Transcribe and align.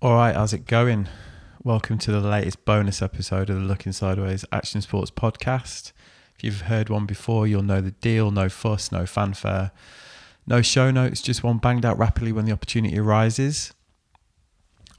All 0.00 0.14
right, 0.14 0.36
how's 0.36 0.52
it 0.52 0.64
going? 0.66 1.08
Welcome 1.64 1.98
to 1.98 2.12
the 2.12 2.20
latest 2.20 2.64
bonus 2.64 3.02
episode 3.02 3.50
of 3.50 3.56
the 3.56 3.64
Looking 3.64 3.90
Sideways 3.90 4.44
Action 4.52 4.80
Sports 4.80 5.10
podcast. 5.10 5.90
If 6.36 6.44
you've 6.44 6.60
heard 6.60 6.88
one 6.88 7.04
before, 7.04 7.48
you'll 7.48 7.64
know 7.64 7.80
the 7.80 7.90
deal 7.90 8.30
no 8.30 8.48
fuss, 8.48 8.92
no 8.92 9.06
fanfare, 9.06 9.72
no 10.46 10.62
show 10.62 10.92
notes, 10.92 11.20
just 11.20 11.42
one 11.42 11.58
banged 11.58 11.84
out 11.84 11.98
rapidly 11.98 12.30
when 12.30 12.44
the 12.44 12.52
opportunity 12.52 12.96
arises. 12.96 13.74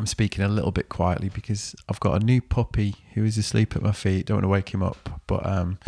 I'm 0.01 0.05
speaking 0.05 0.43
a 0.43 0.49
little 0.49 0.71
bit 0.71 0.90
quietly 0.90 1.29
because 1.29 1.78
I've 1.88 2.02
got 2.02 2.22
a 2.22 2.26
new 2.26 2.42
puppy 2.42 2.96
who 3.13 3.24
is 3.24 3.38
asleep 3.38 3.78
at 3.78 3.81
my 3.81 3.94
feet. 3.94 4.26
Don't 4.26 4.36
want 4.36 4.44
to 4.44 4.50
wake 4.50 4.74
him 4.74 4.84
up, 4.84 5.22
but 5.28 5.46
um, 5.46 5.79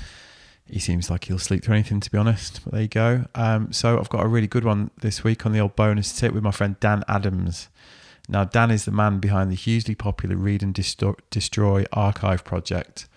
he 0.65 0.79
seems 0.79 1.09
like 1.09 1.25
he'll 1.25 1.37
sleep 1.37 1.65
through 1.65 1.75
anything, 1.75 1.99
to 1.99 2.09
be 2.09 2.17
honest. 2.17 2.61
But 2.63 2.71
there 2.71 2.81
you 2.83 2.87
go. 2.87 3.25
Um, 3.35 3.73
so 3.73 3.99
I've 3.99 4.07
got 4.07 4.23
a 4.23 4.29
really 4.29 4.47
good 4.47 4.63
one 4.63 4.89
this 5.01 5.21
week 5.21 5.45
on 5.45 5.51
the 5.51 5.59
old 5.59 5.75
bonus 5.75 6.17
tip 6.17 6.33
with 6.33 6.43
my 6.43 6.51
friend 6.51 6.79
Dan 6.79 7.03
Adams. 7.09 7.67
Now, 8.29 8.43
Dan 8.43 8.71
is 8.71 8.85
the 8.85 8.91
man 8.91 9.19
behind 9.19 9.51
the 9.51 9.55
hugely 9.55 9.95
popular 9.95 10.35
Read 10.35 10.63
and 10.63 10.73
Destroy 10.73 11.85
archive 11.91 12.43
project, 12.43 13.07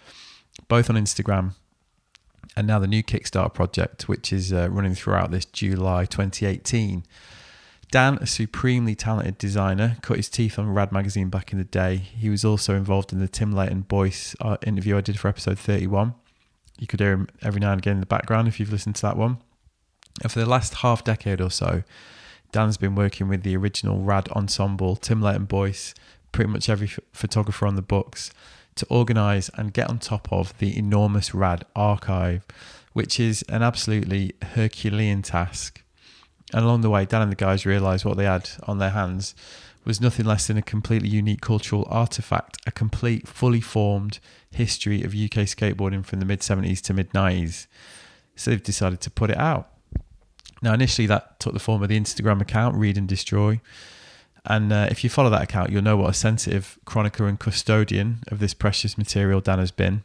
both 0.68 0.90
on 0.90 0.96
Instagram 0.96 1.54
and 2.56 2.66
now 2.66 2.78
the 2.78 2.86
new 2.86 3.02
Kickstarter 3.02 3.52
project, 3.52 4.08
which 4.08 4.32
is 4.32 4.52
uh, 4.52 4.68
running 4.70 4.94
throughout 4.94 5.30
this 5.30 5.44
July 5.44 6.04
2018. 6.04 7.04
Dan, 7.90 8.18
a 8.20 8.26
supremely 8.26 8.94
talented 8.94 9.38
designer, 9.38 9.96
cut 10.02 10.16
his 10.16 10.28
teeth 10.28 10.58
on 10.58 10.72
Rad 10.72 10.90
magazine 10.90 11.28
back 11.28 11.52
in 11.52 11.58
the 11.58 11.64
day. 11.64 11.96
He 11.96 12.28
was 12.28 12.44
also 12.44 12.74
involved 12.74 13.12
in 13.12 13.20
the 13.20 13.28
Tim 13.28 13.52
Leighton 13.52 13.82
Boyce 13.82 14.34
uh, 14.40 14.56
interview 14.66 14.96
I 14.96 15.00
did 15.00 15.18
for 15.18 15.28
episode 15.28 15.58
31. 15.58 16.14
You 16.78 16.86
could 16.86 17.00
hear 17.00 17.12
him 17.12 17.28
every 17.42 17.60
now 17.60 17.72
and 17.72 17.80
again 17.80 17.94
in 17.94 18.00
the 18.00 18.06
background 18.06 18.48
if 18.48 18.58
you've 18.58 18.72
listened 18.72 18.96
to 18.96 19.02
that 19.02 19.16
one. 19.16 19.38
And 20.22 20.30
for 20.30 20.40
the 20.40 20.46
last 20.46 20.74
half 20.74 21.04
decade 21.04 21.40
or 21.40 21.50
so, 21.50 21.82
Dan's 22.54 22.76
been 22.76 22.94
working 22.94 23.26
with 23.26 23.42
the 23.42 23.56
original 23.56 23.98
Rad 23.98 24.28
ensemble, 24.28 24.94
Tim 24.94 25.20
Leighton 25.20 25.44
Boyce, 25.44 25.92
pretty 26.30 26.48
much 26.48 26.68
every 26.68 26.86
f- 26.86 27.00
photographer 27.12 27.66
on 27.66 27.74
the 27.74 27.82
books, 27.82 28.30
to 28.76 28.86
organise 28.88 29.50
and 29.56 29.72
get 29.72 29.90
on 29.90 29.98
top 29.98 30.32
of 30.32 30.56
the 30.58 30.78
enormous 30.78 31.34
Rad 31.34 31.64
archive, 31.74 32.46
which 32.92 33.18
is 33.18 33.42
an 33.48 33.64
absolutely 33.64 34.36
Herculean 34.40 35.22
task. 35.22 35.82
And 36.52 36.64
along 36.64 36.82
the 36.82 36.90
way, 36.90 37.04
Dan 37.04 37.22
and 37.22 37.32
the 37.32 37.36
guys 37.36 37.66
realised 37.66 38.04
what 38.04 38.16
they 38.16 38.24
had 38.24 38.48
on 38.68 38.78
their 38.78 38.90
hands 38.90 39.34
was 39.84 40.00
nothing 40.00 40.24
less 40.24 40.46
than 40.46 40.56
a 40.56 40.62
completely 40.62 41.08
unique 41.08 41.40
cultural 41.40 41.88
artifact, 41.90 42.58
a 42.68 42.70
complete, 42.70 43.26
fully 43.26 43.60
formed 43.60 44.20
history 44.52 45.02
of 45.02 45.12
UK 45.12 45.42
skateboarding 45.50 46.06
from 46.06 46.20
the 46.20 46.24
mid 46.24 46.38
70s 46.38 46.80
to 46.82 46.94
mid 46.94 47.10
90s. 47.10 47.66
So 48.36 48.52
they've 48.52 48.62
decided 48.62 49.00
to 49.00 49.10
put 49.10 49.30
it 49.30 49.38
out. 49.38 49.73
Now, 50.64 50.72
initially, 50.72 51.06
that 51.08 51.38
took 51.40 51.52
the 51.52 51.58
form 51.58 51.82
of 51.82 51.90
the 51.90 52.00
Instagram 52.00 52.40
account, 52.40 52.74
Read 52.76 52.96
and 52.96 53.06
Destroy. 53.06 53.60
And 54.46 54.72
uh, 54.72 54.88
if 54.90 55.04
you 55.04 55.10
follow 55.10 55.28
that 55.28 55.42
account, 55.42 55.68
you'll 55.68 55.82
know 55.82 55.98
what 55.98 56.08
a 56.08 56.14
sensitive 56.14 56.78
chronicler 56.86 57.28
and 57.28 57.38
custodian 57.38 58.20
of 58.28 58.38
this 58.38 58.54
precious 58.54 58.96
material 58.96 59.42
Dan 59.42 59.58
has 59.58 59.70
been. 59.70 60.04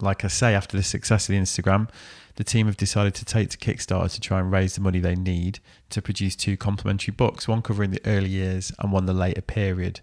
Like 0.00 0.24
I 0.24 0.28
say, 0.28 0.54
after 0.54 0.74
the 0.74 0.82
success 0.82 1.28
of 1.28 1.34
the 1.34 1.38
Instagram, 1.38 1.90
the 2.36 2.44
team 2.44 2.64
have 2.64 2.78
decided 2.78 3.14
to 3.16 3.26
take 3.26 3.50
to 3.50 3.58
Kickstarter 3.58 4.10
to 4.14 4.20
try 4.22 4.40
and 4.40 4.50
raise 4.50 4.74
the 4.74 4.80
money 4.80 5.00
they 5.00 5.16
need 5.16 5.58
to 5.90 6.00
produce 6.00 6.34
two 6.34 6.56
complementary 6.56 7.12
books, 7.12 7.46
one 7.46 7.60
covering 7.60 7.90
the 7.90 8.00
early 8.06 8.30
years 8.30 8.72
and 8.78 8.92
one 8.92 9.04
the 9.04 9.12
later 9.12 9.42
period. 9.42 10.00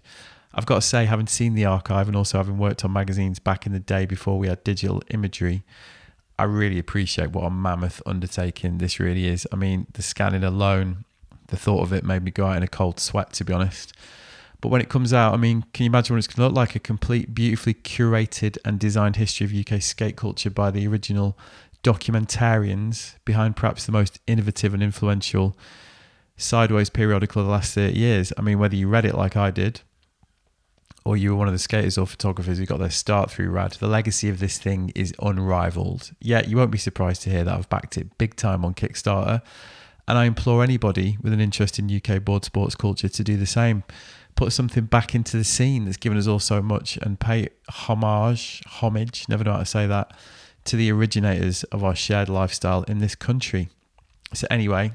I've 0.54 0.66
got 0.66 0.76
to 0.76 0.82
say, 0.82 1.06
having 1.06 1.26
seen 1.26 1.54
the 1.54 1.64
archive 1.64 2.06
and 2.06 2.16
also 2.16 2.38
having 2.38 2.58
worked 2.58 2.84
on 2.84 2.92
magazines 2.92 3.40
back 3.40 3.66
in 3.66 3.72
the 3.72 3.80
day 3.80 4.06
before 4.06 4.38
we 4.38 4.46
had 4.46 4.62
digital 4.62 5.02
imagery, 5.10 5.64
I 6.38 6.44
really 6.44 6.78
appreciate 6.78 7.32
what 7.32 7.44
a 7.44 7.50
mammoth 7.50 8.00
undertaking 8.06 8.78
this 8.78 9.00
really 9.00 9.26
is. 9.26 9.46
I 9.52 9.56
mean, 9.56 9.86
the 9.92 10.02
scanning 10.02 10.44
alone, 10.44 11.04
the 11.48 11.56
thought 11.56 11.82
of 11.82 11.92
it 11.92 12.04
made 12.04 12.22
me 12.22 12.30
go 12.30 12.46
out 12.46 12.56
in 12.56 12.62
a 12.62 12.68
cold 12.68 13.00
sweat, 13.00 13.32
to 13.34 13.44
be 13.44 13.52
honest. 13.52 13.92
But 14.60 14.68
when 14.68 14.80
it 14.80 14.88
comes 14.88 15.12
out, 15.12 15.34
I 15.34 15.36
mean, 15.36 15.64
can 15.72 15.84
you 15.84 15.90
imagine 15.90 16.14
what 16.14 16.18
it's 16.18 16.26
going 16.26 16.44
to 16.44 16.48
look 16.48 16.56
like? 16.56 16.74
A 16.74 16.80
complete, 16.80 17.34
beautifully 17.34 17.74
curated 17.74 18.58
and 18.64 18.78
designed 18.78 19.16
history 19.16 19.46
of 19.46 19.54
UK 19.54 19.80
skate 19.82 20.16
culture 20.16 20.50
by 20.50 20.70
the 20.70 20.86
original 20.86 21.36
documentarians 21.84 23.14
behind 23.24 23.56
perhaps 23.56 23.86
the 23.86 23.92
most 23.92 24.18
innovative 24.26 24.74
and 24.74 24.82
influential 24.82 25.56
sideways 26.36 26.90
periodical 26.90 27.40
of 27.40 27.46
the 27.46 27.52
last 27.52 27.74
30 27.74 27.98
years. 27.98 28.32
I 28.36 28.42
mean, 28.42 28.58
whether 28.58 28.76
you 28.76 28.88
read 28.88 29.04
it 29.04 29.14
like 29.14 29.36
I 29.36 29.50
did, 29.50 29.80
or 31.08 31.16
you 31.16 31.30
were 31.30 31.36
one 31.36 31.46
of 31.46 31.54
the 31.54 31.58
skaters 31.58 31.96
or 31.96 32.06
photographers 32.06 32.58
who 32.58 32.66
got 32.66 32.78
their 32.78 32.90
start 32.90 33.30
through 33.30 33.48
RAD, 33.48 33.72
the 33.72 33.88
legacy 33.88 34.28
of 34.28 34.40
this 34.40 34.58
thing 34.58 34.92
is 34.94 35.14
unrivaled. 35.22 36.12
Yet 36.20 36.44
yeah, 36.44 36.50
you 36.50 36.58
won't 36.58 36.70
be 36.70 36.76
surprised 36.76 37.22
to 37.22 37.30
hear 37.30 37.44
that 37.44 37.54
I've 37.54 37.68
backed 37.70 37.96
it 37.96 38.18
big 38.18 38.36
time 38.36 38.62
on 38.62 38.74
Kickstarter. 38.74 39.40
And 40.06 40.18
I 40.18 40.26
implore 40.26 40.62
anybody 40.62 41.16
with 41.22 41.32
an 41.32 41.40
interest 41.40 41.78
in 41.78 41.90
UK 41.90 42.22
board 42.22 42.44
sports 42.44 42.74
culture 42.74 43.08
to 43.08 43.24
do 43.24 43.38
the 43.38 43.46
same. 43.46 43.84
Put 44.34 44.52
something 44.52 44.84
back 44.84 45.14
into 45.14 45.38
the 45.38 45.44
scene 45.44 45.86
that's 45.86 45.96
given 45.96 46.18
us 46.18 46.26
all 46.26 46.40
so 46.40 46.60
much 46.60 46.98
and 46.98 47.18
pay 47.18 47.48
homage, 47.70 48.62
homage, 48.66 49.26
never 49.30 49.44
know 49.44 49.52
how 49.52 49.60
to 49.60 49.64
say 49.64 49.86
that, 49.86 50.12
to 50.66 50.76
the 50.76 50.92
originators 50.92 51.64
of 51.64 51.82
our 51.82 51.94
shared 51.94 52.28
lifestyle 52.28 52.82
in 52.82 52.98
this 52.98 53.14
country. 53.14 53.70
So, 54.34 54.46
anyway, 54.50 54.92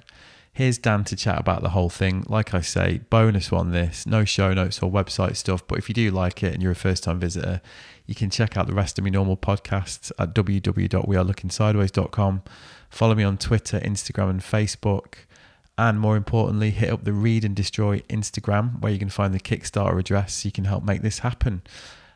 here's 0.53 0.77
Dan 0.77 1.03
to 1.05 1.15
chat 1.15 1.39
about 1.39 1.63
the 1.63 1.69
whole 1.69 1.89
thing. 1.89 2.25
Like 2.29 2.53
I 2.53 2.61
say, 2.61 3.01
bonus 3.09 3.51
one 3.51 3.71
this, 3.71 4.05
no 4.05 4.23
show 4.23 4.53
notes 4.53 4.81
or 4.81 4.91
website 4.91 5.35
stuff. 5.35 5.65
But 5.67 5.79
if 5.79 5.89
you 5.89 5.95
do 5.95 6.11
like 6.11 6.43
it 6.43 6.53
and 6.53 6.61
you're 6.61 6.71
a 6.71 6.75
first 6.75 7.03
time 7.03 7.19
visitor, 7.19 7.61
you 8.05 8.15
can 8.15 8.29
check 8.29 8.55
out 8.55 8.67
the 8.67 8.73
rest 8.73 8.97
of 8.97 9.03
my 9.03 9.09
normal 9.09 9.35
podcasts 9.35 10.11
at 10.19 10.35
www.wearelooking.sideways.com. 10.35 12.43
Follow 12.89 13.15
me 13.15 13.23
on 13.23 13.37
Twitter, 13.37 13.79
Instagram, 13.79 14.29
and 14.29 14.41
Facebook. 14.41 15.15
And 15.75 15.99
more 15.99 16.15
importantly, 16.15 16.69
hit 16.69 16.91
up 16.91 17.03
the 17.03 17.13
Read 17.13 17.43
and 17.43 17.55
Destroy 17.55 18.01
Instagram 18.01 18.79
where 18.79 18.91
you 18.91 18.99
can 18.99 19.09
find 19.09 19.33
the 19.33 19.39
Kickstarter 19.39 19.97
address 19.97 20.35
so 20.35 20.47
you 20.47 20.51
can 20.51 20.65
help 20.65 20.83
make 20.83 21.01
this 21.01 21.19
happen. 21.19 21.63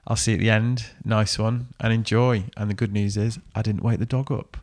I'll 0.05 0.15
see 0.15 0.33
you 0.33 0.37
at 0.37 0.41
the 0.41 0.51
end. 0.51 0.85
Nice 1.03 1.39
one 1.39 1.69
and 1.79 1.91
enjoy. 1.91 2.45
And 2.55 2.69
the 2.69 2.75
good 2.75 2.93
news 2.93 3.17
is, 3.17 3.39
I 3.55 3.63
didn't 3.63 3.83
wake 3.83 3.97
the 3.97 4.05
dog 4.05 4.31
up. 4.31 4.57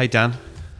Hey 0.00 0.08
Dan. 0.08 0.32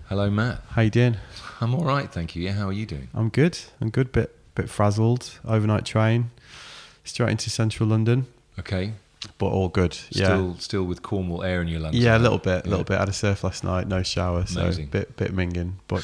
Hello 0.09 0.31
Matt. 0.31 0.63
How 0.71 0.81
you 0.81 0.89
doing? 0.89 1.19
I'm 1.61 1.75
all 1.75 1.85
right, 1.85 2.11
thank 2.11 2.35
you. 2.35 2.43
Yeah, 2.43 2.53
how 2.53 2.69
are 2.69 2.73
you 2.73 2.87
doing? 2.87 3.09
I'm 3.13 3.29
good. 3.29 3.59
I'm 3.79 3.91
good. 3.91 4.13
Bit 4.13 4.35
bit 4.55 4.71
frazzled. 4.71 5.39
Overnight 5.45 5.85
train 5.85 6.31
straight 7.05 7.33
into 7.33 7.51
central 7.51 7.91
London. 7.91 8.29
Okay 8.59 8.95
but 9.37 9.49
all 9.49 9.69
good. 9.69 9.93
Still, 9.93 10.49
yeah. 10.49 10.55
still 10.57 10.85
with 10.85 11.03
Cornwall 11.03 11.43
air 11.43 11.61
in 11.61 11.69
your 11.69 11.81
lungs. 11.81 11.97
Yeah, 11.97 12.17
a 12.17 12.19
little 12.19 12.39
bit, 12.39 12.65
a 12.65 12.67
yeah. 12.67 12.71
little 12.71 12.85
bit. 12.85 12.97
I 12.97 13.01
had 13.01 13.11
a 13.11 13.13
surf 13.13 13.45
last 13.45 13.63
night, 13.63 13.87
no 13.87 14.03
shower, 14.03 14.47
so 14.47 14.63
Amazing. 14.63 14.87
bit, 14.87 15.15
bit 15.19 15.37
minging, 15.37 15.73
but 15.87 16.03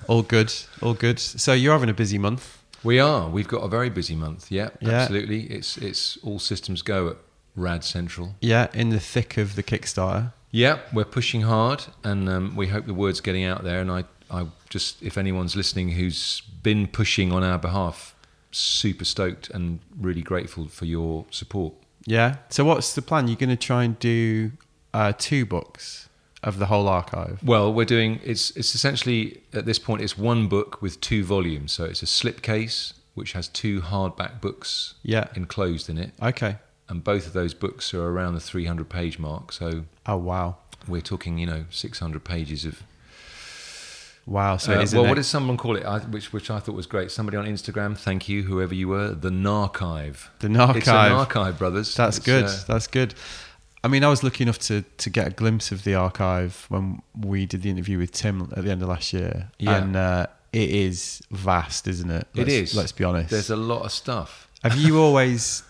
all 0.08 0.22
good, 0.22 0.50
all 0.80 0.94
good. 0.94 1.18
So 1.18 1.52
you're 1.52 1.74
having 1.74 1.90
a 1.90 1.94
busy 1.94 2.16
month. 2.16 2.62
We 2.82 2.98
are. 2.98 3.28
We've 3.28 3.46
got 3.46 3.58
a 3.58 3.68
very 3.68 3.90
busy 3.90 4.16
month. 4.16 4.50
Yeah, 4.50 4.70
yeah. 4.80 4.92
absolutely. 4.92 5.42
It's 5.42 5.76
it's 5.76 6.16
all 6.22 6.38
systems 6.38 6.80
go 6.80 7.08
at 7.08 7.16
Rad 7.56 7.84
Central. 7.84 8.36
Yeah, 8.40 8.68
in 8.72 8.88
the 8.88 9.00
thick 9.00 9.36
of 9.36 9.54
the 9.54 9.62
Kickstarter. 9.62 10.32
Yeah, 10.54 10.78
we're 10.92 11.04
pushing 11.04 11.40
hard, 11.40 11.84
and 12.04 12.28
um, 12.28 12.54
we 12.54 12.68
hope 12.68 12.86
the 12.86 12.94
word's 12.94 13.20
getting 13.20 13.42
out 13.42 13.64
there. 13.64 13.80
And 13.80 13.90
I, 13.90 14.04
I 14.30 14.46
just, 14.70 15.02
if 15.02 15.18
anyone's 15.18 15.56
listening 15.56 15.88
who's 15.88 16.42
been 16.62 16.86
pushing 16.86 17.32
on 17.32 17.42
our 17.42 17.58
behalf, 17.58 18.14
super 18.52 19.04
stoked 19.04 19.50
and 19.50 19.80
really 19.98 20.22
grateful 20.22 20.68
for 20.68 20.84
your 20.84 21.26
support. 21.32 21.74
Yeah. 22.06 22.36
So 22.50 22.64
what's 22.64 22.94
the 22.94 23.02
plan? 23.02 23.26
You're 23.26 23.36
going 23.36 23.50
to 23.50 23.56
try 23.56 23.82
and 23.82 23.98
do 23.98 24.52
uh, 24.92 25.12
two 25.18 25.44
books 25.44 26.08
of 26.44 26.60
the 26.60 26.66
whole 26.66 26.86
archive. 26.86 27.42
Well, 27.42 27.72
we're 27.72 27.84
doing 27.84 28.20
it's 28.22 28.52
it's 28.52 28.76
essentially 28.76 29.42
at 29.52 29.66
this 29.66 29.80
point 29.80 30.02
it's 30.02 30.16
one 30.16 30.46
book 30.46 30.80
with 30.80 31.00
two 31.00 31.24
volumes. 31.24 31.72
So 31.72 31.84
it's 31.84 32.04
a 32.04 32.06
slipcase 32.06 32.92
which 33.14 33.32
has 33.32 33.48
two 33.48 33.80
hardback 33.80 34.40
books 34.40 34.94
yeah. 35.02 35.26
enclosed 35.34 35.90
in 35.90 35.98
it. 35.98 36.12
Okay. 36.22 36.58
And 36.88 37.02
both 37.02 37.26
of 37.26 37.32
those 37.32 37.54
books 37.54 37.92
are 37.92 38.06
around 38.06 38.34
the 38.34 38.40
300 38.40 38.88
page 38.88 39.18
mark. 39.18 39.50
So 39.50 39.86
Oh 40.06 40.16
wow. 40.16 40.56
We're 40.86 41.00
talking, 41.00 41.38
you 41.38 41.46
know, 41.46 41.64
600 41.70 42.24
pages 42.24 42.64
of 42.64 42.82
Wow. 44.26 44.56
So, 44.56 44.72
uh, 44.72 44.86
well, 44.92 45.04
what 45.04 45.14
did 45.14 45.24
someone 45.24 45.56
call 45.56 45.76
it? 45.76 45.84
I, 45.84 45.98
which 45.98 46.32
which 46.32 46.50
I 46.50 46.58
thought 46.58 46.74
was 46.74 46.86
great. 46.86 47.10
Somebody 47.10 47.36
on 47.36 47.44
Instagram, 47.44 47.96
thank 47.96 48.28
you, 48.28 48.44
whoever 48.44 48.74
you 48.74 48.88
were. 48.88 49.08
The 49.14 49.30
Narchive. 49.30 50.28
The 50.38 50.48
Narchive. 50.48 50.76
It's 50.76 50.88
an 50.88 51.12
archive, 51.12 51.58
brothers. 51.58 51.94
That's 51.94 52.16
it's, 52.18 52.26
good. 52.26 52.44
Uh, 52.44 52.56
That's 52.66 52.86
good. 52.86 53.14
I 53.82 53.88
mean, 53.88 54.02
I 54.02 54.08
was 54.08 54.22
lucky 54.22 54.44
enough 54.44 54.58
to 54.60 54.82
to 54.82 55.10
get 55.10 55.26
a 55.26 55.30
glimpse 55.30 55.72
of 55.72 55.84
the 55.84 55.94
archive 55.94 56.64
when 56.70 57.02
we 57.18 57.44
did 57.44 57.62
the 57.62 57.70
interview 57.70 57.98
with 57.98 58.12
Tim 58.12 58.50
at 58.56 58.64
the 58.64 58.70
end 58.70 58.82
of 58.82 58.88
last 58.88 59.12
year. 59.12 59.50
Yeah. 59.58 59.76
And 59.76 59.96
uh, 59.96 60.26
it 60.54 60.70
is 60.70 61.22
vast, 61.30 61.86
isn't 61.86 62.10
it? 62.10 62.26
Let's, 62.34 62.48
it 62.48 62.62
is. 62.62 62.74
Let's 62.74 62.92
be 62.92 63.04
honest. 63.04 63.30
There's 63.30 63.50
a 63.50 63.56
lot 63.56 63.84
of 63.84 63.92
stuff. 63.92 64.48
Have 64.62 64.76
you 64.76 64.98
always 64.98 65.62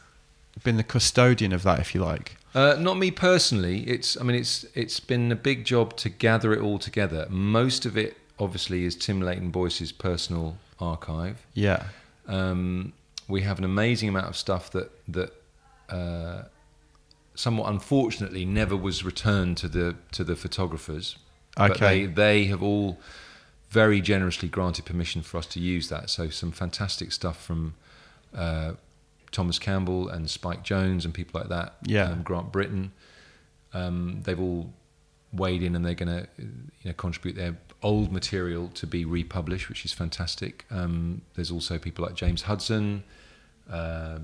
been 0.63 0.77
the 0.77 0.85
custodian 0.85 1.53
of 1.53 1.65
that, 1.65 1.81
if 1.81 1.93
you 1.93 2.05
like? 2.05 2.37
Uh, 2.55 2.77
not 2.79 2.97
me 2.97 3.11
personally. 3.11 3.81
It's. 3.83 4.19
I 4.21 4.23
mean, 4.23 4.37
it's. 4.37 4.65
It's 4.75 5.01
been 5.01 5.33
a 5.33 5.37
big 5.37 5.65
job 5.65 5.97
to 5.99 6.09
gather 6.09 6.53
it 6.53 6.61
all 6.61 6.79
together. 6.79 7.27
Most 7.29 7.85
of 7.87 7.97
it 7.97 8.17
obviously 8.39 8.85
is 8.85 8.95
Tim 8.97 9.21
Leighton 9.21 9.51
Boyce's 9.51 9.93
personal 9.93 10.57
archive. 10.79 11.45
Yeah. 11.55 11.85
Um, 12.29 12.93
we 13.29 13.43
have 13.43 13.59
an 13.59 13.65
amazing 13.65 14.09
amount 14.09 14.27
of 14.29 14.37
stuff 14.37 14.71
that 14.71 14.91
that 15.09 15.33
uh, 15.89 16.43
somewhat 17.35 17.71
unfortunately 17.71 18.45
never 18.45 18.77
was 18.77 19.05
returned 19.05 19.57
to 19.59 19.69
the 19.69 19.97
to 20.13 20.23
the 20.25 20.37
photographers. 20.37 21.17
But 21.57 21.73
Okay. 21.73 22.07
they 22.07 22.13
they 22.13 22.45
have 22.47 22.63
all 22.63 22.99
very 23.71 24.01
generously 24.01 24.49
granted 24.49 24.85
permission 24.85 25.23
for 25.23 25.39
us 25.39 25.47
to 25.47 25.59
use 25.61 25.89
that. 25.89 26.09
So 26.09 26.31
some 26.31 26.53
fantastic 26.53 27.11
stuff 27.11 27.43
from 27.45 27.75
uh, 28.33 28.75
Thomas 29.35 29.59
Campbell 29.59 30.09
and 30.09 30.31
Spike 30.31 30.65
Jonze 30.65 31.05
and 31.05 31.13
people 31.13 31.39
like 31.41 31.51
that. 31.51 31.75
Yeah. 31.85 32.05
Um, 32.11 32.23
Grant 32.23 32.51
Brittain. 32.53 32.91
Um, 33.75 34.21
they've 34.23 34.41
all 34.41 34.73
weighed 35.33 35.63
in 35.63 35.75
and 35.77 35.85
they're 35.85 35.95
going 35.95 36.09
to 36.21 36.29
you 36.39 36.47
know 36.87 36.93
contribute 36.93 37.35
their 37.37 37.57
old 37.83 38.11
material 38.13 38.69
to 38.75 38.87
be 38.87 39.05
republished, 39.05 39.69
which 39.69 39.85
is 39.85 39.93
fantastic. 39.93 40.65
Um, 40.71 41.21
there's 41.35 41.51
also 41.51 41.79
people 41.79 42.05
like 42.07 42.15
James 42.15 42.43
Hudson. 42.43 43.03
Uh, 43.71 44.21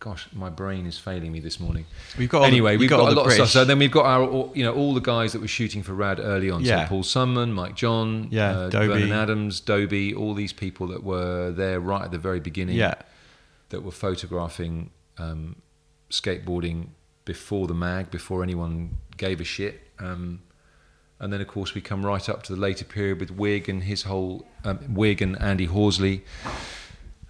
gosh, 0.00 0.28
my 0.32 0.48
brain 0.48 0.86
is 0.86 0.98
failing 0.98 1.32
me 1.32 1.40
this 1.40 1.58
morning. 1.60 1.84
We've 2.16 2.28
got 2.28 2.42
anyway, 2.44 2.72
the, 2.72 2.78
we've 2.80 2.90
got, 2.90 3.00
all 3.00 3.10
a 3.10 3.12
lot 3.12 3.26
of 3.26 3.32
stuff. 3.32 3.48
So 3.50 3.64
then 3.64 3.78
we've 3.78 3.90
got 3.90 4.06
our, 4.06 4.22
all- 4.24 4.52
you 4.54 4.64
know, 4.64 4.72
all 4.74 4.94
the 4.94 5.00
guys 5.00 5.32
that 5.32 5.40
were 5.40 5.48
shooting 5.48 5.82
for 5.82 5.92
Rad 5.92 6.20
early 6.20 6.50
on. 6.50 6.64
Yeah. 6.64 6.84
So 6.84 6.88
Paul 6.88 7.02
Sunman, 7.02 7.52
Mike 7.52 7.74
John, 7.74 8.28
Yeah, 8.30 8.50
uh, 8.50 8.68
Dobie. 8.70 8.86
Vernon 8.88 9.12
Adams, 9.12 9.60
Dobie, 9.60 10.14
all 10.14 10.34
these 10.34 10.52
people 10.52 10.86
that 10.88 11.02
were 11.04 11.50
there 11.50 11.80
right 11.80 12.04
at 12.04 12.10
the 12.10 12.18
very 12.18 12.40
beginning 12.40 12.76
yeah, 12.76 12.94
that 13.70 13.82
were 13.82 13.90
photographing 13.90 14.90
um, 15.18 15.56
skateboarding 16.10 16.88
before 17.24 17.66
the 17.66 17.74
mag, 17.74 18.10
before 18.10 18.42
anyone 18.42 18.96
gave 19.16 19.40
a 19.40 19.44
shit. 19.44 19.80
Um, 19.98 20.42
and 21.20 21.32
then, 21.32 21.40
of 21.40 21.48
course, 21.48 21.74
we 21.74 21.80
come 21.80 22.06
right 22.06 22.28
up 22.28 22.42
to 22.44 22.54
the 22.54 22.60
later 22.60 22.84
period 22.84 23.18
with 23.20 23.30
Wig 23.32 23.68
and 23.68 23.82
his 23.82 24.04
whole 24.04 24.46
um, 24.64 24.78
Wig 24.94 25.20
and 25.20 25.40
Andy 25.40 25.64
Horsley, 25.66 26.24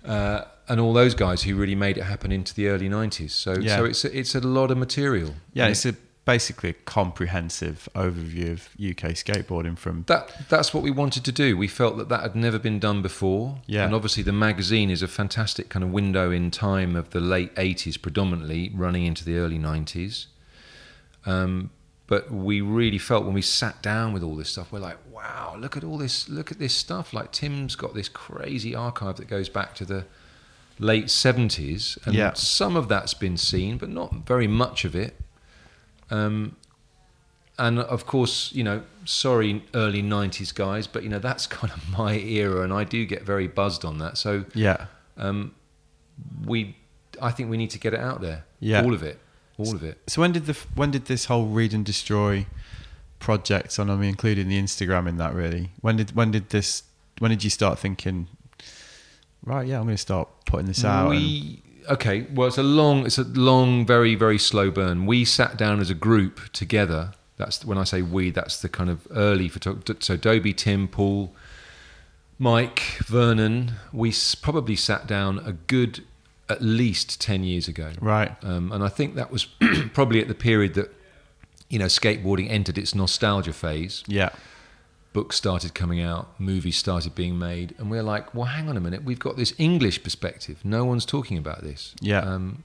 uh, 0.04 0.44
and 0.68 0.78
all 0.80 0.92
those 0.92 1.14
guys 1.14 1.42
who 1.42 1.54
really 1.56 1.74
made 1.74 1.96
it 1.98 2.04
happen 2.04 2.30
into 2.30 2.54
the 2.54 2.68
early 2.68 2.88
'90s. 2.88 3.30
So, 3.30 3.54
Yeah. 3.58 3.76
so 3.76 3.84
it's 3.86 4.04
a, 4.04 4.18
it's 4.18 4.34
a 4.34 4.40
lot 4.40 4.70
of 4.70 4.76
material. 4.78 5.34
yeah. 5.54 5.68
It's 5.68 5.86
a 5.86 5.94
basically 6.34 6.68
a 6.68 6.74
comprehensive 6.84 7.88
overview 7.94 8.52
of 8.52 8.68
UK 8.78 9.12
skateboarding 9.22 9.78
from 9.78 10.04
that 10.08 10.30
that's 10.50 10.74
what 10.74 10.82
we 10.82 10.90
wanted 10.90 11.24
to 11.24 11.32
do. 11.32 11.56
We 11.56 11.68
felt 11.68 11.96
that 11.96 12.10
that 12.10 12.20
had 12.20 12.36
never 12.36 12.58
been 12.58 12.78
done 12.78 13.00
before. 13.00 13.44
Yeah. 13.66 13.86
And 13.86 13.94
obviously, 13.94 14.22
the 14.22 14.38
magazine 14.48 14.90
is 14.90 15.00
a 15.02 15.08
fantastic 15.08 15.70
kind 15.70 15.82
of 15.82 15.90
window 15.90 16.30
in 16.30 16.50
time 16.50 16.96
of 16.96 17.10
the 17.16 17.20
late 17.20 17.54
'80s, 17.54 17.96
predominantly 18.06 18.70
running 18.74 19.06
into 19.06 19.24
the 19.24 19.36
early 19.38 19.58
'90s. 19.58 20.26
Um, 21.24 21.70
but 22.06 22.30
we 22.30 22.60
really 22.60 22.98
felt 22.98 23.24
when 23.24 23.34
we 23.34 23.42
sat 23.42 23.82
down 23.82 24.12
with 24.12 24.22
all 24.22 24.36
this 24.36 24.50
stuff, 24.50 24.70
we're 24.72 24.78
like, 24.80 24.98
wow, 25.10 25.56
look 25.58 25.76
at 25.78 25.84
all 25.84 25.96
this, 25.98 26.28
look 26.28 26.50
at 26.52 26.58
this 26.58 26.74
stuff. 26.74 27.12
Like 27.14 27.32
Tim's 27.32 27.74
got 27.74 27.94
this 27.94 28.08
crazy 28.10 28.74
archive 28.74 29.16
that 29.16 29.28
goes 29.28 29.48
back 29.48 29.74
to 29.76 29.84
the 29.86 30.04
late 30.78 31.06
'70s, 31.06 31.98
and 32.04 32.14
Yeah. 32.14 32.34
some 32.34 32.76
of 32.76 32.88
that's 32.88 33.14
been 33.14 33.38
seen, 33.38 33.78
but 33.78 33.88
not 33.88 34.26
very 34.26 34.46
much 34.46 34.84
of 34.84 34.94
it. 34.94 35.18
Um, 36.10 36.56
and 37.58 37.80
of 37.80 38.06
course, 38.06 38.52
you 38.52 38.62
know, 38.62 38.82
sorry, 39.04 39.62
early 39.74 40.02
'90s 40.02 40.54
guys, 40.54 40.86
but 40.86 41.02
you 41.02 41.08
know 41.08 41.18
that's 41.18 41.46
kind 41.58 41.72
of 41.72 41.88
my 41.90 42.14
era, 42.14 42.62
and 42.62 42.72
I 42.72 42.84
do 42.84 43.04
get 43.04 43.22
very 43.22 43.48
buzzed 43.48 43.84
on 43.84 43.98
that. 43.98 44.16
So 44.18 44.44
yeah, 44.54 44.86
um, 45.16 45.54
we, 46.44 46.76
I 47.20 47.30
think 47.30 47.50
we 47.50 47.56
need 47.56 47.70
to 47.70 47.78
get 47.78 47.94
it 47.94 48.00
out 48.00 48.20
there, 48.20 48.44
Yeah. 48.60 48.82
all 48.84 48.94
of 48.94 49.02
it, 49.02 49.18
all 49.58 49.74
of 49.74 49.82
it. 49.82 49.98
So 50.06 50.20
when 50.20 50.32
did 50.32 50.46
the 50.46 50.56
when 50.74 50.90
did 50.92 51.06
this 51.06 51.24
whole 51.26 51.46
read 51.46 51.74
and 51.74 51.84
destroy 51.84 52.46
project, 53.18 53.76
and 53.78 53.90
I 53.90 53.96
mean 53.96 54.10
including 54.10 54.48
the 54.48 54.60
Instagram 54.62 55.08
in 55.08 55.16
that 55.18 55.34
really? 55.34 55.70
When 55.80 55.96
did 55.96 56.14
when 56.14 56.30
did 56.30 56.50
this 56.50 56.84
when 57.18 57.30
did 57.32 57.42
you 57.42 57.50
start 57.50 57.78
thinking? 57.80 58.28
Right, 59.44 59.66
yeah, 59.66 59.78
I'm 59.78 59.84
going 59.84 59.94
to 59.94 60.00
start 60.02 60.28
putting 60.46 60.66
this 60.66 60.84
out. 60.84 61.10
We 61.10 61.62
okay. 61.88 62.26
Well, 62.32 62.48
it's 62.48 62.58
a 62.58 62.62
long, 62.62 63.06
it's 63.06 63.18
a 63.18 63.24
long, 63.24 63.86
very, 63.86 64.14
very 64.14 64.38
slow 64.38 64.70
burn. 64.70 65.06
We 65.06 65.24
sat 65.24 65.56
down 65.56 65.80
as 65.80 65.90
a 65.90 65.94
group 65.94 66.52
together. 66.52 67.12
That's 67.36 67.64
when 67.64 67.78
I 67.78 67.84
say 67.84 68.02
we. 68.02 68.30
That's 68.30 68.60
the 68.60 68.68
kind 68.68 68.90
of 68.90 69.06
early 69.10 69.48
photo. 69.48 69.78
So 70.00 70.16
Dobie, 70.16 70.52
Tim, 70.54 70.88
Paul, 70.88 71.32
Mike, 72.38 72.80
Vernon. 73.06 73.72
We 73.92 74.12
probably 74.42 74.76
sat 74.76 75.06
down 75.06 75.38
a 75.40 75.52
good, 75.52 76.04
at 76.48 76.62
least 76.62 77.20
ten 77.20 77.44
years 77.44 77.68
ago. 77.68 77.92
right, 78.00 78.32
Um, 78.42 78.72
and 78.72 78.82
I 78.82 78.88
think 78.88 79.14
that 79.16 79.30
was 79.30 79.44
probably 79.92 80.20
at 80.20 80.28
the 80.28 80.34
period 80.34 80.74
that 80.74 80.92
you 81.68 81.78
know 81.78 81.86
skateboarding 81.86 82.48
entered 82.50 82.78
its 82.78 82.94
nostalgia 82.94 83.52
phase. 83.52 84.02
yeah, 84.06 84.30
Books 85.18 85.34
started 85.34 85.74
coming 85.74 86.00
out, 86.00 86.38
movies 86.38 86.76
started 86.76 87.12
being 87.16 87.36
made, 87.40 87.74
and 87.78 87.90
we're 87.90 88.04
like, 88.04 88.32
well, 88.36 88.44
hang 88.44 88.68
on 88.68 88.76
a 88.76 88.80
minute, 88.80 89.02
we've 89.02 89.18
got 89.18 89.36
this 89.36 89.52
English 89.58 90.04
perspective. 90.04 90.56
No 90.64 90.84
one's 90.84 91.04
talking 91.04 91.36
about 91.36 91.62
this. 91.64 91.96
Yeah. 92.00 92.20
Um, 92.20 92.62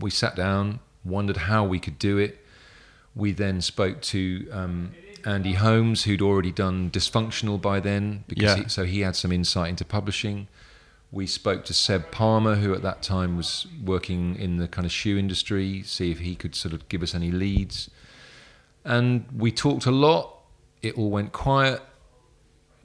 we 0.00 0.10
sat 0.10 0.34
down, 0.34 0.80
wondered 1.04 1.36
how 1.36 1.66
we 1.66 1.78
could 1.78 1.98
do 1.98 2.16
it. 2.16 2.38
We 3.14 3.32
then 3.32 3.60
spoke 3.60 4.00
to 4.12 4.48
um, 4.52 4.94
Andy 5.26 5.52
Holmes, 5.52 6.04
who'd 6.04 6.22
already 6.22 6.50
done 6.50 6.90
Dysfunctional 6.90 7.60
by 7.60 7.78
then, 7.80 8.24
because 8.26 8.56
Yeah. 8.56 8.62
he, 8.62 8.68
so 8.70 8.84
he 8.84 9.00
had 9.00 9.14
some 9.14 9.30
insight 9.30 9.68
into 9.68 9.84
publishing. 9.84 10.48
We 11.12 11.26
spoke 11.26 11.66
to 11.66 11.74
Seb 11.74 12.10
Palmer, 12.10 12.54
who 12.54 12.72
at 12.72 12.80
that 12.82 13.02
time 13.02 13.36
was 13.36 13.66
working 13.84 14.34
in 14.36 14.56
the 14.56 14.66
kind 14.66 14.86
of 14.86 14.92
shoe 14.92 15.18
industry, 15.18 15.82
see 15.82 16.10
if 16.10 16.20
he 16.20 16.36
could 16.36 16.54
sort 16.54 16.72
of 16.72 16.88
give 16.88 17.02
us 17.02 17.14
any 17.14 17.30
leads. 17.30 17.90
And 18.82 19.26
we 19.36 19.52
talked 19.52 19.84
a 19.84 19.90
lot. 19.90 20.32
It 20.86 20.96
all 20.98 21.10
went 21.10 21.32
quiet. 21.32 21.80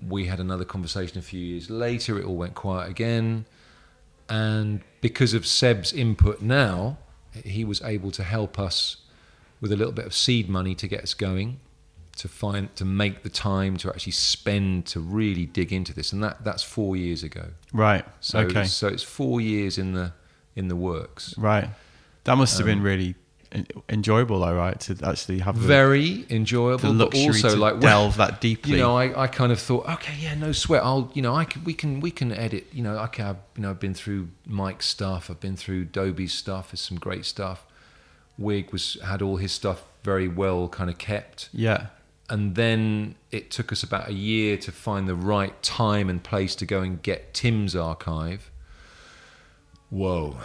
We 0.07 0.25
had 0.25 0.39
another 0.39 0.65
conversation 0.65 1.17
a 1.19 1.21
few 1.21 1.39
years 1.39 1.69
later. 1.69 2.17
It 2.19 2.25
all 2.25 2.35
went 2.35 2.55
quiet 2.55 2.89
again. 2.89 3.45
And 4.29 4.81
because 5.01 5.33
of 5.33 5.45
Seb's 5.45 5.93
input 5.93 6.41
now, 6.41 6.97
he 7.43 7.63
was 7.65 7.81
able 7.81 8.11
to 8.11 8.23
help 8.23 8.57
us 8.59 8.97
with 9.59 9.71
a 9.71 9.75
little 9.75 9.93
bit 9.93 10.05
of 10.05 10.13
seed 10.13 10.49
money 10.49 10.73
to 10.75 10.87
get 10.87 11.01
us 11.03 11.13
going, 11.13 11.59
to 12.17 12.27
find 12.27 12.75
to 12.75 12.85
make 12.85 13.23
the 13.23 13.29
time 13.29 13.77
to 13.77 13.89
actually 13.89 14.13
spend 14.13 14.85
to 14.87 14.99
really 14.99 15.45
dig 15.45 15.71
into 15.71 15.93
this. 15.93 16.11
And 16.13 16.23
that 16.23 16.43
that's 16.43 16.63
four 16.63 16.95
years 16.95 17.23
ago. 17.23 17.49
right, 17.73 18.05
So 18.21 18.39
okay, 18.39 18.63
so 18.65 18.87
it's 18.87 19.03
four 19.03 19.39
years 19.41 19.77
in 19.77 19.93
the 19.93 20.13
in 20.55 20.67
the 20.67 20.75
works. 20.75 21.35
right. 21.37 21.69
That 22.23 22.35
must 22.37 22.57
have 22.57 22.67
Um, 22.67 22.73
been 22.75 22.83
really 22.83 23.15
enjoyable, 23.89 24.39
though, 24.39 24.55
right? 24.55 24.79
To 24.81 24.97
actually 25.03 25.39
have 25.39 25.55
Very 25.55 26.23
the 26.23 26.35
enjoyable, 26.35 26.93
but 26.93 27.05
luxury 27.05 27.27
also 27.27 27.57
like 27.57 27.79
delve 27.79 28.17
that 28.17 28.41
deeply. 28.41 28.73
you 28.73 28.77
know, 28.77 28.97
I, 28.97 29.23
I 29.23 29.27
kind 29.27 29.51
of 29.51 29.59
thought, 29.59 29.87
okay, 29.89 30.13
yeah, 30.19 30.35
no 30.35 30.51
sweat. 30.51 30.83
I'll, 30.83 31.11
you 31.13 31.21
know, 31.21 31.35
I 31.35 31.45
can, 31.45 31.63
we 31.63 31.73
can, 31.73 31.99
we 31.99 32.11
can 32.11 32.31
edit. 32.31 32.67
You 32.71 32.83
know, 32.83 32.97
I've, 32.97 33.17
you 33.17 33.35
know, 33.57 33.71
I've 33.71 33.79
been 33.79 33.93
through 33.93 34.29
Mike's 34.45 34.85
stuff. 34.85 35.29
I've 35.29 35.39
been 35.39 35.57
through 35.57 35.85
Dobie's 35.85 36.33
stuff. 36.33 36.71
There's 36.71 36.81
some 36.81 36.97
great 36.97 37.25
stuff. 37.25 37.65
Wig 38.37 38.71
was 38.71 38.97
had 39.03 39.21
all 39.21 39.37
his 39.37 39.51
stuff 39.51 39.83
very 40.03 40.27
well 40.27 40.67
kind 40.67 40.89
of 40.89 40.97
kept, 40.97 41.49
yeah, 41.53 41.87
and 42.29 42.55
then 42.55 43.15
it 43.31 43.51
took 43.51 43.71
us 43.71 43.83
about 43.83 44.09
a 44.09 44.13
year 44.13 44.57
to 44.57 44.71
find 44.71 45.07
the 45.07 45.15
right 45.15 45.61
time 45.61 46.09
and 46.09 46.23
place 46.23 46.55
to 46.55 46.65
go 46.65 46.81
and 46.81 47.01
get 47.01 47.33
Tim's 47.33 47.75
archive. 47.75 48.49
Whoa, 49.89 50.37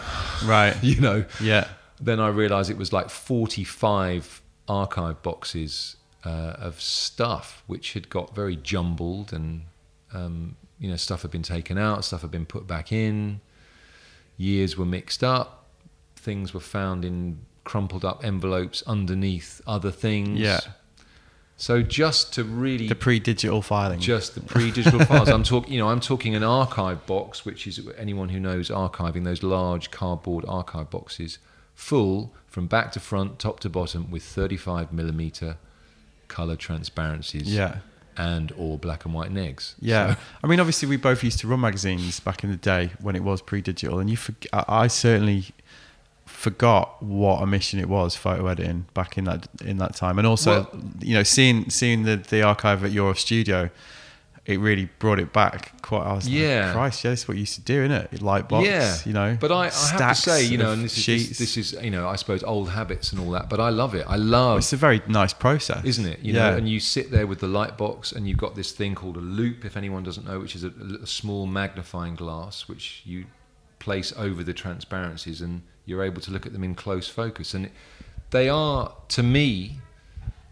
right, 0.44 0.76
you 0.82 1.00
know. 1.00 1.24
yeah, 1.40 1.68
Then 2.00 2.20
I 2.20 2.28
realised 2.28 2.70
it 2.70 2.76
was 2.76 2.92
like 2.92 3.10
45 3.10 4.42
archive 4.68 5.22
boxes 5.22 5.96
uh, 6.24 6.54
of 6.58 6.80
stuff 6.80 7.62
which 7.66 7.92
had 7.92 8.08
got 8.10 8.34
very 8.34 8.56
jumbled 8.56 9.32
and 9.32 9.62
um, 10.12 10.56
you 10.78 10.90
know 10.90 10.96
stuff 10.96 11.22
had 11.22 11.30
been 11.30 11.42
taken 11.42 11.78
out, 11.78 12.04
stuff 12.04 12.22
had 12.22 12.30
been 12.30 12.46
put 12.46 12.66
back 12.66 12.92
in, 12.92 13.40
years 14.36 14.76
were 14.76 14.84
mixed 14.84 15.22
up, 15.22 15.66
things 16.16 16.52
were 16.52 16.60
found 16.60 17.04
in 17.04 17.38
crumpled 17.64 18.04
up 18.04 18.24
envelopes 18.24 18.82
underneath 18.86 19.60
other 19.66 19.90
things. 19.90 20.38
Yeah. 20.38 20.60
So 21.58 21.82
just 21.82 22.34
to 22.34 22.44
really 22.44 22.86
the 22.86 22.94
pre-digital 22.94 23.62
filing. 23.62 23.98
just 23.98 24.34
the 24.34 24.42
pre-digital 24.42 25.00
files. 25.06 25.28
I'm 25.28 25.42
talking, 25.42 25.72
you 25.72 25.78
know, 25.78 25.88
I'm 25.88 26.00
talking 26.00 26.34
an 26.34 26.42
archive 26.42 27.06
box, 27.06 27.46
which 27.46 27.66
is 27.66 27.80
anyone 27.96 28.28
who 28.28 28.38
knows 28.38 28.68
archiving 28.68 29.24
those 29.24 29.42
large 29.42 29.90
cardboard 29.90 30.44
archive 30.46 30.90
boxes, 30.90 31.38
full 31.76 32.32
from 32.48 32.66
back 32.66 32.90
to 32.92 32.98
front, 33.00 33.38
top 33.38 33.60
to 33.60 33.68
bottom, 33.70 34.10
with 34.10 34.24
35 34.24 34.92
millimeter 34.92 35.58
color 36.26 36.56
transparencies, 36.56 37.52
yeah, 37.54 37.76
and 38.16 38.50
or 38.56 38.76
black 38.78 39.04
and 39.04 39.14
white 39.14 39.30
negs. 39.32 39.74
Yeah, 39.80 40.14
So- 40.14 40.20
I 40.42 40.46
mean, 40.48 40.58
obviously, 40.58 40.88
we 40.88 40.96
both 40.96 41.22
used 41.22 41.38
to 41.40 41.46
run 41.46 41.60
magazines 41.60 42.18
back 42.18 42.42
in 42.42 42.50
the 42.50 42.56
day 42.56 42.90
when 43.00 43.14
it 43.14 43.22
was 43.22 43.40
pre-digital, 43.42 43.98
and 44.00 44.10
you, 44.10 44.16
forg 44.16 44.46
I 44.52 44.64
I 44.84 44.86
certainly 44.88 45.48
forgot 46.24 47.02
what 47.02 47.40
a 47.42 47.46
mission 47.46 47.78
it 47.78 47.88
was 47.88 48.16
photo 48.16 48.46
editing 48.48 48.86
back 48.94 49.16
in 49.16 49.24
that 49.24 49.46
in 49.64 49.76
that 49.78 49.94
time, 49.94 50.18
and 50.18 50.26
also, 50.26 50.50
Well- 50.72 50.82
you 51.00 51.14
know, 51.14 51.22
seeing 51.22 51.70
seeing 51.70 52.02
the 52.04 52.16
the 52.16 52.42
archive 52.42 52.84
at 52.84 52.92
your 52.92 53.14
studio, 53.14 53.70
it 54.46 54.60
really 54.60 54.88
brought 55.00 55.18
it 55.18 55.32
back. 55.32 55.82
Quite, 55.82 56.02
I 56.06 56.12
was 56.12 56.28
Yeah. 56.28 56.66
like, 56.66 56.74
Christ, 56.74 57.04
yeah, 57.04 57.10
that's 57.10 57.26
what 57.26 57.34
you 57.34 57.40
used 57.40 57.56
to 57.56 57.60
do, 57.62 57.82
isn't 57.82 57.90
it? 57.90 58.22
Light 58.22 58.48
box, 58.48 58.64
yeah, 58.66 58.96
you 59.04 59.12
know. 59.12 59.36
But 59.40 59.50
I, 59.50 59.66
I 59.66 59.70
have 59.70 60.14
to 60.14 60.14
say, 60.14 60.44
you 60.44 60.56
know, 60.56 60.70
and 60.70 60.84
this 60.84 60.96
is 60.96 61.28
this, 61.30 61.38
this 61.38 61.56
is 61.56 61.72
you 61.82 61.90
know, 61.90 62.08
I 62.08 62.14
suppose 62.14 62.44
old 62.44 62.70
habits 62.70 63.10
and 63.10 63.20
all 63.20 63.32
that. 63.32 63.50
But 63.50 63.58
I 63.58 63.70
love 63.70 63.94
it. 63.96 64.06
I 64.08 64.14
love 64.16 64.58
it's 64.58 64.72
a 64.72 64.76
very 64.76 65.02
nice 65.08 65.32
process, 65.32 65.84
isn't 65.84 66.06
it? 66.06 66.20
You 66.20 66.34
yeah, 66.34 66.50
know, 66.50 66.56
and 66.58 66.68
you 66.68 66.78
sit 66.78 67.10
there 67.10 67.26
with 67.26 67.40
the 67.40 67.48
light 67.48 67.76
box, 67.76 68.12
and 68.12 68.28
you've 68.28 68.38
got 68.38 68.54
this 68.54 68.70
thing 68.70 68.94
called 68.94 69.16
a 69.16 69.20
loupe. 69.20 69.64
If 69.64 69.76
anyone 69.76 70.04
doesn't 70.04 70.24
know, 70.26 70.38
which 70.38 70.54
is 70.54 70.62
a, 70.62 70.72
a 71.02 71.06
small 71.06 71.46
magnifying 71.46 72.14
glass 72.14 72.68
which 72.68 73.02
you 73.04 73.26
place 73.80 74.12
over 74.16 74.44
the 74.44 74.54
transparencies, 74.54 75.40
and 75.40 75.62
you're 75.86 76.04
able 76.04 76.20
to 76.22 76.30
look 76.30 76.46
at 76.46 76.52
them 76.52 76.62
in 76.62 76.76
close 76.76 77.08
focus, 77.08 77.52
and 77.52 77.68
they 78.30 78.48
are 78.48 78.92
to 79.08 79.24
me, 79.24 79.78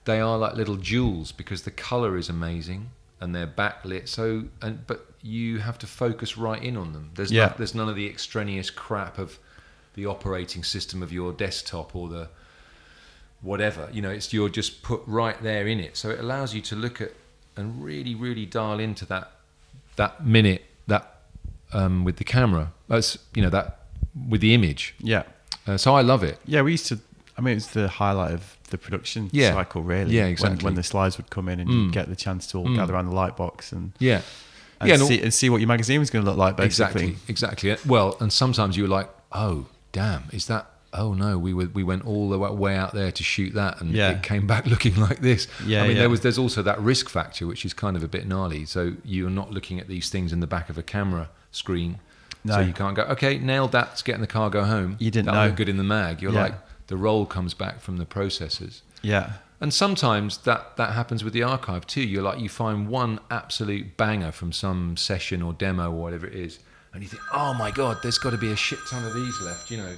they 0.04 0.20
are 0.20 0.36
like 0.36 0.54
little 0.54 0.76
jewels 0.76 1.30
because 1.30 1.62
the 1.62 1.70
color 1.70 2.16
is 2.16 2.28
amazing 2.28 2.90
and 3.20 3.34
they're 3.34 3.46
backlit. 3.46 4.08
So, 4.08 4.44
and 4.62 4.86
but 4.86 5.06
you 5.22 5.58
have 5.60 5.78
to 5.78 5.86
focus 5.86 6.36
right 6.36 6.62
in 6.62 6.76
on 6.76 6.92
them. 6.92 7.10
There's 7.14 7.32
Yeah. 7.32 7.46
no, 7.46 7.54
there's 7.58 7.74
none 7.74 7.88
of 7.88 7.96
the 7.96 8.06
extraneous 8.08 8.70
crap 8.70 9.18
of 9.18 9.38
the 9.94 10.06
operating 10.06 10.62
system 10.64 11.02
of 11.02 11.12
your 11.12 11.32
desktop 11.32 11.94
or 11.96 12.08
the 12.08 12.28
whatever. 13.40 13.88
You 13.92 14.02
know, 14.02 14.10
it's 14.10 14.32
you're 14.32 14.48
just 14.48 14.82
put 14.82 15.00
right 15.06 15.40
there 15.42 15.66
in 15.66 15.80
it. 15.80 15.96
So 15.96 16.10
it 16.10 16.18
allows 16.20 16.54
you 16.54 16.60
to 16.62 16.76
look 16.76 17.00
at 17.00 17.12
and 17.56 17.82
really, 17.84 18.14
really 18.14 18.46
dial 18.46 18.80
into 18.80 19.06
that 19.06 19.30
that 19.96 20.26
minute 20.26 20.64
that 20.88 21.20
um, 21.72 22.04
with 22.04 22.16
the 22.16 22.24
camera. 22.24 22.72
That's 22.88 23.18
you 23.34 23.42
know 23.42 23.50
that 23.50 23.78
with 24.28 24.40
the 24.40 24.54
image. 24.54 24.94
Yeah. 24.98 25.22
Uh, 25.66 25.76
so 25.76 25.94
I 25.94 26.02
love 26.02 26.22
it. 26.22 26.38
Yeah, 26.46 26.62
we 26.62 26.72
used 26.72 26.86
to. 26.86 26.98
I 27.38 27.40
mean, 27.40 27.56
it's 27.56 27.68
the 27.68 27.88
highlight 27.88 28.32
of 28.32 28.53
the 28.70 28.78
production 28.78 29.28
Yeah. 29.32 29.52
cycle, 29.52 29.82
really. 29.82 30.14
Yeah, 30.16 30.22
When, 30.24 30.32
exactly. 30.32 30.64
when 30.64 30.74
the 30.74 30.82
slides 30.82 31.16
would 31.18 31.30
come 31.30 31.48
in 31.48 31.60
and 31.60 31.68
Mm. 31.70 31.84
you 31.86 31.90
get 31.90 32.08
the 32.08 32.16
chance 32.16 32.46
to 32.48 32.58
all 32.58 32.66
Mm. 32.66 32.76
gather 32.76 32.94
around 32.94 33.06
the 33.06 33.14
light 33.14 33.36
box 33.36 33.72
and, 33.72 33.92
Yeah. 33.98 34.22
and, 34.80 34.88
Yeah, 34.88 34.94
and 34.94 35.02
all- 35.02 35.08
see, 35.08 35.20
and 35.22 35.32
see 35.34 35.50
what 35.50 35.60
your 35.60 35.68
magazine 35.68 36.00
was 36.00 36.10
going 36.10 36.24
to 36.24 36.30
look 36.30 36.38
like, 36.38 36.56
basically. 36.56 37.16
Exactly, 37.28 37.68
exactly. 37.72 37.76
Well, 37.90 38.16
and 38.20 38.32
sometimes 38.32 38.76
you 38.76 38.82
were 38.84 38.88
like, 38.88 39.08
"Oh, 39.32 39.66
damn, 39.92 40.24
is 40.32 40.46
that? 40.46 40.70
Oh 40.96 41.12
no, 41.12 41.36
we 41.38 41.52
were 41.52 41.68
we 41.74 41.82
went 41.82 42.04
all 42.06 42.28
the 42.30 42.38
way 42.38 42.76
out 42.76 42.94
there 42.94 43.10
to 43.10 43.22
shoot 43.24 43.52
that, 43.54 43.80
and 43.80 43.90
Yeah. 43.92 44.10
it 44.10 44.22
came 44.22 44.46
back 44.46 44.64
looking 44.74 44.94
like 44.96 45.20
this." 45.20 45.48
Yeah, 45.66 45.82
I 45.82 45.88
mean, 45.88 45.96
yeah. 45.96 46.02
there 46.02 46.10
was 46.10 46.20
there's 46.20 46.38
also 46.38 46.62
that 46.62 46.80
risk 46.80 47.08
factor, 47.08 47.46
which 47.48 47.64
is 47.64 47.74
kind 47.74 47.96
of 47.96 48.02
a 48.04 48.08
bit 48.08 48.26
gnarly. 48.28 48.64
So 48.64 48.92
you're 49.04 49.28
not 49.30 49.50
looking 49.52 49.80
at 49.80 49.88
these 49.88 50.08
things 50.08 50.32
in 50.32 50.38
the 50.40 50.46
back 50.46 50.70
of 50.70 50.78
a 50.78 50.82
camera 50.84 51.30
screen, 51.50 51.98
No. 52.44 52.54
so 52.54 52.60
you 52.60 52.72
can't 52.72 52.94
go, 52.94 53.02
"Okay, 53.04 53.38
nailed 53.38 53.72
that. 53.72 53.88
Let's 53.88 54.02
get 54.02 54.14
in 54.14 54.20
the 54.20 54.28
car, 54.28 54.50
go 54.50 54.64
home." 54.64 54.94
You 55.00 55.10
didn't 55.10 55.26
That'll 55.26 55.40
know. 55.42 55.46
look 55.48 55.56
good 55.56 55.68
in 55.68 55.78
the 55.78 55.84
mag. 55.84 56.22
You're 56.22 56.32
Yeah. 56.32 56.42
like, 56.42 56.54
the 56.86 56.96
roll 56.96 57.26
comes 57.26 57.54
back 57.54 57.80
from 57.80 57.96
the 57.96 58.06
processors. 58.06 58.82
Yeah. 59.02 59.34
And 59.60 59.72
sometimes 59.72 60.38
that, 60.38 60.76
that 60.76 60.92
happens 60.92 61.24
with 61.24 61.32
the 61.32 61.42
archive 61.42 61.86
too. 61.86 62.02
You're 62.02 62.22
like 62.22 62.40
you 62.40 62.48
find 62.48 62.88
one 62.88 63.20
absolute 63.30 63.96
banger 63.96 64.32
from 64.32 64.52
some 64.52 64.96
session 64.96 65.42
or 65.42 65.52
demo 65.52 65.90
or 65.90 66.02
whatever 66.02 66.26
it 66.26 66.34
is, 66.34 66.58
and 66.92 67.02
you 67.02 67.08
think, 67.08 67.22
oh 67.32 67.54
my 67.54 67.70
god, 67.70 67.98
there's 68.02 68.18
got 68.18 68.30
to 68.30 68.38
be 68.38 68.52
a 68.52 68.56
shit 68.56 68.78
ton 68.90 69.04
of 69.04 69.14
these 69.14 69.40
left. 69.40 69.70
You 69.70 69.78
know, 69.78 69.96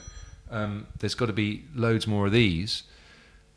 um, 0.50 0.86
there's 0.98 1.14
got 1.14 1.26
to 1.26 1.32
be 1.32 1.64
loads 1.74 2.06
more 2.06 2.26
of 2.26 2.32
these, 2.32 2.84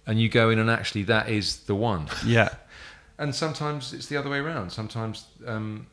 and 0.07 0.19
you 0.19 0.29
go 0.29 0.49
in 0.49 0.57
and 0.59 0.69
actually 0.69 1.03
that 1.03 1.29
is 1.29 1.57
the 1.61 1.75
one. 1.75 2.07
Yeah. 2.25 2.49
And 3.19 3.35
sometimes 3.35 3.91
it's 3.91 4.05
the 4.05 4.15
other 4.15 4.29
way 4.29 4.37
around. 4.37 4.69
Sometimes 4.69 5.25
um, 5.45 5.87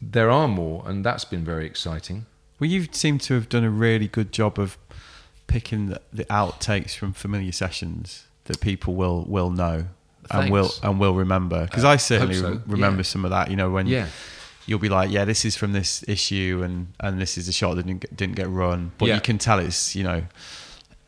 there 0.00 0.30
are 0.30 0.46
more, 0.46 0.84
and 0.86 1.04
that's 1.04 1.24
been 1.24 1.44
very 1.44 1.66
exciting. 1.66 2.26
Well, 2.60 2.70
you 2.70 2.86
seem 2.92 3.18
to 3.18 3.34
have 3.34 3.48
done 3.48 3.64
a 3.64 3.70
really 3.70 4.06
good 4.06 4.30
job 4.30 4.60
of 4.60 4.78
picking 5.46 5.88
the, 5.90 6.00
the 6.12 6.24
outtakes 6.26 6.94
from 6.96 7.12
familiar 7.12 7.52
sessions 7.52 8.24
that 8.44 8.60
people 8.60 8.94
will 8.94 9.24
will 9.24 9.50
know 9.50 9.86
and 10.30 10.50
will 10.50 10.70
and 10.82 10.98
will 10.98 11.14
remember. 11.14 11.64
Because 11.64 11.84
Uh, 11.84 11.90
I 11.90 11.96
certainly 11.96 12.34
so, 12.34 12.60
remember 12.66 12.98
yeah. 13.00 13.02
some 13.12 13.24
of 13.24 13.30
that. 13.30 13.50
You 13.50 13.56
know, 13.56 13.70
when 13.70 13.86
Yeah. 13.86 14.06
you'll 14.66 14.78
be 14.78 14.88
like, 14.88 15.10
"Yeah, 15.10 15.24
this 15.24 15.44
is 15.44 15.56
from 15.56 15.72
this 15.72 16.04
issue, 16.08 16.62
and 16.64 16.88
and 17.00 17.20
this 17.20 17.36
is 17.38 17.48
a 17.48 17.52
shot 17.52 17.76
that 17.76 17.86
didn't 17.86 18.00
get, 18.00 18.16
didn't 18.16 18.36
get 18.36 18.48
run," 18.48 18.92
but 18.98 19.08
Yeah. 19.08 19.14
you 19.16 19.20
can 19.20 19.38
tell 19.38 19.58
it's 19.58 19.94
you 19.94 20.02
know 20.04 20.24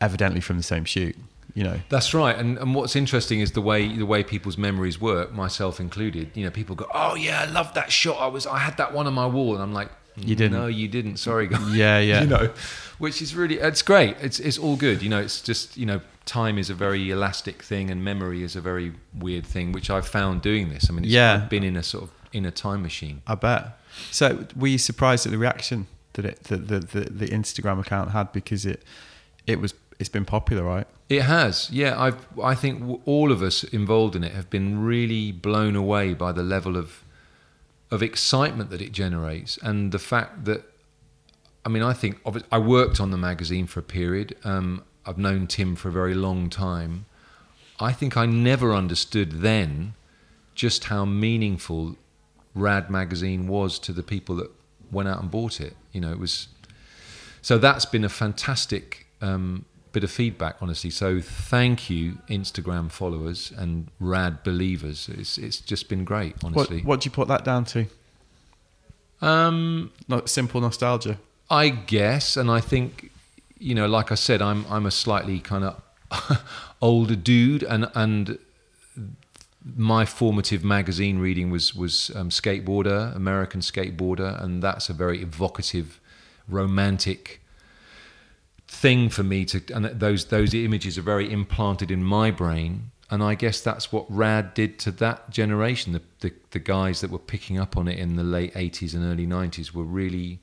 evidently 0.01 0.41
from 0.41 0.57
the 0.57 0.63
same 0.63 0.85
shoot. 0.85 1.15
You 1.53 1.63
know, 1.63 1.79
That's 1.89 2.13
right, 2.13 2.37
and 2.37 2.59
and 2.59 2.75
what's 2.75 2.95
interesting 2.95 3.39
is 3.39 3.53
the 3.53 3.61
way 3.61 3.87
the 3.87 4.05
way 4.05 4.23
people's 4.23 4.59
memories 4.59 5.01
work, 5.01 5.33
myself 5.33 5.79
included. 5.79 6.29
You 6.35 6.45
know, 6.45 6.51
people 6.51 6.75
go, 6.75 6.85
"Oh 6.93 7.15
yeah, 7.15 7.41
I 7.41 7.45
love 7.45 7.73
that 7.73 7.91
shot. 7.91 8.17
I 8.21 8.27
was 8.27 8.45
I 8.45 8.59
had 8.59 8.77
that 8.77 8.93
one 8.93 9.07
on 9.07 9.15
my 9.15 9.25
wall," 9.25 9.55
and 9.55 9.63
I'm 9.63 9.73
like, 9.73 9.89
You 10.15 10.35
didn't. 10.35 10.53
No, 10.59 10.67
you 10.67 10.87
didn't. 10.87 11.17
Sorry, 11.17 11.47
guys. 11.47 11.73
Yeah, 11.75 11.99
yeah. 11.99 12.21
you 12.23 12.27
know, 12.27 12.49
which 12.97 13.21
is 13.21 13.35
really 13.35 13.59
it's 13.59 13.81
great. 13.81 14.17
It's 14.21 14.39
it's 14.39 14.57
all 14.57 14.75
good. 14.75 15.01
You 15.01 15.09
know, 15.09 15.19
it's 15.19 15.41
just 15.41 15.77
you 15.77 15.85
know, 15.85 16.01
time 16.25 16.57
is 16.57 16.69
a 16.69 16.73
very 16.73 17.09
elastic 17.09 17.63
thing, 17.63 17.89
and 17.91 18.03
memory 18.03 18.43
is 18.43 18.55
a 18.55 18.61
very 18.61 18.93
weird 19.13 19.45
thing, 19.45 19.71
which 19.71 19.89
I've 19.89 20.07
found 20.07 20.41
doing 20.41 20.69
this. 20.69 20.89
I 20.89 20.93
mean, 20.93 21.05
it's, 21.05 21.13
Yeah. 21.13 21.45
Been 21.49 21.63
in 21.63 21.75
a 21.75 21.83
sort 21.83 22.05
of 22.05 22.11
in 22.33 22.45
a 22.45 22.51
time 22.51 22.81
machine. 22.81 23.21
I 23.25 23.35
bet. 23.35 23.77
So, 24.11 24.45
were 24.55 24.67
you 24.67 24.77
surprised 24.77 25.25
at 25.25 25.31
the 25.31 25.37
reaction 25.37 25.87
that 26.13 26.25
it 26.25 26.43
that 26.45 26.67
the, 26.67 26.79
the, 26.79 26.99
the 27.09 27.27
Instagram 27.27 27.79
account 27.79 28.11
had 28.11 28.31
because 28.31 28.65
it 28.65 28.83
it 29.45 29.59
was 29.59 29.73
it's 29.99 30.09
been 30.09 30.25
popular, 30.25 30.63
right? 30.63 30.87
It 31.09 31.23
has, 31.23 31.69
yeah. 31.71 31.99
I've, 31.99 32.25
I 32.43 32.53
think 32.53 33.01
all 33.05 33.31
of 33.31 33.41
us 33.41 33.63
involved 33.63 34.15
in 34.15 34.23
it 34.23 34.33
have 34.33 34.49
been 34.49 34.83
really 34.83 35.31
blown 35.31 35.75
away 35.75 36.13
by 36.13 36.31
the 36.33 36.43
level 36.43 36.75
of 36.77 37.03
of 37.89 38.03
excitement 38.03 38.69
that 38.69 38.81
it 38.81 38.91
generates, 38.91 39.57
and 39.63 39.93
the 39.93 39.99
fact 39.99 40.43
that, 40.43 40.63
I 41.67 41.69
mean, 41.69 41.83
I 41.83 41.91
think 41.91 42.21
I 42.49 42.59
worked 42.59 43.01
on 43.01 43.11
the 43.11 43.17
magazine 43.17 43.67
for 43.67 43.81
a 43.81 43.83
period. 43.83 44.37
Um, 44.45 44.85
I've 45.05 45.17
known 45.17 45.47
Tim 45.47 45.75
for 45.75 45.89
a 45.89 45.91
very 45.91 46.13
long 46.13 46.49
time. 46.49 47.07
I 47.77 47.91
think 47.91 48.15
I 48.15 48.25
never 48.25 48.73
understood 48.73 49.41
then 49.41 49.93
just 50.55 50.85
how 50.85 51.03
meaningful 51.03 51.97
Rad 52.55 52.89
magazine 52.89 53.49
was 53.49 53.79
to 53.79 53.91
the 53.91 54.01
people 54.01 54.33
that 54.37 54.49
went 54.93 55.09
out 55.09 55.19
and 55.21 55.29
bought 55.29 55.59
it. 55.59 55.75
You 55.91 55.99
know, 55.99 56.09
it 56.13 56.19
was 56.19 56.47
so 57.41 57.57
that's 57.57 57.85
been 57.85 58.05
a 58.05 58.09
fantastic 58.09 59.05
um, 59.19 59.65
bit 59.91 60.05
of 60.05 60.09
feedback, 60.09 60.55
honestly. 60.61 60.89
So 60.89 61.19
thank 61.19 61.89
you, 61.89 62.19
Instagram 62.29 62.89
followers 62.89 63.51
and 63.57 63.89
rad 63.99 64.41
believers. 64.41 65.09
It's 65.11 65.37
it's 65.37 65.59
just 65.59 65.89
been 65.89 66.05
great, 66.05 66.41
What 66.41 66.55
honestly. 66.55 66.81
what 66.83 67.01
do 67.01 67.07
you 67.07 67.11
put 67.11 67.27
that 67.27 67.43
down 67.43 67.65
to? 67.65 67.87
Um, 69.19 69.91
Not 70.07 70.29
simple 70.29 70.61
nostalgia. 70.61 71.19
I 71.49 71.69
guess, 71.69 72.35
and 72.35 72.51
I 72.51 72.59
think 72.59 73.11
you 73.59 73.73
know, 73.73 73.87
like 73.87 74.11
I 74.11 74.15
said, 74.15 74.41
I'm 74.41 74.65
I'm 74.69 74.85
a 74.85 74.91
slightly 74.91 75.39
kind 75.39 75.63
of 75.63 76.45
older 76.81 77.15
dude, 77.15 77.63
and 77.63 77.89
and 77.95 78.37
my 79.75 80.05
formative 80.05 80.63
magazine 80.63 81.19
reading 81.19 81.49
was 81.49 81.75
was 81.75 82.11
um, 82.15 82.29
Skateboarder, 82.29 83.15
American 83.15 83.61
Skateboarder, 83.61 84.41
and 84.41 84.61
that's 84.61 84.89
a 84.89 84.93
very 84.93 85.21
evocative, 85.21 85.99
romantic 86.47 87.41
thing 88.67 89.09
for 89.09 89.23
me 89.23 89.45
to. 89.45 89.61
And 89.73 89.85
those 89.85 90.25
those 90.25 90.53
images 90.53 90.97
are 90.97 91.03
very 91.03 91.31
implanted 91.31 91.91
in 91.91 92.03
my 92.03 92.31
brain, 92.31 92.91
and 93.09 93.23
I 93.23 93.35
guess 93.35 93.61
that's 93.61 93.91
what 93.91 94.05
Rad 94.09 94.53
did 94.53 94.79
to 94.79 94.91
that 94.91 95.29
generation. 95.29 95.93
The 95.93 96.01
the, 96.19 96.33
the 96.51 96.59
guys 96.59 97.01
that 97.01 97.09
were 97.09 97.19
picking 97.19 97.59
up 97.59 97.77
on 97.77 97.87
it 97.87 97.97
in 97.97 98.15
the 98.15 98.23
late 98.23 98.53
'80s 98.53 98.93
and 98.93 99.03
early 99.03 99.27
'90s 99.27 99.73
were 99.73 99.83
really 99.83 100.39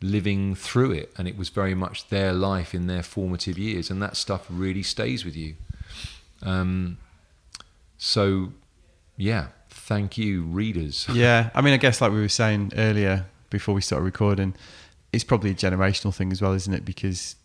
living 0.00 0.54
through 0.54 0.92
it, 0.92 1.12
and 1.16 1.26
it 1.26 1.36
was 1.36 1.48
very 1.48 1.74
much 1.74 2.08
their 2.08 2.32
life 2.32 2.74
in 2.74 2.86
their 2.86 3.02
formative 3.02 3.58
years, 3.58 3.90
and 3.90 4.02
that 4.02 4.16
stuff 4.16 4.46
really 4.48 4.82
stays 4.82 5.24
with 5.24 5.36
you. 5.36 5.54
Um, 6.42 6.98
so, 7.96 8.52
yeah, 9.16 9.48
thank 9.70 10.18
you, 10.18 10.44
readers. 10.44 11.06
Yeah, 11.12 11.50
I 11.54 11.60
mean, 11.60 11.74
I 11.74 11.78
guess 11.78 12.00
like 12.00 12.12
we 12.12 12.20
were 12.20 12.28
saying 12.28 12.72
earlier 12.76 13.26
before 13.50 13.74
we 13.74 13.80
started 13.80 14.04
recording, 14.04 14.54
it's 15.12 15.24
probably 15.24 15.50
a 15.50 15.54
generational 15.54 16.14
thing 16.14 16.32
as 16.32 16.42
well, 16.42 16.52
isn't 16.52 16.74
it? 16.74 16.84
Because 16.84 17.36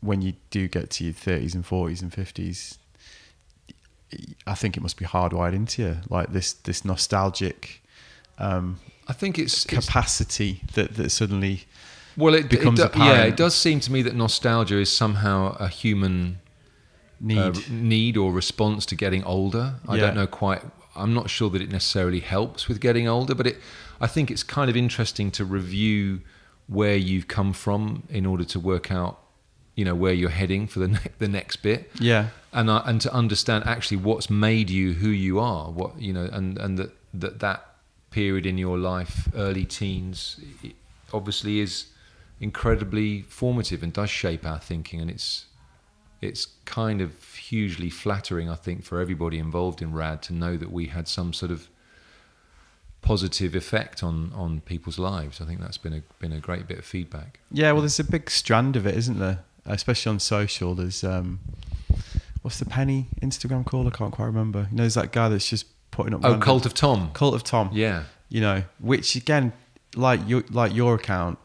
when 0.00 0.22
you 0.22 0.34
do 0.50 0.68
get 0.68 0.90
to 0.90 1.04
your 1.04 1.14
thirties 1.14 1.54
and 1.54 1.64
forties 1.64 2.02
and 2.02 2.12
fifties, 2.12 2.78
I 4.46 4.54
think 4.54 4.76
it 4.76 4.80
must 4.80 4.96
be 4.96 5.04
hardwired 5.04 5.54
into 5.54 5.82
you, 5.82 5.96
like 6.08 6.32
this 6.32 6.52
this 6.52 6.84
nostalgic 6.84 7.82
um, 8.38 8.78
I 9.08 9.12
think 9.14 9.38
it's, 9.38 9.64
it's 9.64 9.86
capacity 9.86 10.62
that 10.74 10.96
that 10.96 11.10
suddenly 11.10 11.64
well, 12.16 12.34
it 12.34 12.48
becomes 12.50 12.80
it, 12.80 12.92
do- 12.92 12.98
yeah, 12.98 13.22
it 13.22 13.36
does 13.36 13.54
seem 13.54 13.80
to 13.80 13.92
me 13.92 14.02
that 14.02 14.14
nostalgia 14.14 14.78
is 14.78 14.90
somehow 14.90 15.56
a 15.58 15.68
human 15.68 16.40
need. 17.20 17.38
uh, 17.38 17.52
need 17.70 18.16
or 18.16 18.32
response 18.32 18.84
to 18.86 18.94
getting 18.96 19.22
older. 19.24 19.74
I 19.86 19.94
Yeah. 19.96 20.06
don't 20.06 20.14
know 20.16 20.26
quite. 20.26 20.62
I'm 20.96 21.14
not 21.14 21.30
sure 21.30 21.48
that 21.50 21.62
it 21.62 21.70
necessarily 21.70 22.20
helps 22.20 22.66
with 22.68 22.80
getting 22.80 23.06
older, 23.08 23.34
but 23.34 23.46
it. 23.46 23.56
I 24.00 24.06
think 24.08 24.30
it's 24.30 24.42
kind 24.42 24.68
of 24.70 24.76
interesting 24.76 25.30
to 25.32 25.44
review 25.44 26.20
where 26.66 26.96
you've 26.96 27.28
come 27.28 27.52
from 27.52 28.02
in 28.10 28.26
order 28.26 28.44
to 28.44 28.60
work 28.60 28.90
out, 28.92 29.18
you 29.74 29.84
know, 29.84 29.94
where 29.94 30.12
you're 30.12 30.30
heading 30.30 30.66
for 30.66 30.80
the 30.80 30.88
ne- 30.88 31.12
the 31.18 31.28
next 31.28 31.56
bit, 31.62 31.90
yeah, 32.00 32.28
and 32.52 32.68
uh, 32.68 32.82
and 32.84 33.00
to 33.00 33.12
understand 33.14 33.64
actually 33.64 33.96
what's 33.98 34.28
made 34.28 34.70
you 34.70 34.94
who 34.94 35.08
you 35.08 35.38
are. 35.38 35.70
What 35.70 36.00
you 36.00 36.12
know, 36.12 36.28
and 36.32 36.58
and 36.58 36.78
that 36.78 36.90
that 37.14 37.38
that 37.40 37.64
period 38.10 38.46
in 38.46 38.58
your 38.58 38.78
life, 38.78 39.28
early 39.34 39.64
teens, 39.64 40.40
obviously 41.12 41.60
is 41.60 41.86
incredibly 42.40 43.22
formative 43.22 43.82
and 43.82 43.92
does 43.92 44.10
shape 44.10 44.46
our 44.46 44.58
thinking, 44.58 45.00
and 45.00 45.10
it's 45.10 45.46
it's 46.20 46.48
kind 46.64 47.00
of 47.00 47.34
hugely 47.36 47.90
flattering, 47.90 48.50
I 48.50 48.56
think, 48.56 48.82
for 48.82 49.00
everybody 49.00 49.38
involved 49.38 49.80
in 49.80 49.92
RAD 49.92 50.22
to 50.22 50.32
know 50.32 50.56
that 50.56 50.72
we 50.72 50.86
had 50.86 51.06
some 51.06 51.32
sort 51.32 51.52
of 51.52 51.68
positive 53.02 53.54
effect 53.54 54.02
on, 54.02 54.32
on 54.34 54.60
people's 54.62 54.98
lives. 54.98 55.40
I 55.40 55.44
think 55.44 55.60
that's 55.60 55.78
been 55.78 55.92
a 55.92 56.02
been 56.18 56.32
a 56.32 56.40
great 56.40 56.66
bit 56.66 56.78
of 56.78 56.84
feedback. 56.84 57.38
yeah. 57.52 57.72
Well, 57.72 57.82
there's 57.82 58.00
a 58.00 58.04
big 58.04 58.30
strand 58.30 58.76
of 58.76 58.86
it, 58.86 58.96
isn't 58.96 59.18
there? 59.18 59.40
Especially 59.64 60.10
on 60.10 60.18
social. 60.18 60.74
There's 60.74 61.04
um, 61.04 61.40
what's 62.42 62.58
the 62.58 62.64
penny 62.64 63.06
Instagram 63.20 63.64
called? 63.64 63.86
I 63.86 63.90
can't 63.90 64.12
quite 64.12 64.26
remember. 64.26 64.66
You 64.70 64.76
know, 64.76 64.82
there's 64.82 64.94
that 64.94 65.12
guy 65.12 65.28
that's 65.28 65.48
just 65.48 65.66
putting 65.90 66.14
up. 66.14 66.20
Oh, 66.22 66.30
random- 66.30 66.40
Cult 66.42 66.66
of 66.66 66.74
Tom. 66.74 67.10
Cult 67.12 67.34
of 67.34 67.44
Tom. 67.44 67.70
Yeah. 67.72 68.04
you 68.28 68.40
know, 68.40 68.62
which 68.80 69.16
again, 69.16 69.52
like 69.96 70.20
your 70.28 70.44
like 70.50 70.74
your 70.74 70.94
account, 70.94 71.38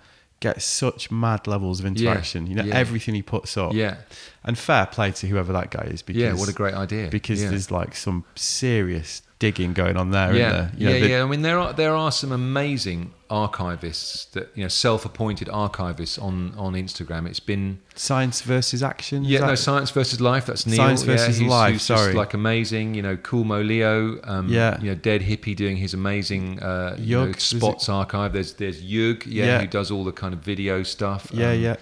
gets 0.44 0.66
such 0.66 1.10
mad 1.10 1.48
levels 1.48 1.80
of 1.80 1.86
interaction. 1.86 2.48
You 2.48 2.56
know, 2.56 2.64
yeah. 2.66 2.76
everything 2.76 3.16
he 3.16 3.22
puts 3.22 3.56
up. 3.56 3.74
Yeah, 3.74 3.96
And 4.44 4.58
fair 4.58 4.86
play 4.86 5.12
to 5.12 5.28
whoever 5.28 5.54
that 5.54 5.72
guy 5.72 5.84
is 5.84 6.02
because 6.02 6.22
yeah. 6.22 6.34
What 6.34 6.50
a 6.50 6.54
great 6.54 6.74
idea. 6.74 7.08
because 7.10 7.42
yeah. 7.42 7.50
there's 7.50 7.72
like 7.72 7.96
some 7.96 8.26
serious 8.36 9.22
digging 9.40 9.72
going 9.74 9.96
on 9.96 10.12
there, 10.12 10.36
yeah, 10.36 10.52
there? 10.52 10.72
You 10.78 10.90
know, 10.90 10.96
yeah, 10.96 11.06
yeah. 11.06 11.24
I 11.24 11.26
mean, 11.26 11.44
there 11.44 11.60
are 11.60 11.72
there 11.74 11.96
are 11.96 12.12
some 12.12 12.34
amazing 12.34 13.14
archivists 13.34 14.30
that 14.32 14.50
you 14.56 14.64
know, 14.64 14.68
self-appointed 14.68 15.48
archivists 15.48 16.22
on 16.22 16.54
on 16.58 16.74
Instagram. 16.74 17.28
It's 17.28 17.40
been 17.40 17.80
Science 17.96 18.42
versus 18.42 18.82
action. 18.84 19.24
yeah, 19.24 19.40
no, 19.46 19.56
science 19.56 19.92
versus 19.92 20.20
life. 20.22 20.46
That's 20.48 20.66
Neil. 20.66 20.78
Science 20.78 21.02
yeah, 21.02 21.08
versus 21.14 21.38
who's- 21.40 21.50
Life, 21.50 21.74
Who's 21.74 21.88
just, 21.88 22.02
sorry. 22.02 22.14
like 22.14 22.34
amazing. 22.34 22.94
You 22.96 23.02
know, 23.02 23.18
Cool 23.18 23.44
Mo 23.44 23.62
Leo. 23.62 24.20
Um, 24.24 24.50
Yeah. 24.50 24.80
you 24.82 24.90
know, 24.92 24.96
Dead 24.96 25.22
Hippie 25.22 25.56
doing 25.56 25.78
his 25.78 25.94
amazing 25.94 26.62
uh, 26.62 26.96
you 26.98 27.16
know, 27.18 27.24
Yug, 27.26 27.36
was 27.36 27.54
it- 27.54 27.58
spots 27.60 27.90
archive. 27.90 28.34
There's 28.34 28.54
there's 28.54 28.82
Yug, 28.82 29.26
yeah, 29.26 29.46
Yeah. 29.46 29.60
who 29.62 29.68
does 29.68 29.92
all 29.92 30.04
the 30.04 30.12
kind 30.24 30.34
of 30.34 30.40
video 30.42 30.84
stuff. 30.84 31.28
yeah, 31.34 31.52
Um, 31.52 31.60
yeah. 31.62 31.76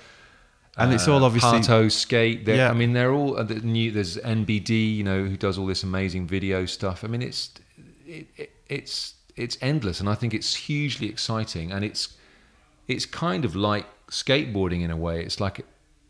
And 0.78 0.94
it's 0.94 1.08
all 1.08 1.22
uh, 1.24 1.28
obviously 1.28 1.60
Parto 1.60 1.92
Skate. 1.92 2.48
Yeah. 2.48 2.70
I 2.72 2.74
mean, 2.74 2.94
they're 2.94 3.12
all 3.14 3.38
uh, 3.38 3.44
the 3.44 3.56
new. 3.56 3.92
There's 3.92 4.18
NBD, 4.18 4.96
you 4.98 5.04
know, 5.04 5.26
who 5.26 5.36
does 5.38 5.58
all 5.58 5.68
this 5.68 5.84
amazing 5.84 6.28
video 6.28 6.66
stuff. 6.66 7.04
I 7.04 7.08
mean, 7.08 7.22
it's 7.22 7.52
it, 8.08 8.28
it, 8.38 8.52
it's 8.68 9.14
it's 9.36 9.58
endless, 9.62 10.00
and 10.00 10.10
I 10.10 10.16
think 10.16 10.34
it's 10.34 10.56
hugely 10.56 11.08
exciting, 11.08 11.72
and 11.72 11.84
it's 11.86 12.18
it's 12.88 13.06
kind 13.06 13.46
of 13.46 13.56
like 13.56 13.86
skateboarding 14.08 14.82
in 14.82 14.92
a 14.92 14.98
way. 14.98 15.24
It's 15.24 15.40
like 15.40 15.66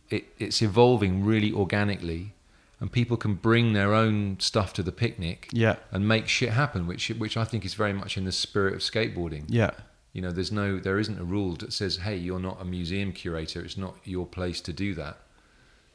it, 0.09 0.25
it's 0.39 0.61
evolving 0.61 1.23
really 1.23 1.51
organically, 1.51 2.33
and 2.79 2.91
people 2.91 3.17
can 3.17 3.35
bring 3.35 3.73
their 3.73 3.93
own 3.93 4.39
stuff 4.39 4.73
to 4.73 4.83
the 4.83 4.91
picnic 4.91 5.47
yeah, 5.51 5.75
and 5.91 6.07
make 6.07 6.27
shit 6.27 6.49
happen, 6.49 6.87
which 6.87 7.09
which 7.09 7.37
I 7.37 7.43
think 7.45 7.65
is 7.65 7.73
very 7.73 7.93
much 7.93 8.17
in 8.17 8.25
the 8.25 8.31
spirit 8.31 8.73
of 8.73 8.79
skateboarding. 8.81 9.45
yeah, 9.47 9.71
You 10.13 10.21
know, 10.21 10.31
there's 10.31 10.51
no, 10.51 10.79
there 10.79 10.99
isn't 10.99 11.19
a 11.19 11.23
rule 11.23 11.55
that 11.57 11.73
says, 11.73 11.97
"Hey, 11.97 12.17
you're 12.17 12.39
not 12.39 12.61
a 12.61 12.65
museum 12.65 13.11
curator. 13.13 13.61
It's 13.63 13.77
not 13.77 13.95
your 14.03 14.25
place 14.25 14.61
to 14.61 14.73
do 14.73 14.93
that." 14.95 15.17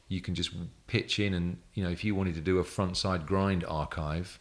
You 0.09 0.21
can 0.21 0.35
just 0.35 0.51
pitch 0.87 1.19
in, 1.19 1.33
and 1.33 1.57
you 1.73 1.83
know, 1.83 1.89
if 1.89 2.03
you 2.05 2.15
wanted 2.15 2.35
to 2.35 2.41
do 2.41 2.59
a 2.59 2.63
frontside 2.63 3.25
grind 3.25 3.65
archive, 3.67 4.39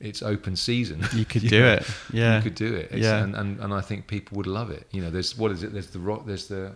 it's 0.00 0.22
open 0.22 0.54
season. 0.56 1.04
you 1.14 1.24
could 1.24 1.42
You 1.42 1.48
do 1.56 1.60
know, 1.60 1.72
it. 1.74 1.90
Yeah, 2.12 2.36
You 2.36 2.42
could 2.42 2.54
do 2.54 2.74
it. 2.74 2.90
It's, 2.92 3.00
Yeah. 3.04 3.22
and, 3.22 3.34
and 3.34 3.60
and 3.60 3.72
I 3.74 3.80
think 3.80 4.06
people 4.06 4.36
would 4.36 4.46
love 4.46 4.70
it. 4.70 4.86
You 4.92 5.02
know, 5.02 5.10
there's 5.10 5.36
what 5.36 5.50
is 5.52 5.62
it? 5.62 5.72
There's 5.72 5.88
the 5.88 5.98
rock. 6.00 6.24
There's 6.26 6.46
the 6.48 6.74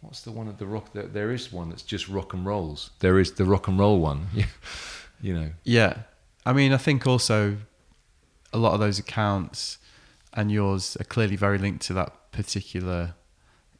what's 0.00 0.22
the 0.22 0.30
one 0.32 0.48
at 0.48 0.58
the 0.58 0.66
rock? 0.66 0.92
There, 0.92 1.06
there 1.06 1.30
is 1.32 1.52
one 1.52 1.70
that's 1.70 1.82
just 1.82 2.08
rock 2.08 2.32
and 2.34 2.46
rolls. 2.46 2.90
There 3.00 3.18
is 3.18 3.32
the 3.32 3.44
rock 3.44 3.68
and 3.68 3.78
roll 3.78 3.98
one. 4.00 4.28
you 5.20 5.34
know. 5.34 5.50
Yeah. 5.64 5.94
I 6.46 6.52
mean, 6.52 6.72
I 6.72 6.76
think 6.78 7.06
also 7.06 7.56
a 8.52 8.58
lot 8.58 8.72
of 8.74 8.80
those 8.80 8.98
accounts 8.98 9.78
and 10.32 10.50
yours 10.52 10.96
are 11.00 11.04
clearly 11.04 11.36
very 11.36 11.58
linked 11.58 11.82
to 11.86 11.94
that 11.94 12.12
particular 12.32 13.14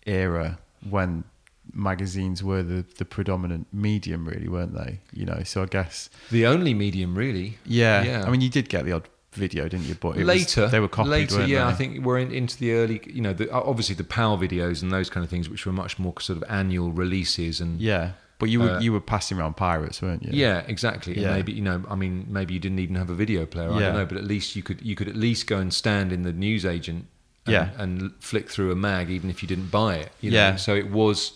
era 0.06 0.58
when 0.88 1.24
magazines 1.72 2.42
were 2.42 2.62
the, 2.62 2.84
the 2.96 3.04
predominant 3.04 3.66
medium, 3.72 4.26
really, 4.26 4.48
weren't 4.48 4.74
they? 4.74 5.00
You 5.12 5.26
know, 5.26 5.42
so 5.44 5.62
I 5.62 5.66
guess, 5.66 6.10
The 6.30 6.46
only 6.46 6.74
medium, 6.74 7.16
really. 7.16 7.58
yeah. 7.66 8.02
Yeah. 8.02 8.24
I 8.26 8.30
mean, 8.30 8.40
you 8.40 8.48
did 8.50 8.68
get 8.68 8.84
the 8.84 8.92
odd 8.92 9.08
video, 9.32 9.68
didn't 9.68 9.86
you? 9.86 9.94
But 9.94 10.16
it 10.16 10.18
was- 10.20 10.26
later 10.26 10.68
they 10.68 10.80
were 10.80 10.88
copied, 10.88 11.10
later 11.10 11.46
yeah 11.46 11.64
they? 11.66 11.70
i 11.70 11.74
think 11.74 12.04
we're 12.04 12.18
in, 12.18 12.32
into 12.32 12.56
the 12.58 12.72
early 12.72 13.00
you 13.06 13.20
know 13.20 13.32
the, 13.34 13.48
obviously 13.52 13.94
the 13.94 14.02
power 14.02 14.36
videos 14.38 14.82
and 14.82 14.90
those 14.90 15.08
kind 15.10 15.22
of 15.22 15.30
things 15.30 15.48
which 15.48 15.64
were 15.66 15.72
much 15.72 15.98
more 15.98 16.14
sort 16.20 16.38
of 16.38 16.44
annual 16.50 16.90
releases 16.92 17.60
and 17.60 17.80
Yeah. 17.80 18.12
But 18.40 18.48
you 18.50 18.60
were 18.60 18.70
Uh, 18.70 18.80
you 18.80 18.92
were 18.92 19.00
passing 19.00 19.38
around 19.38 19.56
pirates, 19.56 20.00
weren't 20.00 20.22
you? 20.24 20.30
yeah, 20.32 20.62
exactly 20.66 21.12
and 21.12 21.22
Yeah. 21.22 21.34
maybe 21.34 21.52
you 21.52 21.60
know 21.62 21.84
i 21.90 21.94
mean 21.94 22.26
maybe 22.28 22.54
you 22.54 22.58
didn't 22.60 22.78
even 22.80 22.96
have 22.96 23.10
a 23.10 23.14
video 23.14 23.44
player 23.46 23.70
i 23.70 23.74
Yeah. 23.78 23.86
don't 23.88 23.94
know 23.98 24.06
but 24.06 24.16
at 24.16 24.24
least 24.24 24.56
you 24.56 24.62
could 24.62 24.80
you 24.82 24.94
could 24.96 25.08
at 25.08 25.16
least 25.16 25.46
go 25.46 25.58
and 25.58 25.72
stand 25.72 26.10
in 26.12 26.22
the 26.22 26.32
newsagent 26.32 27.06
and, 27.46 27.52
Yeah. 27.52 27.68
and 27.76 28.12
flick 28.20 28.48
through 28.50 28.72
a 28.72 28.76
mag 28.76 29.10
even 29.10 29.28
if 29.30 29.42
you 29.42 29.48
didn't 29.48 29.70
buy 29.70 29.96
it 29.96 30.10
you 30.22 30.30
know? 30.30 30.36
Yeah. 30.38 30.56
so 30.56 30.74
it 30.74 30.90
was 30.90 31.32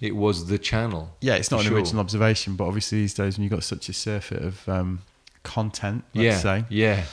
it 0.00 0.14
was 0.16 0.46
the 0.46 0.58
channel 0.58 1.16
Yeah, 1.20 1.34
it's 1.34 1.50
not 1.50 1.60
an 1.60 1.66
sure. 1.66 1.76
original 1.76 2.00
observation, 2.00 2.56
but 2.56 2.66
obviously 2.66 2.98
these 2.98 3.14
days 3.14 3.36
when 3.36 3.44
you've 3.44 3.52
got 3.52 3.64
such 3.64 3.88
a 3.88 3.92
surfeit 3.92 4.42
of 4.42 4.68
um, 4.68 5.00
content, 5.42 6.04
let's 6.14 6.24
yeah 6.24 6.38
say, 6.38 6.64
yeah 6.68 7.04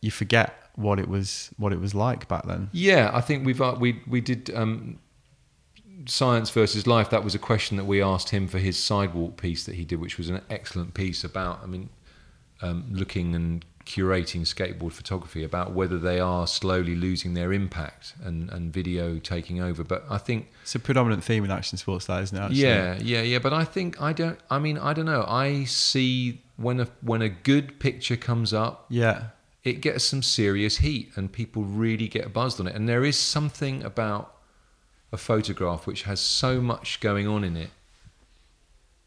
you 0.00 0.10
forget 0.10 0.54
what 0.74 0.98
it 0.98 1.08
was 1.08 1.50
what 1.56 1.72
it 1.72 1.80
was 1.80 1.94
like 1.94 2.28
back 2.28 2.44
then. 2.46 2.68
Yeah, 2.72 3.10
I 3.12 3.20
think 3.20 3.46
we've 3.46 3.60
uh, 3.60 3.76
we 3.78 4.00
we 4.06 4.20
did 4.20 4.50
um, 4.54 4.98
science 6.06 6.50
versus 6.50 6.86
life. 6.86 7.10
That 7.10 7.24
was 7.24 7.34
a 7.34 7.38
question 7.38 7.76
that 7.76 7.84
we 7.84 8.02
asked 8.02 8.30
him 8.30 8.48
for 8.48 8.58
his 8.58 8.78
sidewalk 8.78 9.36
piece 9.36 9.64
that 9.64 9.74
he 9.76 9.84
did, 9.84 10.00
which 10.00 10.18
was 10.18 10.28
an 10.28 10.40
excellent 10.50 10.94
piece 10.94 11.24
about. 11.24 11.60
I 11.62 11.66
mean, 11.66 11.90
um, 12.62 12.86
looking 12.90 13.34
and 13.34 13.64
curating 13.84 14.42
skateboard 14.42 14.92
photography 14.92 15.44
about 15.44 15.72
whether 15.72 15.98
they 15.98 16.20
are 16.20 16.46
slowly 16.46 16.94
losing 16.94 17.34
their 17.34 17.52
impact 17.52 18.14
and 18.22 18.50
and 18.50 18.72
video 18.72 19.18
taking 19.18 19.60
over. 19.60 19.84
But 19.84 20.04
I 20.08 20.18
think 20.18 20.50
It's 20.62 20.74
a 20.74 20.78
predominant 20.78 21.24
theme 21.24 21.44
in 21.44 21.50
action 21.50 21.78
sports, 21.78 22.06
that 22.06 22.22
isn't 22.22 22.36
it? 22.36 22.40
Actually? 22.40 22.60
yeah, 22.60 22.98
yeah, 23.00 23.22
yeah. 23.22 23.38
But 23.38 23.52
I 23.52 23.64
think 23.64 24.00
I 24.00 24.12
don't. 24.12 24.38
I 24.50 24.58
mean, 24.58 24.78
I 24.78 24.92
don't 24.92 25.06
know. 25.06 25.24
I 25.26 25.64
see 25.64 26.42
when 26.56 26.80
a 26.80 26.88
when 27.00 27.22
a 27.22 27.28
good 27.28 27.80
picture 27.80 28.16
comes 28.16 28.52
up, 28.52 28.86
yeah, 28.88 29.24
it 29.64 29.80
gets 29.80 30.04
some 30.04 30.22
serious 30.22 30.78
heat 30.78 31.10
and 31.16 31.32
people 31.32 31.62
really 31.62 32.08
get 32.08 32.32
buzzed 32.32 32.60
on 32.60 32.66
it. 32.66 32.74
And 32.74 32.88
there 32.88 33.04
is 33.04 33.16
something 33.18 33.82
about 33.84 34.34
a 35.12 35.16
photograph 35.16 35.86
which 35.86 36.02
has 36.04 36.20
so 36.20 36.60
much 36.60 37.00
going 37.00 37.28
on 37.28 37.44
in 37.44 37.56
it, 37.56 37.70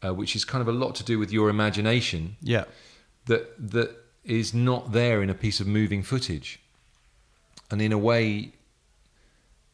uh, 0.04 0.14
which 0.14 0.36
is 0.36 0.44
kind 0.44 0.62
of 0.62 0.68
a 0.68 0.72
lot 0.72 0.94
to 0.94 1.04
do 1.04 1.18
with 1.18 1.32
your 1.32 1.48
imagination 1.48 2.36
yeah, 2.40 2.64
that 3.26 3.72
that 3.72 4.05
is 4.26 4.52
not 4.52 4.92
there 4.92 5.22
in 5.22 5.30
a 5.30 5.34
piece 5.34 5.60
of 5.60 5.66
moving 5.66 6.02
footage. 6.02 6.60
And 7.70 7.80
in 7.80 7.92
a 7.92 7.98
way, 7.98 8.52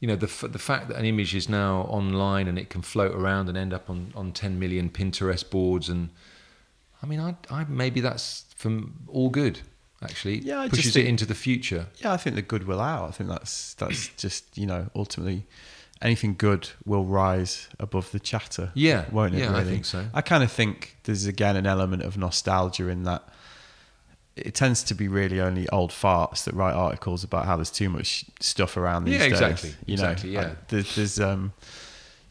you 0.01 0.09
know, 0.09 0.17
the 0.17 0.27
f- 0.27 0.45
the 0.51 0.59
fact 0.59 0.89
that 0.89 0.97
an 0.97 1.05
image 1.05 1.35
is 1.35 1.49
now 1.49 1.83
online 1.83 2.49
and 2.49 2.59
it 2.59 2.71
can 2.71 2.83
float 2.83 3.15
around 3.15 3.49
and 3.49 3.57
end 3.57 3.73
up 3.73 3.89
on, 3.91 4.13
on 4.15 4.33
10 4.33 4.59
million 4.59 4.91
Pinterest 4.91 5.49
boards 5.49 5.89
and 5.89 6.11
I 7.03 7.07
mean, 7.07 7.19
I, 7.21 7.35
I 7.51 7.65
maybe 7.65 8.01
that's 8.01 8.45
from 8.57 8.95
all 9.09 9.29
good. 9.29 9.61
Actually, 10.03 10.39
Yeah, 10.39 10.61
I 10.61 10.69
pushes 10.69 10.87
just 10.87 10.97
it 10.97 11.07
into 11.07 11.25
the 11.25 11.35
future. 11.35 11.87
yeah. 11.99 12.13
I 12.13 12.17
think 12.17 12.35
the 12.35 12.43
good 12.43 12.67
will 12.67 12.81
out. 12.81 13.09
I 13.09 13.13
think 13.13 13.31
that's 13.31 13.75
that's 13.75 14.09
just 14.17 14.57
you 14.59 14.67
know 14.67 14.91
ultimately 14.97 15.47
anything 16.01 16.35
good 16.37 16.71
will 16.85 17.05
rise 17.05 17.69
above 17.79 18.11
the 18.11 18.19
chatter. 18.19 18.73
Yeah, 18.75 19.05
won't 19.13 19.35
it? 19.35 19.39
yeah, 19.41 19.55
I 19.57 19.63
think 19.63 19.85
so. 19.85 20.07
I 20.13 20.21
kind 20.21 20.43
of 20.43 20.51
think 20.51 20.97
there's 21.05 21.27
again 21.27 21.55
an 21.57 21.67
element 21.67 22.03
of 22.03 22.17
nostalgia 22.17 22.89
in 22.89 23.05
that. 23.05 23.23
It 24.37 24.55
tends 24.55 24.83
to 24.85 24.95
be 24.95 25.09
really 25.09 25.41
only 25.41 25.69
old 25.69 25.91
farts 25.91 26.45
that 26.45 26.55
write 26.55 26.73
articles 26.75 27.23
about 27.23 27.45
how 27.45 27.57
there's 27.57 27.71
too 27.71 27.91
much 27.91 28.25
stuff 28.41 28.77
around 28.79 29.05
these 29.05 29.15
Yeah, 29.15 29.29
days. 29.29 29.33
exactly, 29.33 29.75
You 29.85 29.97
know, 29.99 30.05
exactly, 30.11 30.31
yeah. 30.31 30.41
I- 30.41 30.57
there's, 30.69 30.95
there's 30.95 31.21
um, 31.21 31.53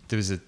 there 0.07 0.17
was 0.17 0.31
a 0.31 0.39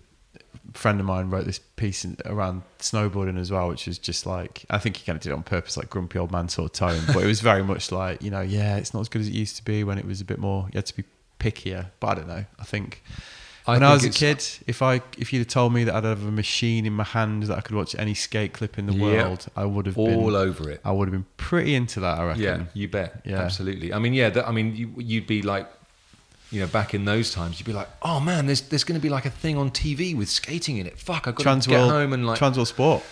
friend 0.74 1.00
of 1.00 1.06
mine 1.06 1.30
wrote 1.30 1.46
this 1.46 1.60
piece 1.76 2.04
in, 2.06 2.18
around 2.26 2.64
snowboarding 2.80 3.38
as 3.38 3.52
well, 3.52 3.68
which 3.70 3.86
was 3.86 4.00
just 4.00 4.26
like 4.26 4.66
I 4.72 4.80
think 4.80 4.98
he 4.98 5.06
kind 5.06 5.16
of 5.18 5.22
did 5.22 5.30
it 5.30 5.34
on 5.34 5.44
purpose, 5.44 5.78
like 5.78 5.90
grumpy 5.92 6.18
old 6.18 6.32
man 6.32 6.50
sort 6.50 6.66
of 6.72 6.74
tone. 6.74 7.02
but 7.14 7.22
it 7.24 7.28
was 7.28 7.42
very 7.42 7.64
much 7.64 7.92
like 7.92 8.24
you 8.24 8.32
know, 8.32 8.42
yeah, 8.42 8.78
it's 8.78 8.94
not 8.94 9.02
as 9.02 9.10
good 9.10 9.22
as 9.22 9.28
it 9.28 9.34
used 9.34 9.56
to 9.58 9.64
be 9.64 9.84
when 9.84 9.98
it 10.00 10.06
was 10.06 10.22
a 10.22 10.26
bit 10.26 10.40
more. 10.40 10.66
You 10.74 10.78
had 10.80 10.88
to 10.88 10.96
be 10.98 11.04
pickier. 11.40 11.92
But 12.00 12.08
I 12.08 12.14
don't 12.16 12.28
know. 12.28 12.46
I 12.60 12.64
think 12.64 13.04
I 13.66 13.74
when 13.74 13.84
I 13.84 13.94
was 13.94 14.04
a 14.04 14.10
kid, 14.10 14.44
if 14.68 14.82
I 14.82 15.02
if 15.18 15.32
you'd 15.32 15.40
have 15.40 15.48
told 15.48 15.74
me 15.74 15.86
that 15.86 15.96
I'd 15.96 16.04
have 16.04 16.26
a 16.26 16.32
machine 16.32 16.86
in 16.86 16.94
my 16.94 17.04
hand 17.06 17.44
that 17.44 17.58
I 17.58 17.62
could 17.62 17.76
watch 17.76 17.96
any 17.98 18.14
skate 18.14 18.54
clip 18.54 18.78
in 18.78 18.88
the 18.88 18.94
Yeah. 18.94 19.02
world, 19.02 19.46
I 19.56 19.64
would 19.66 19.86
have 19.86 19.96
been 19.96 20.16
all 20.16 20.26
been 20.28 20.36
over 20.36 20.70
it. 20.70 20.82
I 20.84 20.92
would 20.92 21.08
have 21.08 21.14
been 21.14 21.26
pretty 21.38 21.74
into 21.74 22.00
that. 22.02 22.18
I 22.18 22.26
reckon. 22.26 22.42
Yeah, 22.44 22.64
you 22.74 22.88
bet. 22.90 23.22
Yeah. 23.26 23.40
absolutely. 23.42 23.94
I 23.94 24.00
mean, 24.00 24.14
yeah. 24.14 24.30
That, 24.32 24.48
I 24.48 24.52
mean, 24.52 24.76
you, 24.76 24.92
you'd 24.98 25.28
be 25.28 25.42
like, 25.42 25.68
you 26.52 26.60
know, 26.60 26.68
back 26.68 26.94
in 26.94 27.06
those 27.06 27.32
times, 27.32 27.60
you'd 27.60 27.66
be 27.66 27.74
like, 27.74 27.88
oh 28.02 28.20
man, 28.20 28.48
there's 28.48 28.62
there's 28.62 28.84
going 28.84 29.00
to 29.00 29.02
be 29.02 29.10
like 29.10 29.26
a 29.26 29.30
thing 29.32 29.58
on 29.58 29.72
TV 29.72 30.16
with 30.16 30.30
skating 30.30 30.78
in 30.78 30.86
it. 30.86 31.00
Fuck, 31.00 31.28
I've 31.28 31.36
got 31.36 31.62
to 31.62 31.70
get 31.70 31.78
Transworld, 31.80 31.90
home 31.90 32.14
and 32.14 32.28
like. 32.28 32.38
Transworld 32.40 32.68
Sport. 32.68 33.04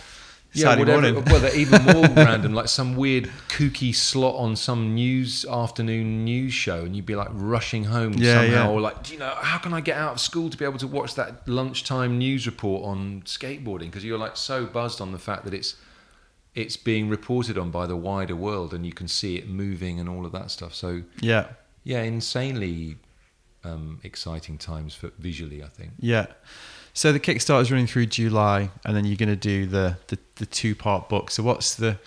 Yeah, 0.54 0.64
Saturday 0.66 0.92
whatever. 0.94 1.14
morning. 1.14 1.32
Well, 1.32 1.40
they're 1.42 1.56
even 1.56 1.84
more 1.86 2.08
random, 2.16 2.54
like 2.54 2.68
some 2.68 2.96
weird 2.96 3.30
kooky 3.50 3.94
slot 3.96 4.36
on 4.36 4.56
some 4.56 4.94
news 4.96 5.46
afternoon 5.46 6.26
news 6.26 6.54
show, 6.54 6.84
and 6.86 6.96
you'd 6.96 7.06
be 7.06 7.16
like 7.16 7.30
rushing 7.32 7.86
home 7.86 8.14
Yeah, 8.14 8.36
somehow, 8.42 8.66
yeah. 8.66 8.70
or 8.70 8.82
like, 8.82 9.04
do 9.04 9.14
you 9.14 9.20
know, 9.20 9.34
how 9.38 9.58
can 9.60 9.74
I 9.74 9.82
get 9.82 9.98
out 9.98 10.14
of 10.14 10.20
school 10.20 10.50
to 10.50 10.58
be 10.58 10.66
able 10.66 10.80
to 10.80 10.88
watch 10.88 11.16
that 11.16 11.48
lunchtime 11.48 12.18
news 12.18 12.46
report 12.46 12.84
on 12.86 13.22
skateboarding? 13.26 13.86
Because 13.92 14.04
you're 14.04 14.18
like 14.18 14.36
so 14.38 14.66
buzzed 14.66 15.00
on 15.02 15.12
the 15.12 15.20
fact 15.20 15.46
that 15.46 15.54
it's 15.54 15.76
it's 16.54 16.76
being 16.76 17.08
reported 17.08 17.58
on 17.58 17.72
by 17.72 17.86
the 17.88 17.96
wider 17.96 18.36
world, 18.36 18.74
and 18.74 18.86
you 18.86 18.92
can 18.92 19.08
see 19.08 19.38
it 19.38 19.48
moving 19.48 20.00
and 20.02 20.10
all 20.10 20.26
of 20.26 20.34
that 20.34 20.52
stuff. 20.52 20.74
So 20.76 21.04
Yeah, 21.22 21.46
yeah, 21.86 22.02
insanely 22.02 22.98
um, 23.64 24.00
exciting 24.04 24.58
times 24.58 24.94
for 24.94 25.12
visually, 25.18 25.64
I 25.64 25.68
think. 25.68 25.92
yeah. 26.00 26.26
So 26.94 27.12
the 27.12 27.20
Kickstarter 27.20 27.62
is 27.62 27.72
running 27.72 27.88
through 27.88 28.08
July, 28.08 28.70
and 28.86 28.96
then 28.96 29.06
you're 29.06 29.18
going 29.18 29.30
to 29.30 29.36
do 29.36 29.66
the 29.66 29.98
the, 30.08 30.18
the 30.36 30.46
two 30.46 30.76
part 30.76 31.10
book. 31.10 31.32
So 31.32 31.44
what's 31.44 31.76
the 31.76 31.98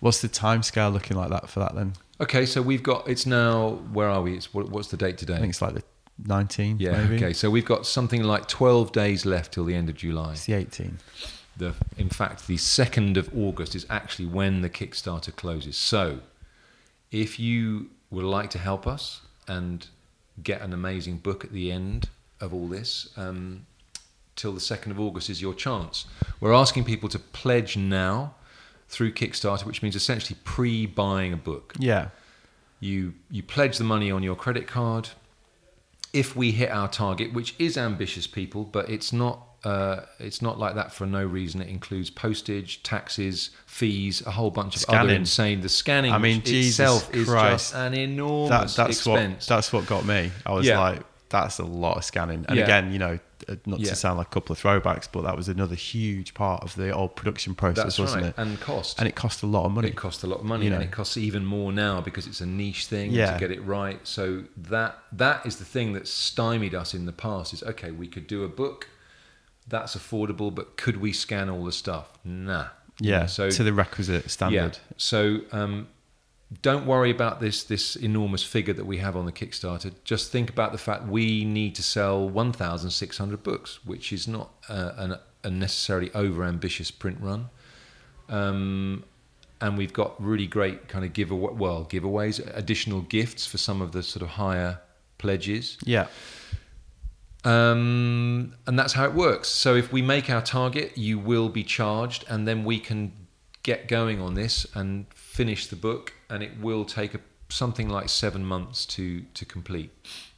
what's 0.00 0.20
the 0.20 0.28
timescale 0.28 0.92
looking 0.92 1.16
like 1.16 1.30
that 1.30 1.48
for 1.48 1.60
that 1.60 1.74
then? 1.74 1.94
Okay, 2.20 2.46
so 2.46 2.62
we've 2.62 2.82
got 2.82 3.08
it's 3.08 3.26
now. 3.26 3.70
Where 3.92 4.08
are 4.08 4.22
we? 4.22 4.34
It's 4.36 4.52
what, 4.52 4.68
what's 4.70 4.88
the 4.88 4.96
date 4.96 5.18
today? 5.18 5.34
I 5.34 5.38
think 5.38 5.50
it's 5.50 5.62
like 5.62 5.74
the 5.74 5.82
19th. 6.22 6.76
Yeah. 6.78 6.92
maybe. 6.92 7.16
Okay. 7.16 7.32
So 7.32 7.50
we've 7.50 7.64
got 7.64 7.86
something 7.86 8.22
like 8.22 8.46
12 8.46 8.92
days 8.92 9.26
left 9.26 9.52
till 9.52 9.64
the 9.64 9.74
end 9.74 9.88
of 9.88 9.96
July. 9.96 10.32
It's 10.32 10.46
the 10.46 10.52
18th. 10.52 11.00
The, 11.56 11.74
in 11.96 12.08
fact, 12.08 12.46
the 12.46 12.56
2nd 12.56 13.16
of 13.16 13.30
August 13.36 13.74
is 13.74 13.86
actually 13.88 14.26
when 14.26 14.62
the 14.62 14.70
Kickstarter 14.70 15.34
closes. 15.34 15.76
So 15.76 16.20
if 17.10 17.38
you 17.38 17.90
would 18.10 18.24
like 18.24 18.50
to 18.50 18.58
help 18.58 18.86
us 18.86 19.22
and 19.46 19.86
get 20.42 20.62
an 20.62 20.72
amazing 20.72 21.18
book 21.18 21.44
at 21.44 21.52
the 21.52 21.70
end, 21.70 22.08
of 22.40 22.54
all 22.54 22.66
this. 22.66 23.08
Um, 23.16 23.66
till 24.36 24.52
the 24.52 24.60
2nd 24.60 24.90
of 24.90 25.00
August 25.00 25.30
is 25.30 25.40
your 25.42 25.54
chance. 25.54 26.06
We're 26.40 26.52
asking 26.52 26.84
people 26.84 27.08
to 27.10 27.18
pledge 27.18 27.76
now 27.76 28.34
through 28.88 29.12
Kickstarter, 29.12 29.64
which 29.64 29.82
means 29.82 29.96
essentially 29.96 30.38
pre 30.44 30.86
buying 30.86 31.32
a 31.32 31.36
book. 31.36 31.74
Yeah. 31.78 32.08
You, 32.80 33.14
you 33.30 33.42
pledge 33.42 33.78
the 33.78 33.84
money 33.84 34.10
on 34.10 34.22
your 34.22 34.36
credit 34.36 34.66
card. 34.66 35.10
If 36.12 36.36
we 36.36 36.52
hit 36.52 36.70
our 36.70 36.86
target, 36.88 37.32
which 37.32 37.54
is 37.58 37.76
ambitious, 37.76 38.26
people, 38.26 38.64
but 38.64 38.88
it's 38.88 39.12
not 39.12 39.40
uh, 39.64 40.04
it's 40.20 40.42
not 40.42 40.58
like 40.58 40.74
that 40.74 40.92
for 40.92 41.06
no 41.06 41.24
reason. 41.24 41.62
It 41.62 41.68
includes 41.68 42.10
postage, 42.10 42.82
taxes, 42.82 43.48
fees, 43.64 44.20
a 44.26 44.30
whole 44.32 44.50
bunch 44.50 44.76
of 44.76 44.84
other 44.90 45.08
insane. 45.14 45.62
The 45.62 45.70
scanning, 45.70 46.12
I 46.12 46.18
mean, 46.18 46.42
Jesus 46.42 46.72
itself 46.78 47.14
is 47.14 47.26
Christ. 47.26 47.70
just 47.70 47.74
an 47.74 47.94
enormous 47.94 48.76
That, 48.76 48.84
that's 48.88 48.98
expense. 48.98 49.48
what 49.48 49.56
that's 49.56 49.72
what 49.72 49.86
got 49.86 50.04
me. 50.04 50.30
I 50.44 50.52
was 50.52 50.66
Yeah. 50.66 50.78
like, 50.80 51.00
that's 51.42 51.58
a 51.58 51.64
lot 51.64 51.96
of 51.96 52.04
scanning. 52.04 52.44
And 52.48 52.56
Yeah. 52.58 52.64
again, 52.64 52.92
you 52.92 52.98
know, 52.98 53.18
uh, 53.48 53.56
not 53.66 53.80
Yeah. 53.80 53.90
to 53.90 53.96
sound 53.96 54.18
like 54.18 54.28
a 54.28 54.30
couple 54.30 54.52
of 54.52 54.60
throwbacks, 54.62 55.08
but 55.10 55.22
that 55.22 55.36
was 55.36 55.48
another 55.48 55.74
huge 55.74 56.32
part 56.34 56.62
of 56.62 56.74
the 56.76 56.90
old 56.92 57.16
production 57.16 57.54
process, 57.54 57.84
That's 57.84 57.98
wasn't 57.98 58.22
right, 58.22 58.28
it? 58.30 58.34
and 58.38 58.60
cost. 58.60 58.98
And 58.98 59.08
it 59.08 59.14
cost 59.14 59.42
a 59.42 59.46
lot 59.46 59.64
of 59.66 59.72
money. 59.72 59.88
It 59.88 59.96
costs 59.96 60.22
a 60.22 60.26
lot 60.26 60.40
of 60.40 60.44
money, 60.46 60.66
You 60.66 60.74
and 60.74 60.82
it 60.82 60.90
costs 60.92 61.16
even 61.16 61.44
more 61.44 61.72
now 61.72 62.00
because 62.00 62.26
it's 62.26 62.40
a 62.40 62.46
niche 62.46 62.86
thing 62.86 63.10
Yeah. 63.12 63.32
to 63.34 63.38
get 63.38 63.50
it 63.50 63.62
right. 63.64 64.00
So 64.06 64.44
that 64.56 64.98
that 65.12 65.44
is 65.44 65.56
the 65.56 65.64
thing 65.64 65.92
that 65.94 66.06
stymied 66.08 66.74
us 66.74 66.94
in 66.94 67.06
the 67.06 67.12
past. 67.12 67.52
Is 67.52 67.62
okay, 67.62 67.90
we 67.90 68.06
could 68.06 68.26
do 68.26 68.44
a 68.44 68.48
book 68.48 68.88
that's 69.66 69.96
affordable, 69.96 70.54
but 70.54 70.76
could 70.76 70.98
we 70.98 71.12
scan 71.12 71.48
all 71.50 71.64
the 71.64 71.72
stuff? 71.72 72.06
Nah. 72.24 72.66
yeah, 73.00 73.26
So 73.26 73.50
to 73.50 73.62
the 73.64 73.72
requisite 73.72 74.30
standard. 74.30 74.78
yeah. 74.78 74.94
So 74.96 75.40
um, 75.52 75.88
don't 76.62 76.86
worry 76.86 77.10
about 77.10 77.40
this 77.40 77.64
this 77.64 77.96
enormous 77.96 78.42
figure 78.42 78.74
that 78.74 78.86
we 78.86 78.98
have 78.98 79.16
on 79.16 79.26
the 79.26 79.32
Kickstarter. 79.32 79.92
Just 80.04 80.30
think 80.30 80.50
about 80.50 80.72
the 80.72 80.78
fact 80.78 81.06
we 81.06 81.44
need 81.44 81.74
to 81.76 81.82
sell 81.82 82.28
1,600 82.28 83.42
books, 83.42 83.84
which 83.84 84.12
is 84.12 84.28
not 84.28 84.50
uh, 84.68 84.92
an 84.96 85.18
unnecessarily 85.42 86.10
over 86.14 86.44
ambitious 86.44 86.90
print 86.90 87.18
run. 87.20 87.48
Um, 88.28 89.04
and 89.60 89.78
we've 89.78 89.92
got 89.92 90.22
really 90.22 90.46
great 90.46 90.88
kind 90.88 91.04
of 91.04 91.12
giveaway, 91.12 91.52
well, 91.54 91.86
giveaways, 91.90 92.40
additional 92.56 93.00
gifts 93.00 93.46
for 93.46 93.58
some 93.58 93.80
of 93.80 93.92
the 93.92 94.02
sort 94.02 94.22
of 94.22 94.30
higher 94.30 94.80
pledges. 95.18 95.78
Yeah. 95.84 96.06
Um, 97.44 98.54
and 98.66 98.78
that's 98.78 98.94
how 98.94 99.04
it 99.04 99.14
works. 99.14 99.48
So 99.48 99.74
if 99.74 99.92
we 99.92 100.02
make 100.02 100.30
our 100.30 100.42
target, 100.42 100.96
you 100.96 101.18
will 101.18 101.48
be 101.48 101.62
charged, 101.62 102.24
and 102.28 102.48
then 102.48 102.64
we 102.64 102.78
can 102.78 103.12
get 103.64 103.88
going 103.88 104.20
on 104.20 104.34
this 104.34 104.64
and 104.74 105.06
finish 105.12 105.66
the 105.66 105.76
book. 105.76 106.12
And 106.30 106.42
it 106.44 106.60
will 106.60 106.84
take 106.84 107.14
a, 107.14 107.20
something 107.48 107.88
like 107.88 108.08
seven 108.08 108.44
months 108.44 108.86
to 108.86 109.22
to 109.34 109.44
complete. 109.44 109.90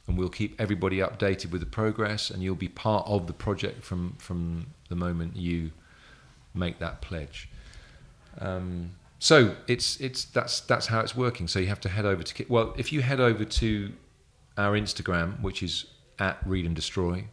And 0.07 0.17
we'll 0.17 0.29
keep 0.29 0.59
everybody 0.59 0.97
updated 0.97 1.51
with 1.51 1.61
the 1.61 1.67
progress, 1.67 2.31
and 2.31 2.41
you'll 2.41 2.55
be 2.55 2.69
part 2.69 3.05
of 3.07 3.27
the 3.27 3.33
project 3.33 3.83
from 3.83 4.15
from 4.17 4.67
the 4.89 4.95
moment 4.95 5.35
you 5.35 5.71
make 6.55 6.79
that 6.79 7.01
pledge. 7.01 7.49
Um, 8.39 8.91
so 9.19 9.55
it's 9.67 9.99
it's 9.99 10.25
that's 10.25 10.61
that's 10.61 10.87
how 10.87 10.99
it's 11.01 11.15
working. 11.15 11.47
So 11.47 11.59
you 11.59 11.67
have 11.67 11.81
to 11.81 11.89
head 11.89 12.05
over 12.05 12.23
to 12.23 12.45
well, 12.49 12.73
if 12.77 12.93
you 12.93 13.01
head 13.01 13.19
over 13.19 13.45
to 13.45 13.91
our 14.57 14.73
Instagram, 14.73 15.41
which 15.41 15.61
is 15.61 15.85
at 16.19 16.37
Read 16.45 16.65
and 16.65 16.75
Destroy, 16.75 17.25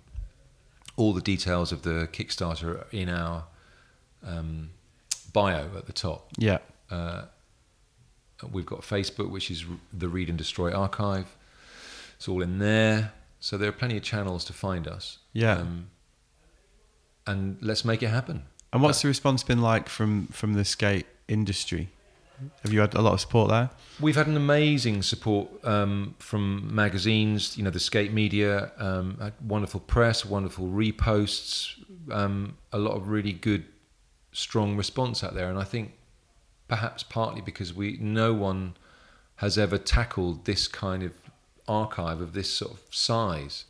all 0.96 1.12
the 1.12 1.20
details 1.20 1.72
of 1.72 1.82
the 1.82 2.08
Kickstarter 2.12 2.64
are 2.64 2.86
in 2.90 3.08
our 3.08 3.44
um, 4.26 4.70
bio 5.34 5.68
at 5.76 5.84
the 5.84 5.92
top. 5.92 6.30
Yeah. 6.38 6.58
Uh, 6.90 7.24
we've 8.50 8.64
got 8.64 8.80
Facebook, 8.80 9.30
which 9.30 9.50
is 9.50 9.66
the 9.92 10.08
Read 10.08 10.30
and 10.30 10.38
Destroy 10.38 10.72
archive. 10.72 11.36
It's 12.16 12.26
all 12.26 12.40
in 12.40 12.58
there. 12.58 13.12
So 13.40 13.58
there 13.58 13.68
are 13.68 13.72
plenty 13.72 13.98
of 13.98 14.02
channels 14.02 14.46
to 14.46 14.54
find 14.54 14.88
us. 14.88 15.18
Yeah. 15.34 15.58
Um, 15.58 15.90
and 17.26 17.58
let's 17.60 17.84
make 17.84 18.02
it 18.02 18.08
happen. 18.08 18.44
And 18.72 18.82
what's 18.82 19.02
the 19.02 19.08
response 19.08 19.42
been 19.42 19.60
like 19.60 19.88
from 19.88 20.28
from 20.28 20.54
the 20.54 20.64
skate 20.64 21.06
industry? 21.28 21.90
Have 22.62 22.72
you 22.72 22.80
had 22.80 22.94
a 22.94 23.00
lot 23.00 23.12
of 23.12 23.20
support 23.20 23.50
there? 23.50 23.70
We've 24.00 24.16
had 24.16 24.26
an 24.26 24.36
amazing 24.36 25.02
support 25.02 25.48
um, 25.64 26.16
from 26.18 26.74
magazines, 26.74 27.56
you 27.56 27.62
know, 27.62 27.70
the 27.70 27.80
skate 27.80 28.12
media, 28.12 28.72
um, 28.78 29.32
wonderful 29.46 29.80
press, 29.80 30.24
wonderful 30.24 30.66
reposts, 30.66 31.74
um, 32.10 32.56
a 32.72 32.78
lot 32.78 32.96
of 32.96 33.08
really 33.08 33.32
good, 33.32 33.64
strong 34.34 34.76
response 34.76 35.24
out 35.24 35.34
there. 35.34 35.48
And 35.48 35.58
I 35.58 35.64
think 35.64 35.92
perhaps 36.68 37.02
partly 37.02 37.40
because 37.40 37.72
we 37.72 37.96
no 38.00 38.34
one 38.34 38.74
has 39.36 39.56
ever 39.56 39.78
tackled 39.78 40.44
this 40.44 40.68
kind 40.68 41.02
of 41.02 41.12
archive 41.66 42.20
of 42.20 42.34
this 42.34 42.52
sort 42.52 42.72
of 42.72 42.80
size. 42.90 43.64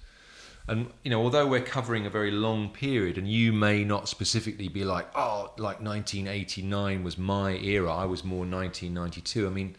And 0.66 0.90
you 1.03 1.11
know, 1.11 1.20
although 1.22 1.46
we're 1.46 1.61
covering 1.61 2.07
a 2.07 2.11
very 2.11 2.31
long 2.31 2.70
period, 2.70 3.18
and 3.18 3.29
you 3.31 3.53
may 3.53 3.85
not 3.85 4.09
specifically 4.09 4.68
be 4.68 4.83
like, 4.83 5.07
oh, 5.14 5.53
like 5.59 5.81
1989 5.81 7.05
was 7.05 7.18
my 7.18 7.53
era. 7.53 7.92
I 7.94 8.07
was 8.07 8.24
more 8.24 8.46
1992. 8.46 9.46
I 9.46 9.50
mean, 9.50 9.77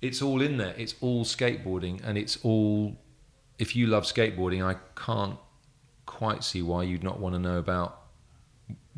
it's 0.00 0.22
all 0.22 0.40
in 0.40 0.56
there. 0.56 0.74
It's 0.78 0.94
all 1.02 1.24
skateboarding, 1.24 2.02
and 2.02 2.16
it's 2.16 2.38
all. 2.42 2.96
If 3.58 3.76
you 3.76 3.86
love 3.86 4.04
skateboarding, 4.04 4.64
I 4.64 4.78
can't 4.96 5.38
quite 6.06 6.42
see 6.42 6.62
why 6.62 6.84
you'd 6.84 7.04
not 7.04 7.20
want 7.20 7.34
to 7.34 7.38
know 7.38 7.58
about 7.58 8.01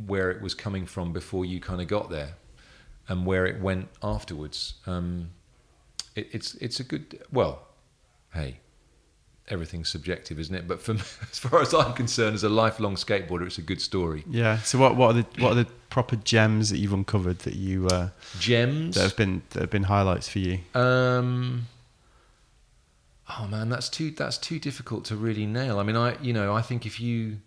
where 0.07 0.31
it 0.31 0.43
was 0.43 0.55
coming 0.55 0.87
from 0.87 1.13
before 1.13 1.45
you 1.45 1.61
kind 1.61 1.81
of 1.81 1.89
got 1.89 2.11
there, 2.11 2.35
and 3.09 3.27
where 3.27 3.47
it 3.47 3.61
went 3.61 3.89
afterwards. 4.03 4.75
Um, 4.87 5.31
it, 6.15 6.29
it's 6.33 6.55
it's 6.57 6.81
a 6.81 6.85
good. 6.85 7.23
Well, 7.33 7.67
hey, 8.33 8.59
everything's 9.49 9.89
subjective, 9.89 10.39
isn't 10.39 10.55
it? 10.55 10.67
But 10.67 10.81
from 10.81 10.97
as 11.23 11.39
far 11.39 11.61
as 11.61 11.75
I'm 11.75 11.93
concerned, 11.93 12.35
as 12.35 12.45
a 12.45 12.49
lifelong 12.49 12.97
skateboarder, 12.97 13.47
it's 13.47 13.59
a 13.59 13.63
good 13.63 13.81
story. 13.81 14.25
Yeah. 14.29 14.59
So 14.59 14.79
what 14.79 14.97
what 14.97 15.11
are 15.15 15.23
the 15.23 15.43
what 15.43 15.53
are 15.53 15.65
the 15.65 15.69
proper 15.91 16.17
gems 16.17 16.71
that 16.71 16.79
you've 16.79 16.93
uncovered 16.93 17.41
that 17.41 17.55
you 17.55 17.87
uh, 17.89 18.09
Gems. 18.39 18.97
that 18.97 19.03
have 19.03 19.17
been 19.17 19.43
that 19.51 19.61
have 19.61 19.71
been 19.71 19.85
highlights 19.85 20.29
for 20.29 20.39
you? 20.41 20.61
Um, 20.75 21.67
oh 23.39 23.47
man, 23.47 23.69
that's 23.69 23.89
too 23.89 24.11
that's 24.11 24.39
too 24.39 24.59
difficult 24.59 25.05
to 25.07 25.17
really 25.17 25.47
nail. 25.47 25.79
I 25.79 25.83
mean, 25.83 25.97
I 25.97 26.21
you 26.21 26.33
know 26.33 26.55
I 26.55 26.63
think 26.63 26.87
if 26.87 27.01
you 27.01 27.39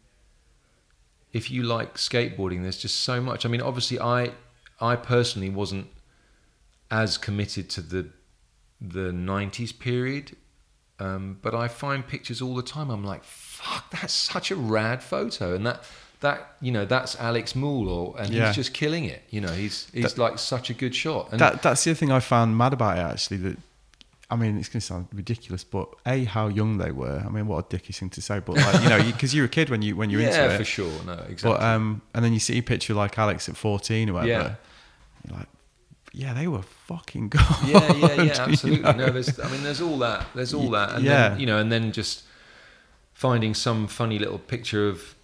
if 1.33 1.51
you 1.51 1.63
like 1.63 1.95
skateboarding, 1.95 2.61
there's 2.63 2.77
just 2.77 3.01
so 3.01 3.21
much. 3.21 3.45
I 3.45 3.49
mean, 3.49 3.61
obviously, 3.61 3.99
I 3.99 4.31
I 4.79 4.95
personally 4.95 5.49
wasn't 5.49 5.87
as 6.89 7.17
committed 7.17 7.69
to 7.71 7.81
the 7.81 8.09
the 8.79 9.11
'90s 9.11 9.77
period, 9.77 10.35
um, 10.99 11.39
but 11.41 11.53
I 11.55 11.67
find 11.67 12.05
pictures 12.07 12.41
all 12.41 12.55
the 12.55 12.61
time. 12.63 12.89
I'm 12.89 13.03
like, 13.03 13.23
fuck, 13.23 13.89
that's 13.91 14.13
such 14.13 14.51
a 14.51 14.55
rad 14.55 15.03
photo, 15.03 15.55
and 15.55 15.65
that. 15.65 15.83
That 16.21 16.55
you 16.61 16.71
know, 16.71 16.83
that's 16.83 17.15
Alex 17.17 17.55
Moul, 17.55 17.87
or 17.87 18.15
and 18.19 18.33
Yeah. 18.33 18.47
he's 18.47 18.55
just 18.55 18.73
killing 18.73 19.05
it. 19.05 19.21
You 19.29 19.39
know, 19.39 19.51
he's 19.53 19.87
he's 19.93 20.17
like 20.17 20.39
such 20.39 20.71
a 20.71 20.73
good 20.73 20.95
shot. 20.95 21.29
And 21.31 21.39
that 21.39 21.61
that's 21.61 21.83
the 21.83 21.91
other 21.91 21.97
thing 21.99 22.11
I 22.11 22.19
found 22.21 22.57
mad 22.57 22.73
about 22.73 22.97
it 22.97 23.01
actually. 23.01 23.37
That 23.37 23.57
I 24.29 24.35
mean, 24.35 24.57
it's 24.57 24.67
going 24.67 24.81
to 24.81 24.85
sound 24.85 25.07
ridiculous, 25.13 25.63
but 25.63 25.87
a 26.05 26.25
how 26.25 26.47
young 26.47 26.77
they 26.79 26.91
were. 26.91 27.23
I 27.25 27.29
mean, 27.29 27.47
what 27.47 27.59
a 27.59 27.77
dickish 27.77 27.99
thing 27.99 28.09
to 28.09 28.21
say, 28.21 28.39
but 28.39 28.57
like 28.57 28.83
you 28.83 28.89
know, 28.89 29.01
because 29.01 29.33
you, 29.33 29.43
are 29.43 29.45
a 29.45 29.49
kid 29.49 29.69
when 29.69 29.81
you 29.81 29.95
when 29.95 30.09
you're 30.09 30.19
yeah, 30.21 30.27
into 30.43 30.53
it. 30.55 30.57
for 30.57 30.65
sure. 30.65 30.91
No, 31.05 31.13
exactly. 31.13 31.51
But 31.51 31.63
um, 31.63 32.01
and 32.13 32.25
then 32.25 32.33
you 32.33 32.39
see 32.39 32.57
a 32.57 32.61
picture 32.61 32.93
like 32.93 33.17
Alex 33.17 33.47
at 33.47 33.55
14 33.55 34.09
or 34.09 34.13
whatever. 34.13 34.29
Yeah. 34.29 34.55
You're 35.29 35.37
like, 35.37 35.47
yeah, 36.11 36.33
they 36.33 36.47
were 36.47 36.61
fucking 36.61 37.29
good. 37.29 37.41
yeah, 37.65 37.93
yeah, 37.93 38.07
yeah, 38.15 38.23
you 38.23 38.31
absolutely. 38.31 38.81
know? 38.83 38.91
No, 38.91 39.09
there's. 39.11 39.39
I 39.39 39.49
mean, 39.49 39.63
there's 39.63 39.81
all 39.81 39.97
that. 39.99 40.25
There's 40.35 40.53
all 40.53 40.69
that, 40.71 40.95
and 40.95 41.05
Yeah. 41.05 41.29
then 41.29 41.39
you 41.39 41.45
know, 41.45 41.59
and 41.59 41.71
then 41.71 41.93
just 41.93 42.23
finding 43.13 43.53
some 43.53 43.87
funny 43.87 44.19
little 44.19 44.39
picture 44.39 44.89
of. 44.89 45.15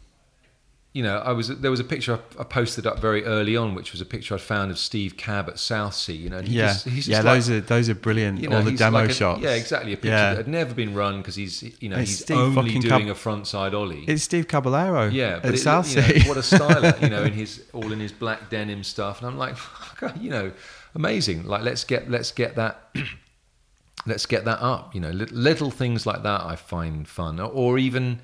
You 0.94 1.02
know, 1.02 1.18
I 1.18 1.32
was 1.32 1.48
there 1.48 1.72
was 1.72 1.80
a 1.80 1.84
picture 1.84 2.14
I, 2.38 2.42
I 2.42 2.44
posted 2.44 2.86
up 2.86 3.00
very 3.00 3.26
early 3.26 3.58
on, 3.58 3.74
which 3.74 3.94
was 3.94 4.00
a 4.02 4.06
picture 4.06 4.36
I 4.36 4.38
found 4.38 4.70
of 4.70 4.78
Steve 4.78 5.18
Cab 5.18 5.50
at 5.50 5.58
Southsea. 5.58 6.16
You 6.16 6.30
know, 6.30 6.38
and 6.38 6.48
he 6.48 6.58
yeah, 6.58 6.68
just, 6.68 6.86
he's 6.86 6.96
just 6.96 7.08
yeah, 7.10 7.18
like, 7.24 7.26
those 7.26 7.50
are 7.50 7.62
those 7.62 7.90
are 7.90 7.96
brilliant. 7.96 8.40
you 8.40 8.48
know, 8.48 8.58
All 8.58 8.64
the 8.64 8.74
demo 8.74 9.00
like 9.00 9.10
a- 9.10 9.14
shots. 9.14 9.42
Yeah, 9.42 9.56
exactly. 9.56 9.94
A 9.94 9.96
picture 9.98 10.10
Yeah. 10.10 10.30
that 10.30 10.38
had 10.38 10.48
never 10.48 10.76
been 10.76 10.94
run 10.94 11.18
because 11.18 11.34
he's 11.36 11.64
you 11.82 11.90
know 11.90 11.98
It's 11.98 12.12
he's 12.12 12.20
Steve 12.20 12.38
only 12.38 12.78
doing 12.78 13.08
Cab- 13.08 13.18
a 13.18 13.20
frontside 13.20 13.74
ollie. 13.74 14.04
It's 14.08 14.22
Steve 14.22 14.48
Caballero. 14.48 15.08
Yeah, 15.10 15.38
at 15.38 15.42
but 15.42 15.56
it, 15.56 15.58
Southsea. 15.58 16.08
you 16.08 16.20
know, 16.24 16.30
what 16.30 16.38
a 16.38 16.42
styler, 16.42 17.02
you 17.02 17.10
know, 17.10 17.24
in 17.30 17.34
his 17.34 17.64
all 17.74 17.92
in 17.92 18.00
his 18.00 18.12
black 18.12 18.52
denim 18.52 18.84
stuff, 18.84 19.20
and 19.20 19.28
I'm 19.32 19.38
like, 19.40 19.58
you 20.22 20.30
know, 20.30 20.52
amazing. 20.94 21.46
Like 21.48 21.64
let's 21.64 21.84
get 21.84 22.12
let's 22.12 22.32
get 22.32 22.56
that 22.58 22.96
let's 24.06 24.28
get 24.28 24.46
that 24.46 24.62
up. 24.62 24.94
You 24.94 25.02
know, 25.02 25.10
little 25.10 25.72
things 25.72 26.06
like 26.06 26.22
that 26.22 26.42
I 26.42 26.56
find 26.56 27.08
fun, 27.08 27.40
or 27.40 27.78
even 27.80 28.20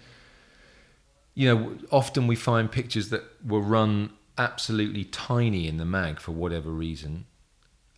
you 1.36 1.48
know, 1.54 1.78
often 1.92 2.28
we 2.28 2.36
find 2.36 2.72
pictures 2.72 3.10
that 3.10 3.24
were 3.46 3.62
run 3.62 4.12
absolutely 4.38 5.04
tiny 5.04 5.68
in 5.68 5.78
the 5.78 5.86
mag 5.86 6.20
for 6.20 6.32
whatever 6.32 6.72
reason. 6.72 7.26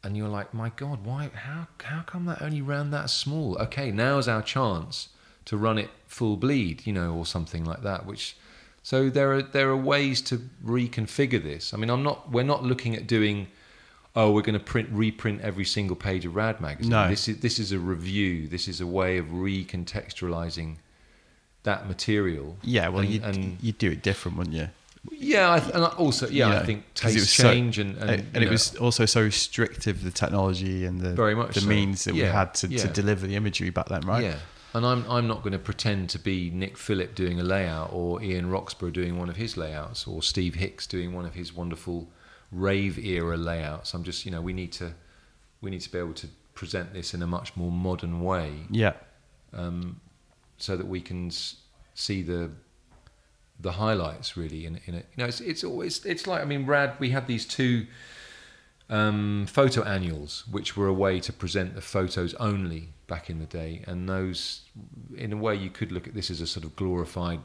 And 0.03 0.17
you're 0.17 0.27
like, 0.27 0.53
my 0.53 0.69
God, 0.75 1.05
why? 1.05 1.29
How 1.33 1.67
how 1.83 2.01
come 2.01 2.25
that 2.25 2.41
only 2.41 2.61
ran 2.61 2.89
that 2.91 3.09
small? 3.09 3.57
Okay, 3.59 3.91
now's 3.91 4.27
our 4.27 4.41
chance 4.41 5.09
to 5.45 5.57
run 5.57 5.77
it 5.77 5.89
full 6.07 6.37
bleed, 6.37 6.85
you 6.87 6.93
know, 6.93 7.13
or 7.13 7.25
something 7.25 7.63
like 7.63 7.83
that. 7.83 8.05
Which, 8.07 8.35
so 8.81 9.09
there 9.11 9.31
are 9.33 9.43
there 9.43 9.69
are 9.69 9.77
ways 9.77 10.21
to 10.23 10.37
reconfigure 10.65 11.41
this. 11.41 11.73
I 11.73 11.77
mean, 11.77 11.91
I'm 11.91 12.01
not. 12.01 12.31
We're 12.31 12.43
not 12.43 12.63
looking 12.63 12.95
at 12.95 13.05
doing. 13.05 13.47
Oh, 14.15 14.31
we're 14.31 14.41
going 14.41 14.59
to 14.59 14.65
print 14.65 14.89
reprint 14.91 15.41
every 15.41 15.63
single 15.65 15.95
page 15.95 16.25
of 16.25 16.35
Rad 16.35 16.59
magazine. 16.59 16.89
No. 16.91 17.07
This 17.07 17.27
is 17.27 17.37
this 17.37 17.59
is 17.59 17.71
a 17.71 17.79
review. 17.79 18.47
This 18.47 18.67
is 18.67 18.81
a 18.81 18.87
way 18.87 19.17
of 19.17 19.27
recontextualizing 19.27 20.77
that 21.63 21.87
material. 21.87 22.57
Yeah, 22.63 22.89
well, 22.89 23.01
and, 23.01 23.09
you'd, 23.09 23.23
and 23.23 23.57
you'd 23.61 23.77
do 23.77 23.91
it 23.91 24.01
different, 24.01 24.37
wouldn't 24.37 24.55
you? 24.55 24.69
yeah, 25.11 25.51
I 25.53 25.59
th- 25.59 25.73
and 25.73 25.83
I 25.83 25.87
also 25.89 26.27
yeah, 26.27 26.49
You 26.49 26.55
I 26.57 26.65
think 26.65 26.93
taste 26.93 27.15
was 27.15 27.29
so- 27.31 27.43
change 27.43 27.79
and 27.79 27.97
and, 27.97 28.09
And, 28.09 28.21
you 28.35 28.41
it 28.41 28.45
know, 28.45 28.51
was 28.51 28.75
also 28.75 29.05
so 29.05 29.21
restrictive, 29.23 30.03
the 30.03 30.11
technology 30.11 30.85
and 30.85 30.99
the 31.01 31.13
Very 31.13 31.33
much 31.35 31.55
the 31.55 31.61
so. 31.61 31.67
means 31.67 32.03
that 32.03 32.13
we 32.13 32.19
had 32.21 32.53
to, 32.55 32.67
to 32.67 32.87
deliver 32.87 33.25
the 33.25 33.35
imagery 33.35 33.71
back 33.71 33.87
then, 33.89 34.01
right? 34.01 34.23
Yeah, 34.23 34.37
and 34.75 34.85
I'm 34.85 35.03
I'm 35.09 35.27
not 35.27 35.39
going 35.41 35.53
to 35.53 35.59
pretend 35.59 36.09
to 36.11 36.19
be 36.19 36.51
Nick 36.51 36.77
Philip 36.77 37.15
doing 37.15 37.39
a 37.39 37.43
layout 37.43 37.89
or 37.91 38.21
Ian 38.21 38.49
Roxburgh 38.51 38.93
doing 38.93 39.17
one 39.17 39.27
of 39.29 39.37
his 39.37 39.57
layouts 39.57 40.05
or 40.07 40.21
Steve 40.21 40.53
Hicks 40.55 40.85
doing 40.85 41.13
one 41.13 41.25
of 41.25 41.33
his 41.33 41.51
wonderful 41.51 42.07
rave 42.51 42.99
era 42.99 43.37
layouts. 43.37 43.93
I'm 43.95 44.03
just 44.03 44.23
you 44.25 44.31
know 44.31 44.41
we 44.41 44.53
need 44.53 44.71
to 44.73 44.93
we 45.61 45.71
need 45.71 45.81
to 45.81 45.91
be 45.91 45.97
able 45.97 46.13
to 46.13 46.27
present 46.53 46.93
this 46.93 47.13
in 47.15 47.21
a 47.23 47.27
much 47.27 47.55
more 47.57 47.71
modern 47.71 48.21
way 48.21 48.51
Yeah. 48.69 48.93
um, 49.53 49.99
so 50.61 50.77
that 50.77 50.87
we 50.87 51.01
can 51.01 51.31
see 51.93 52.21
the 52.21 52.51
the 53.59 53.73
highlights 53.73 54.35
really 54.35 54.65
in, 54.65 54.79
in 54.85 54.95
it. 54.95 55.05
You 55.15 55.23
know, 55.23 55.27
it's 55.27 55.41
it's 55.41 55.63
always 55.63 56.05
it's 56.05 56.25
like 56.27 56.41
I 56.41 56.45
mean, 56.45 56.65
Rad. 56.65 56.95
We 56.99 57.09
had 57.11 57.27
these 57.27 57.45
two 57.45 57.85
um, 58.89 59.45
photo 59.47 59.83
annuals, 59.83 60.45
which 60.49 60.75
were 60.75 60.87
a 60.87 60.93
way 60.93 61.19
to 61.21 61.31
present 61.33 61.75
the 61.75 61.81
photos 61.81 62.33
only 62.35 62.89
back 63.07 63.29
in 63.29 63.39
the 63.39 63.45
day, 63.45 63.83
and 63.87 64.07
those, 64.07 64.61
in 65.17 65.31
a 65.33 65.37
way, 65.37 65.55
you 65.55 65.69
could 65.69 65.91
look 65.91 66.07
at 66.07 66.13
this 66.13 66.29
as 66.31 66.41
a 66.41 66.47
sort 66.47 66.65
of 66.65 66.75
glorified 66.75 67.39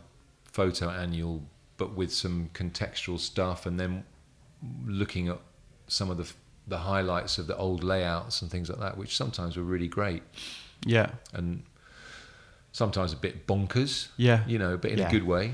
photo 0.45 0.91
annual, 0.91 1.43
but 1.77 1.95
with 1.95 2.13
some 2.13 2.51
contextual 2.55 3.19
stuff, 3.19 3.67
and 3.67 3.79
then 3.79 4.05
looking 4.87 5.29
at 5.29 5.39
some 5.89 6.11
of 6.11 6.17
the 6.17 6.33
the 6.69 6.79
highlights 6.79 7.39
of 7.39 7.47
the 7.47 7.57
old 7.57 7.85
layouts 7.85 8.43
and 8.43 8.51
things 8.51 8.69
like 8.69 8.81
that, 8.81 8.97
which 8.97 9.17
sometimes 9.17 9.57
were 9.57 9.63
really 9.63 9.87
great 9.87 10.23
Yeah. 10.85 11.11
and 11.33 11.63
sometimes 12.77 13.13
a 13.13 13.17
bit 13.17 13.47
bonkers. 13.47 14.09
Yeah. 14.19 14.41
You 14.47 14.59
know, 14.59 14.77
but 14.77 14.91
in 14.91 14.99
Yeah. 14.99 15.09
a 15.09 15.11
good 15.11 15.25
way. 15.25 15.53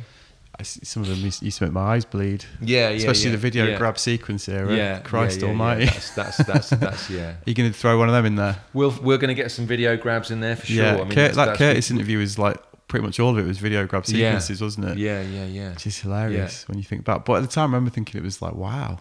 I 0.58 0.64
see 0.64 0.85
some 0.85 1.02
of 1.02 1.08
them 1.08 1.18
used 1.20 1.42
used 1.42 1.58
to 1.58 1.64
make 1.64 1.72
my 1.72 1.80
eyes 1.94 2.04
bleed. 2.04 2.44
Yeah, 2.61 2.90
yeah. 2.90 2.96
Especially 2.96 3.26
yeah, 3.30 3.37
the 3.37 3.38
video 3.38 3.78
grab 3.78 3.96
sequence 3.98 4.48
era. 4.48 4.74
Yeah, 4.76 4.98
Christ 4.98 5.38
yeah, 5.40 5.46
yeah, 5.46 5.50
almighty. 5.52 5.85
That's, 5.87 6.11
that's 6.14 6.37
that's 6.38 6.70
that's 6.85 7.08
yeah. 7.11 7.30
Are 7.30 7.37
you 7.46 7.54
going 7.54 7.72
to 7.72 7.78
throw 7.78 7.96
one 7.98 8.08
of 8.08 8.12
them 8.14 8.26
in 8.26 8.35
there? 8.37 8.56
We'll, 8.74 8.90
we're 9.00 9.16
going 9.16 9.35
to 9.35 9.40
get 9.42 9.50
some 9.50 9.66
video 9.66 9.96
grabs 9.96 10.30
in 10.30 10.40
there 10.40 10.56
for 10.56 10.66
sure. 10.66 10.85
yeah. 10.85 10.92
I 10.94 10.96
mean, 10.98 11.08
that's- 11.11 11.37
that 11.37 11.44
that's- 11.46 11.58
Curtis 11.58 11.90
interview 11.90 12.18
was 12.18 12.38
like 12.38 12.58
pretty 12.88 13.06
much 13.06 13.18
all 13.18 13.30
of 13.30 13.38
it 13.38 13.46
was 13.46 13.56
video 13.58 13.87
grab 13.87 14.04
sequences, 14.04 14.61
wasn't 14.61 14.88
it? 14.88 14.98
Yeah, 14.98 15.22
yeah, 15.22 15.46
yeah. 15.46 15.70
Which 15.70 15.87
is 15.87 15.98
hilarious 15.98 16.68
when 16.68 16.76
you 16.76 16.85
think 16.85 17.04
back. 17.04 17.24
But 17.24 17.35
at 17.37 17.40
the 17.42 17.48
time, 17.48 17.70
I 17.70 17.76
remember 17.76 17.90
thinking 17.90 18.20
it 18.20 18.24
was 18.24 18.42
like, 18.42 18.54
wow, 18.54 18.98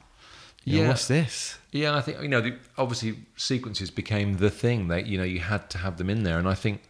you 0.63 0.77
know, 0.77 0.84
Yeah. 0.84 0.88
what's 0.89 1.07
this? 1.10 1.57
Yeah, 1.73 1.97
I 1.97 2.01
think 2.01 2.21
you 2.21 2.29
know, 2.29 2.39
the, 2.39 2.55
obviously 2.77 3.17
sequences 3.36 3.91
became 3.91 4.38
the 4.38 4.49
thing. 4.49 4.88
They, 4.88 5.03
you 5.03 5.17
know, 5.17 5.25
you 5.25 5.39
had 5.41 5.69
to 5.71 5.79
have 5.79 5.97
them 5.97 6.10
in 6.10 6.23
there, 6.23 6.39
and 6.39 6.47
I 6.47 6.53
think 6.53 6.81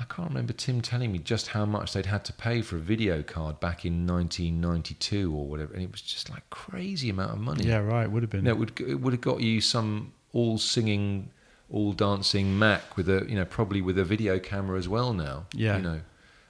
I 0.00 0.04
can't 0.04 0.28
remember 0.28 0.52
Tim 0.52 0.80
telling 0.80 1.10
me 1.10 1.18
just 1.18 1.48
how 1.48 1.64
much 1.64 1.92
they'd 1.92 2.06
had 2.06 2.24
to 2.26 2.32
pay 2.32 2.62
for 2.62 2.76
a 2.76 2.80
video 2.80 3.22
card 3.22 3.58
back 3.58 3.84
in 3.84 4.06
1992 4.06 5.34
or 5.34 5.46
whatever, 5.46 5.74
and 5.74 5.82
it 5.82 5.90
was 5.90 6.00
just 6.00 6.30
like 6.30 6.48
crazy 6.50 7.10
amount 7.10 7.32
of 7.32 7.38
money. 7.38 7.64
Yeah, 7.64 7.78
right. 7.78 8.08
Would 8.08 8.22
have 8.22 8.30
been. 8.30 8.44
No, 8.44 8.50
it 8.50 8.58
would 8.58 8.80
it 8.80 9.00
would 9.00 9.12
have 9.12 9.20
got 9.20 9.40
you 9.40 9.60
some 9.60 10.12
all 10.32 10.56
singing, 10.58 11.30
all 11.68 11.92
dancing 11.92 12.58
Mac 12.58 12.96
with 12.96 13.08
a 13.08 13.26
you 13.28 13.34
know 13.34 13.44
probably 13.44 13.82
with 13.82 13.98
a 13.98 14.04
video 14.04 14.38
camera 14.38 14.78
as 14.78 14.88
well 14.88 15.12
now. 15.12 15.46
Yeah. 15.52 15.78
you 15.78 15.82
know, 15.82 16.00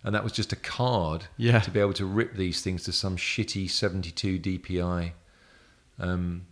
and 0.04 0.14
that 0.14 0.22
was 0.22 0.32
just 0.32 0.52
a 0.52 0.56
card. 0.56 1.26
Yeah. 1.38 1.61
to 1.61 1.70
be 1.70 1.80
able 1.80 1.94
to 1.94 2.04
rip 2.04 2.34
these 2.34 2.61
things 2.61 2.84
to 2.84 2.92
some 2.92 3.16
shitty 3.16 3.70
72 3.70 4.38
DPI. 4.38 5.12
Um, 5.98 6.46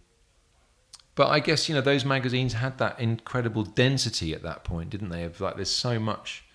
but 1.14 1.28
I 1.28 1.40
guess 1.40 1.68
you 1.68 1.74
know 1.74 1.82
those 1.82 2.06
magazines 2.06 2.54
had 2.54 2.78
that 2.78 2.98
incredible 2.98 3.64
density 3.64 4.32
at 4.32 4.42
that 4.44 4.64
point, 4.64 4.88
didn't 4.88 5.10
they? 5.10 5.24
Of 5.24 5.42
like, 5.42 5.56
there's 5.56 5.70
so 5.70 5.98
much 5.98 6.45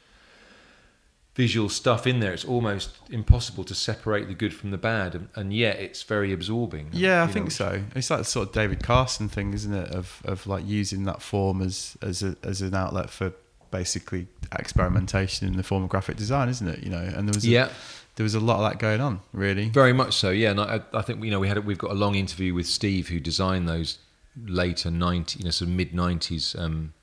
visual 1.35 1.69
stuff 1.69 2.05
in 2.05 2.19
there; 2.19 2.33
it's 2.33 2.45
almost 2.45 2.97
impossible 3.09 3.63
to 3.65 3.75
separate 3.75 4.27
the 4.27 4.33
good 4.33 4.53
from 4.53 4.71
the 4.71 4.77
bad, 4.77 5.15
and, 5.15 5.29
and 5.35 5.53
yet 5.53 5.79
it's 5.79 6.03
very 6.03 6.33
absorbing. 6.33 6.89
Yeah, 6.91 7.23
I 7.23 7.27
you 7.27 7.33
think 7.33 7.45
know. 7.45 7.49
so. 7.49 7.83
It's 7.95 8.09
like 8.09 8.19
the 8.19 8.25
sort 8.25 8.49
of 8.49 8.53
David 8.53 8.83
Carson 8.83 9.29
thing, 9.29 9.53
isn't 9.53 9.73
it? 9.73 9.89
Of 9.91 10.21
of 10.25 10.47
like 10.47 10.65
using 10.65 11.03
that 11.05 11.21
form 11.21 11.61
as 11.61 11.97
as 12.01 12.23
a, 12.23 12.35
as 12.43 12.61
an 12.61 12.75
outlet 12.75 13.09
for 13.09 13.33
basically 13.71 14.27
experimentation 14.59 15.47
in 15.47 15.55
the 15.55 15.63
form 15.63 15.83
of 15.83 15.89
graphic 15.89 16.17
design, 16.17 16.49
isn't 16.49 16.67
it? 16.67 16.83
You 16.83 16.89
know, 16.89 17.01
and 17.01 17.27
there 17.27 17.33
was 17.33 17.45
a, 17.45 17.47
Yeah, 17.47 17.69
there 18.15 18.23
was 18.23 18.35
a 18.35 18.39
lot 18.39 18.57
of 18.57 18.69
that 18.69 18.79
going 18.79 18.99
on, 19.01 19.21
really. 19.31 19.69
Very 19.69 19.93
much 19.93 20.13
so, 20.15 20.29
yeah. 20.29 20.51
And 20.51 20.59
I, 20.59 20.81
I 20.93 21.01
think 21.01 21.23
you 21.23 21.31
know 21.31 21.39
we 21.39 21.47
had 21.47 21.57
a, 21.57 21.61
we've 21.61 21.77
got 21.77 21.91
a 21.91 21.95
long 21.95 22.15
interview 22.15 22.53
with 22.53 22.67
Steve 22.67 23.07
who 23.07 23.19
designed 23.19 23.67
those 23.67 23.99
later 24.45 24.91
ninety, 24.91 25.39
you 25.39 25.45
know, 25.45 25.51
sort 25.51 25.69
of 25.69 25.75
mid 25.75 25.93
nineties 25.93 26.55
um, 26.57 26.93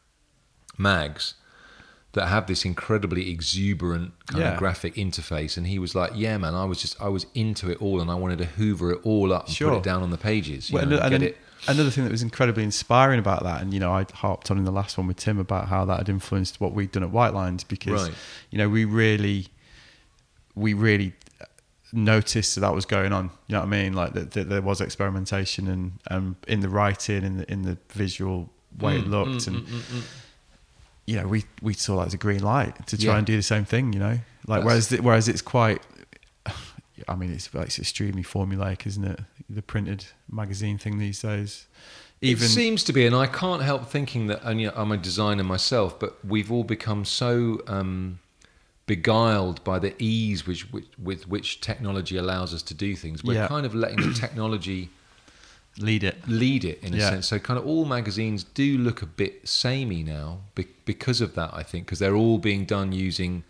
mags 0.76 1.34
that 2.12 2.28
have 2.28 2.46
this 2.46 2.64
incredibly 2.64 3.30
exuberant 3.30 4.12
kind 4.26 4.42
Yeah. 4.42 4.52
of 4.52 4.58
graphic 4.58 4.94
interface. 4.94 5.56
And 5.58 5.66
he 5.66 5.78
was 5.78 5.94
like, 5.94 6.12
"Yeah, 6.14 6.38
man, 6.38 6.54
I 6.54 6.64
was 6.64 6.80
just 6.80 7.00
I 7.00 7.08
was 7.08 7.26
into 7.34 7.70
it 7.70 7.80
all, 7.82 8.00
and 8.00 8.10
I 8.10 8.14
wanted 8.14 8.38
to 8.38 8.46
hoover 8.46 8.92
it 8.92 9.00
all 9.04 9.32
up 9.32 9.46
and 9.46 9.54
Sure. 9.54 9.70
put 9.72 9.78
it 9.78 9.82
down 9.84 10.02
on 10.02 10.10
the 10.10 10.18
pages. 10.18 10.70
You 10.70 10.76
Well, 10.76 10.86
know, 10.86 10.98
and 11.00 11.14
and 11.16 11.24
it. 11.24 11.36
another 11.68 11.90
thing 11.90 12.04
that 12.04 12.10
was 12.10 12.22
incredibly 12.22 12.64
inspiring 12.64 13.18
about 13.18 13.42
that, 13.44 13.60
and 13.60 13.74
you 13.74 13.80
know, 13.80 13.92
I 13.92 14.06
harped 14.14 14.50
on 14.50 14.56
in 14.58 14.64
the 14.64 14.72
last 14.72 14.96
one 14.96 15.06
with 15.06 15.18
Tim 15.18 15.38
about 15.38 15.68
how 15.68 15.84
that 15.84 15.98
had 15.98 16.08
influenced 16.08 16.60
what 16.60 16.72
we'd 16.72 16.92
done 16.92 17.02
at 17.02 17.10
White 17.10 17.34
Lines 17.34 17.62
because 17.62 18.04
Right. 18.08 18.14
you 18.50 18.56
know 18.58 18.68
we 18.70 18.84
really, 18.86 19.48
we 20.54 20.72
really 20.74 21.12
noticed 21.92 22.54
that 22.54 22.60
that 22.62 22.74
was 22.74 22.84
going 22.86 23.12
on. 23.12 23.30
You 23.46 23.54
know 23.54 23.60
what 23.60 23.66
I 23.66 23.70
mean? 23.70 23.92
Like 23.92 24.12
that, 24.14 24.32
that 24.32 24.48
there 24.48 24.62
was 24.62 24.80
experimentation 24.80 25.68
and 25.68 25.92
um, 26.10 26.36
in 26.46 26.60
the 26.60 26.68
writing, 26.68 27.22
in 27.24 27.36
the 27.38 27.52
in 27.52 27.62
the 27.62 27.76
visual 27.92 28.50
way 28.78 28.96
it 28.98 29.04
Mm, 29.06 29.10
looked, 29.10 29.30
mm, 29.30 29.46
and 29.48 29.56
mm, 29.56 29.66
mm, 29.66 29.98
mm. 29.98 30.02
You 31.08 31.16
know, 31.18 31.26
we 31.34 31.40
we 31.62 31.72
saw 31.72 31.94
that 31.98 32.08
as 32.08 32.14
a 32.14 32.18
green 32.26 32.42
light 32.42 32.72
to 32.88 32.94
try 32.98 33.12
Yeah. 33.12 33.18
and 33.18 33.26
do 33.26 33.36
the 33.36 33.48
same 33.54 33.64
thing. 33.64 33.84
You 33.94 34.00
know, 34.06 34.16
like 34.52 34.60
That's- 34.62 34.64
whereas 34.66 34.88
the, 34.88 34.96
whereas 35.06 35.26
it's 35.28 35.42
quite. 35.42 35.80
I 37.08 37.14
mean, 37.14 37.32
it's 37.32 37.48
it's 37.54 37.78
extremely 37.78 38.22
formulaic, 38.22 38.86
isn't 38.86 39.04
it? 39.04 39.20
The 39.48 39.62
printed 39.62 40.00
magazine 40.30 40.76
thing 40.78 40.98
these 40.98 41.20
days. 41.22 41.66
Even 42.20 42.44
it 42.44 42.48
seems 42.48 42.82
to 42.84 42.92
be, 42.92 43.06
and 43.06 43.14
I 43.14 43.26
can't 43.26 43.62
help 43.62 43.82
thinking 43.88 44.26
that. 44.26 44.40
And 44.42 44.60
you 44.60 44.66
know, 44.66 44.74
I'm 44.76 44.92
a 44.92 44.96
designer 44.98 45.44
myself, 45.44 45.98
but 45.98 46.18
we've 46.32 46.50
all 46.52 46.64
become 46.64 47.04
so 47.04 47.60
um, 47.68 48.18
beguiled 48.86 49.62
by 49.64 49.78
the 49.78 49.94
ease 49.98 50.46
which, 50.46 50.70
which, 50.72 50.86
with 51.02 51.28
which 51.28 51.60
technology 51.60 52.16
allows 52.16 52.52
us 52.52 52.62
to 52.62 52.74
do 52.74 52.96
things. 52.96 53.22
We're 53.22 53.34
Yeah. 53.34 53.48
kind 53.48 53.64
of 53.64 53.74
letting 53.74 54.00
the 54.08 54.14
technology 54.24 54.90
lead 55.78 56.02
it. 56.04 56.16
lead 56.26 56.64
it 56.64 56.82
in 56.82 56.94
a 56.94 56.96
Yeah. 56.96 57.10
sense. 57.10 57.28
So, 57.28 57.38
kind 57.38 57.58
of 57.58 57.66
all 57.66 57.84
magazines 57.84 58.44
do 58.44 58.76
look 58.78 59.00
a 59.02 59.06
bit 59.06 59.48
samey 59.48 60.02
now 60.02 60.40
be- 60.54 60.66
because 60.84 61.20
of 61.20 61.34
that. 61.34 61.50
I 61.52 61.62
think 61.62 61.86
because 61.86 61.98
they're 61.98 62.16
all 62.16 62.38
being 62.38 62.64
done 62.64 62.92
using 62.92 63.44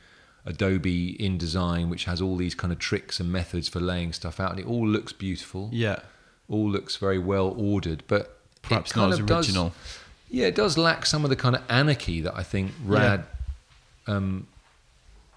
Adobe 0.46 1.16
InDesign, 1.18 1.88
which 1.88 2.04
has 2.04 2.20
all 2.22 2.36
these 2.36 2.54
kind 2.54 2.72
of 2.72 2.78
tricks 2.78 3.20
and 3.20 3.30
methods 3.30 3.68
for 3.68 3.80
laying 3.80 4.12
stuff 4.12 4.40
out, 4.40 4.50
and 4.52 4.60
it 4.60 4.66
all 4.66 4.86
looks 4.86 5.12
beautiful. 5.12 5.68
Yeah, 5.72 6.00
All 6.50 6.70
looks 6.70 6.96
very 6.96 7.18
well 7.18 7.54
ordered, 7.58 8.02
but 8.08 8.38
perhaps 8.62 8.96
not 8.96 9.12
as 9.12 9.18
of 9.18 9.26
does- 9.26 9.46
original. 9.48 9.74
yeah, 10.30 10.46
it 10.46 10.54
does 10.54 10.78
lack 10.78 11.04
some 11.04 11.22
of 11.24 11.28
the 11.30 11.36
kind 11.36 11.54
of 11.54 11.62
anarchy 11.68 12.20
that 12.22 12.34
I 12.34 12.42
think 12.42 12.72
Rad 12.84 13.24
um, 14.06 14.46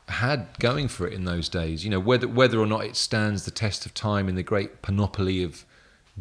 had 0.08 0.48
going 0.60 0.88
for 0.88 1.06
it 1.08 1.14
in 1.14 1.26
those 1.26 1.50
days. 1.50 1.84
You 1.84 1.90
know, 1.90 2.00
whether 2.00 2.28
whether 2.28 2.60
or 2.60 2.66
not 2.66 2.86
it 2.86 2.96
stands 2.96 3.44
the 3.44 3.52
test 3.52 3.86
of 3.86 3.94
time 3.94 4.28
in 4.30 4.36
the 4.36 4.44
great 4.44 4.82
panoply 4.82 5.44
of 5.44 5.66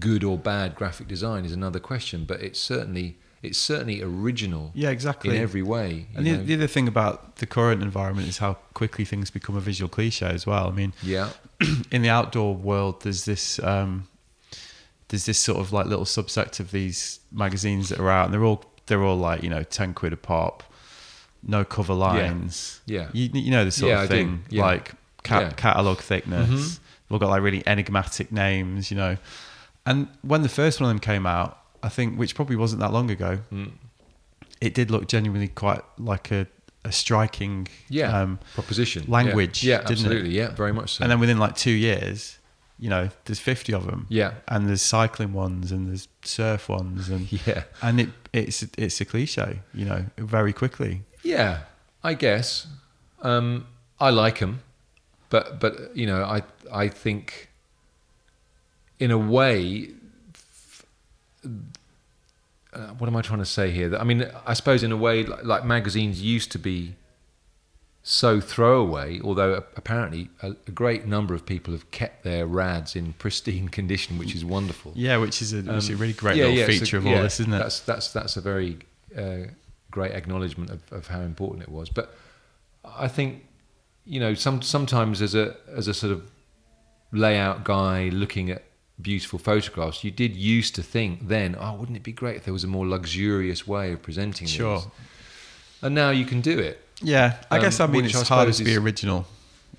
good 0.01 0.25
or 0.25 0.37
bad 0.39 0.75
graphic 0.75 1.07
design 1.09 1.45
is 1.45 1.53
another 1.53 1.79
question. 1.81 2.25
But 2.25 2.41
it's 2.43 2.59
certainly 2.59 3.17
it's 3.43 3.59
certainly 3.59 4.03
original 4.03 4.71
Yeah, 4.75 4.91
exactly. 4.91 5.35
in 5.37 5.43
every 5.43 5.63
way. 5.63 6.07
and 6.15 6.27
the, 6.27 6.37
the 6.37 6.55
other 6.55 6.67
thing 6.67 6.87
about 6.89 7.37
the 7.37 7.47
current 7.47 7.83
environment 7.83 8.29
is 8.29 8.37
how 8.39 8.55
quickly 8.75 9.05
things 9.07 9.31
become 9.31 9.57
a 9.57 9.61
visual 9.61 9.89
cliche 9.89 10.27
as 10.27 10.47
well. 10.47 10.69
I 10.69 10.73
mean, 10.73 10.93
yeah, 11.03 11.31
in 11.91 12.03
the 12.03 12.11
outdoor 12.11 12.55
world, 12.55 13.03
there's 13.03 13.25
this 13.25 13.59
um, 13.63 14.09
there's 15.09 15.27
this 15.27 15.39
sort 15.39 15.59
of 15.59 15.73
like 15.73 15.87
little 15.87 16.05
subsect 16.05 16.61
of 16.61 16.71
these 16.71 17.21
magazines 17.33 17.89
that 17.89 17.99
are 17.99 18.11
out, 18.11 18.27
and 18.27 18.35
they're 18.35 18.45
all 18.45 18.65
they're 18.87 19.03
all 19.03 19.17
like 19.17 19.43
you 19.43 19.49
know 19.51 19.63
ten 19.63 19.95
quid 19.95 20.13
a 20.13 20.17
pop, 20.17 20.63
no 21.43 21.65
cover 21.65 21.95
lines. 21.95 22.81
yeah. 22.87 23.09
You, 23.13 23.31
you 23.33 23.51
know 23.51 23.65
the 23.65 23.71
sort 23.71 23.91
Yeah, 23.91 24.03
of 24.03 24.09
thing, 24.11 24.45
Yeah. 24.51 24.63
like 24.67 24.93
cat, 25.23 25.43
Yeah. 25.43 25.51
catalog 25.53 25.99
thickness. 25.99 26.49
Mhm. 26.51 26.79
They've 26.79 27.13
all 27.13 27.19
got 27.19 27.31
like 27.31 27.43
really 27.43 27.63
enigmatic 27.67 28.31
names, 28.31 28.91
you 28.91 28.97
know. 28.97 29.17
And 29.87 30.09
when 30.23 30.43
the 30.43 30.49
first 30.49 30.81
one 30.81 30.91
of 30.91 30.95
them 30.95 31.01
came 31.01 31.27
out, 31.27 31.59
I 31.83 31.89
think, 31.89 32.19
which 32.19 32.35
probably 32.35 32.57
wasn't 32.57 32.81
that 32.81 32.93
long 32.93 33.11
ago, 33.11 33.41
Mm. 33.53 33.73
it 34.61 34.75
did 34.75 34.91
look 34.91 35.09
genuinely 35.09 35.49
quite 35.49 35.83
like 35.99 36.31
a, 36.31 36.47
a 36.85 36.93
striking 36.93 37.67
Yeah. 37.89 38.17
um, 38.21 38.39
proposition 38.55 39.05
language, 39.09 39.65
Yeah, 39.65 39.79
didn't 39.79 39.91
it? 39.91 39.93
absolutely. 39.93 40.31
Yeah, 40.37 40.51
very 40.55 40.73
much 40.73 40.95
so. 40.95 41.03
and 41.05 41.11
then 41.11 41.21
within 41.21 41.39
like 41.39 41.57
two 41.57 41.71
years, 41.71 42.39
you 42.79 42.89
know, 42.89 43.11
there's 43.25 43.39
50 43.41 43.73
of 43.75 43.87
them. 43.87 44.07
yeah, 44.09 44.33
And 44.49 44.69
there's 44.69 44.83
cycling 44.83 45.33
ones 45.33 45.73
and 45.73 45.89
there's 45.89 46.09
surf 46.25 46.69
ones 46.69 47.09
and 47.09 47.31
yeah. 47.47 47.65
and 47.83 48.01
it 48.01 48.09
it's 48.33 48.63
it's 48.79 49.01
a 49.01 49.05
cliche, 49.05 49.61
you 49.75 49.85
know, 49.85 50.07
very 50.17 50.53
quickly. 50.53 51.03
Yeah, 51.23 51.61
I 52.05 52.15
guess. 52.15 52.67
Um, 53.23 53.67
I 53.99 54.09
like 54.11 54.39
them, 54.39 54.63
but 55.29 55.61
but 55.61 55.95
you 55.97 56.07
know, 56.07 56.23
I 56.25 56.43
I 56.73 56.89
think 56.89 57.50
in 59.01 59.11
a 59.11 59.19
way, 59.19 59.89
uh, 62.73 62.79
what 62.99 63.09
am 63.09 63.17
I 63.17 63.23
trying 63.23 63.41
to 63.41 63.45
say 63.47 63.71
here? 63.73 63.95
I 63.97 64.05
mean, 64.05 64.31
I 64.47 64.53
suppose 64.55 64.83
in 64.83 64.93
a 64.93 64.97
way, 64.97 65.25
like, 65.25 65.45
like 65.45 65.65
magazines 65.65 66.23
used 66.23 66.53
to 66.53 66.59
be 66.59 66.95
so 68.03 68.41
throwaway. 68.41 69.21
Although 69.23 69.65
apparently 69.77 70.29
a, 70.43 70.51
a 70.69 70.71
great 70.71 71.07
number 71.07 71.35
of 71.35 71.45
people 71.45 71.73
have 71.75 71.91
kept 71.91 72.23
their 72.23 72.47
rads 72.47 72.95
in 72.95 73.15
pristine 73.15 73.69
condition, 73.79 74.19
which 74.19 74.35
is 74.35 74.45
wonderful. 74.45 74.93
Yeah, 74.95 75.17
which 75.17 75.43
is 75.43 75.53
a, 75.53 75.57
which 75.63 75.69
is 75.77 75.91
a 75.91 75.95
Um, 75.95 75.99
really 75.99 76.13
great 76.13 76.37
yeah, 76.37 76.45
little 76.45 76.59
yeah, 76.59 76.65
a- 76.65 76.79
feature 76.79 76.97
of 76.99 77.05
yeah, 77.05 77.17
all 77.17 77.23
this, 77.23 77.41
isn't 77.41 77.53
it? 77.53 77.59
That's 77.59 77.81
that's 77.81 78.13
that's 78.13 78.37
a 78.37 78.41
very 78.41 78.79
uh, 79.17 79.49
great 79.91 80.13
acknowledgement 80.13 80.71
of, 80.71 80.81
of 80.93 81.07
how 81.09 81.21
important 81.21 81.63
it 81.65 81.69
was. 81.71 81.89
But 81.91 82.15
I 82.85 83.09
think 83.09 83.47
you 84.05 84.21
know 84.21 84.35
some 84.35 84.63
sometimes 84.63 85.21
as 85.21 85.35
a 85.35 85.57
as 85.75 85.89
a 85.89 85.95
sort 85.95 86.13
of 86.13 86.31
layout 87.13 87.65
guy 87.65 88.09
looking 88.11 88.51
at 88.51 88.63
beautiful 89.03 89.39
photographs, 89.39 90.05
you 90.05 90.11
did 90.11 90.37
used 90.37 90.75
to 90.77 90.83
think 90.83 91.29
then, 91.29 91.57
oh, 91.59 91.75
wouldn't 91.75 91.97
it 91.97 92.03
be 92.03 92.13
great 92.13 92.37
if 92.37 92.45
there 92.45 92.53
was 92.53 92.65
a 92.65 92.69
more 92.69 92.87
luxurious 92.87 93.67
way 93.67 93.93
of 93.93 94.03
presenting 94.03 94.47
Sure. 94.47 94.79
these? 94.79 94.87
And 95.83 95.95
now 95.95 96.11
you 96.11 96.25
can 96.25 96.41
do 96.41 96.59
it. 96.59 96.85
Yeah, 97.03 97.37
I 97.51 97.57
Um, 97.57 97.63
guess 97.63 97.81
I 97.81 97.87
mean 97.87 98.05
it's 98.05 98.15
I 98.15 98.25
harder 98.25 98.53
to 98.53 98.65
be 98.65 98.77
original. 98.77 99.27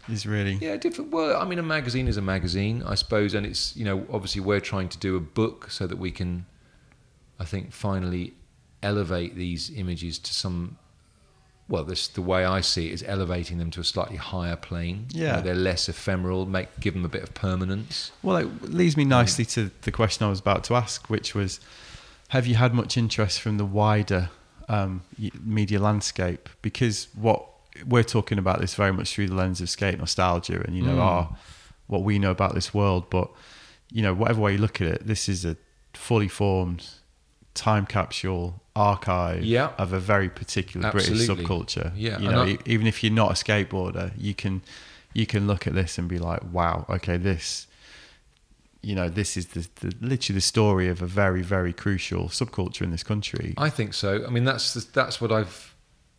Is 0.09 0.25
really 0.25 0.53
Yeah, 0.59 0.77
different. 0.77 1.11
Well, 1.11 1.39
I 1.39 1.45
mean, 1.45 1.59
a 1.59 1.63
magazine 1.63 2.07
is 2.07 2.17
a 2.17 2.21
magazine, 2.23 2.81
I 2.83 2.95
suppose, 2.95 3.35
and 3.35 3.45
it's 3.45 3.75
you 3.77 3.85
know 3.85 4.05
obviously 4.11 4.41
we're 4.41 4.59
trying 4.59 4.89
to 4.89 4.97
do 4.97 5.15
a 5.15 5.19
book 5.19 5.69
so 5.69 5.85
that 5.85 5.97
we 5.99 6.09
can, 6.11 6.47
I 7.39 7.45
think, 7.45 7.71
finally 7.71 8.33
elevate 8.81 9.35
these 9.35 9.69
images 9.69 10.17
to 10.19 10.33
some. 10.33 10.77
Well, 11.71 11.85
this 11.85 12.07
the 12.09 12.21
way 12.21 12.43
I 12.43 12.59
see 12.61 12.87
it 12.89 12.93
is 12.93 13.03
elevating 13.07 13.57
them 13.57 13.71
to 13.71 13.79
a 13.79 13.83
slightly 13.83 14.17
higher 14.17 14.57
plane. 14.57 15.05
You 15.13 15.23
Yeah. 15.23 15.35
know, 15.37 15.41
they're 15.41 15.55
less 15.55 15.87
ephemeral. 15.87 16.45
Make 16.45 16.67
give 16.81 16.93
them 16.93 17.05
a 17.05 17.09
bit 17.17 17.23
of 17.23 17.33
permanence. 17.33 18.11
Well, 18.21 18.35
it 18.37 18.47
leads 18.63 18.97
me 18.97 19.05
nicely 19.05 19.45
to 19.55 19.71
the 19.83 19.91
question 19.91 20.25
I 20.25 20.29
was 20.29 20.39
about 20.41 20.63
to 20.65 20.75
ask, 20.75 21.09
which 21.09 21.33
was 21.33 21.59
Have 22.29 22.45
you 22.47 22.55
had 22.55 22.73
much 22.73 22.97
interest 22.97 23.39
from 23.41 23.57
the 23.57 23.65
wider 23.65 24.29
um, 24.69 25.01
media 25.43 25.79
landscape? 25.79 26.49
Because 26.61 27.07
what 27.15 27.45
we're 27.85 28.03
talking 28.03 28.37
about 28.37 28.59
this 28.61 28.73
very 28.75 28.91
much 28.93 29.13
through 29.13 29.27
the 29.27 29.35
lens 29.35 29.59
of 29.61 29.69
skate 29.69 29.97
nostalgia 29.97 30.61
and, 30.65 30.75
you 30.75 30.81
know, 30.83 30.95
Mm. 30.97 31.01
our, 31.01 31.37
what 31.87 32.03
we 32.03 32.19
know 32.19 32.31
about 32.31 32.53
this 32.53 32.73
world. 32.73 33.09
But, 33.09 33.29
you 33.91 34.01
know, 34.01 34.13
whatever 34.13 34.39
way 34.41 34.51
you 34.53 34.57
look 34.59 34.81
at 34.81 34.87
it, 34.87 35.07
this 35.07 35.27
is 35.29 35.43
a 35.45 35.55
fully 35.93 36.27
formed 36.27 36.85
time 37.53 37.85
capsule 37.85 38.61
archive 38.75 39.43
Yeah. 39.43 39.71
of 39.77 39.93
a 39.93 39.99
very 39.99 40.29
particular 40.29 40.91
British 40.91 41.27
subculture. 41.27 41.91
Yeah, 41.95 42.19
You 42.19 42.29
know, 42.29 42.57
even 42.65 42.87
if 42.87 43.03
you're 43.03 43.13
not 43.13 43.31
a 43.31 43.33
skateboarder, 43.33 44.13
you 44.17 44.33
can 44.33 44.61
you 45.13 45.25
can 45.25 45.45
look 45.45 45.67
at 45.67 45.73
this 45.73 45.97
and 45.97 46.07
be 46.07 46.19
like, 46.19 46.41
wow, 46.53 46.85
okay, 46.89 47.17
this 47.17 47.67
you 48.81 48.95
know, 48.95 49.09
this 49.09 49.37
is 49.37 49.47
the, 49.47 49.67
the 49.75 49.93
literally 50.01 50.37
the 50.37 50.41
story 50.41 50.87
of 50.87 51.01
a 51.01 51.05
very, 51.05 51.43
very 51.43 51.71
crucial 51.71 52.25
subculture 52.29 52.81
in 52.81 52.89
this 52.89 53.03
country. 53.03 53.53
I 53.57 53.69
think 53.69 53.93
so. 53.93 54.25
I 54.25 54.29
mean, 54.31 54.43
that's 54.43 54.73
the, 54.73 54.85
that's 54.91 55.21
what 55.21 55.31
I've 55.31 55.75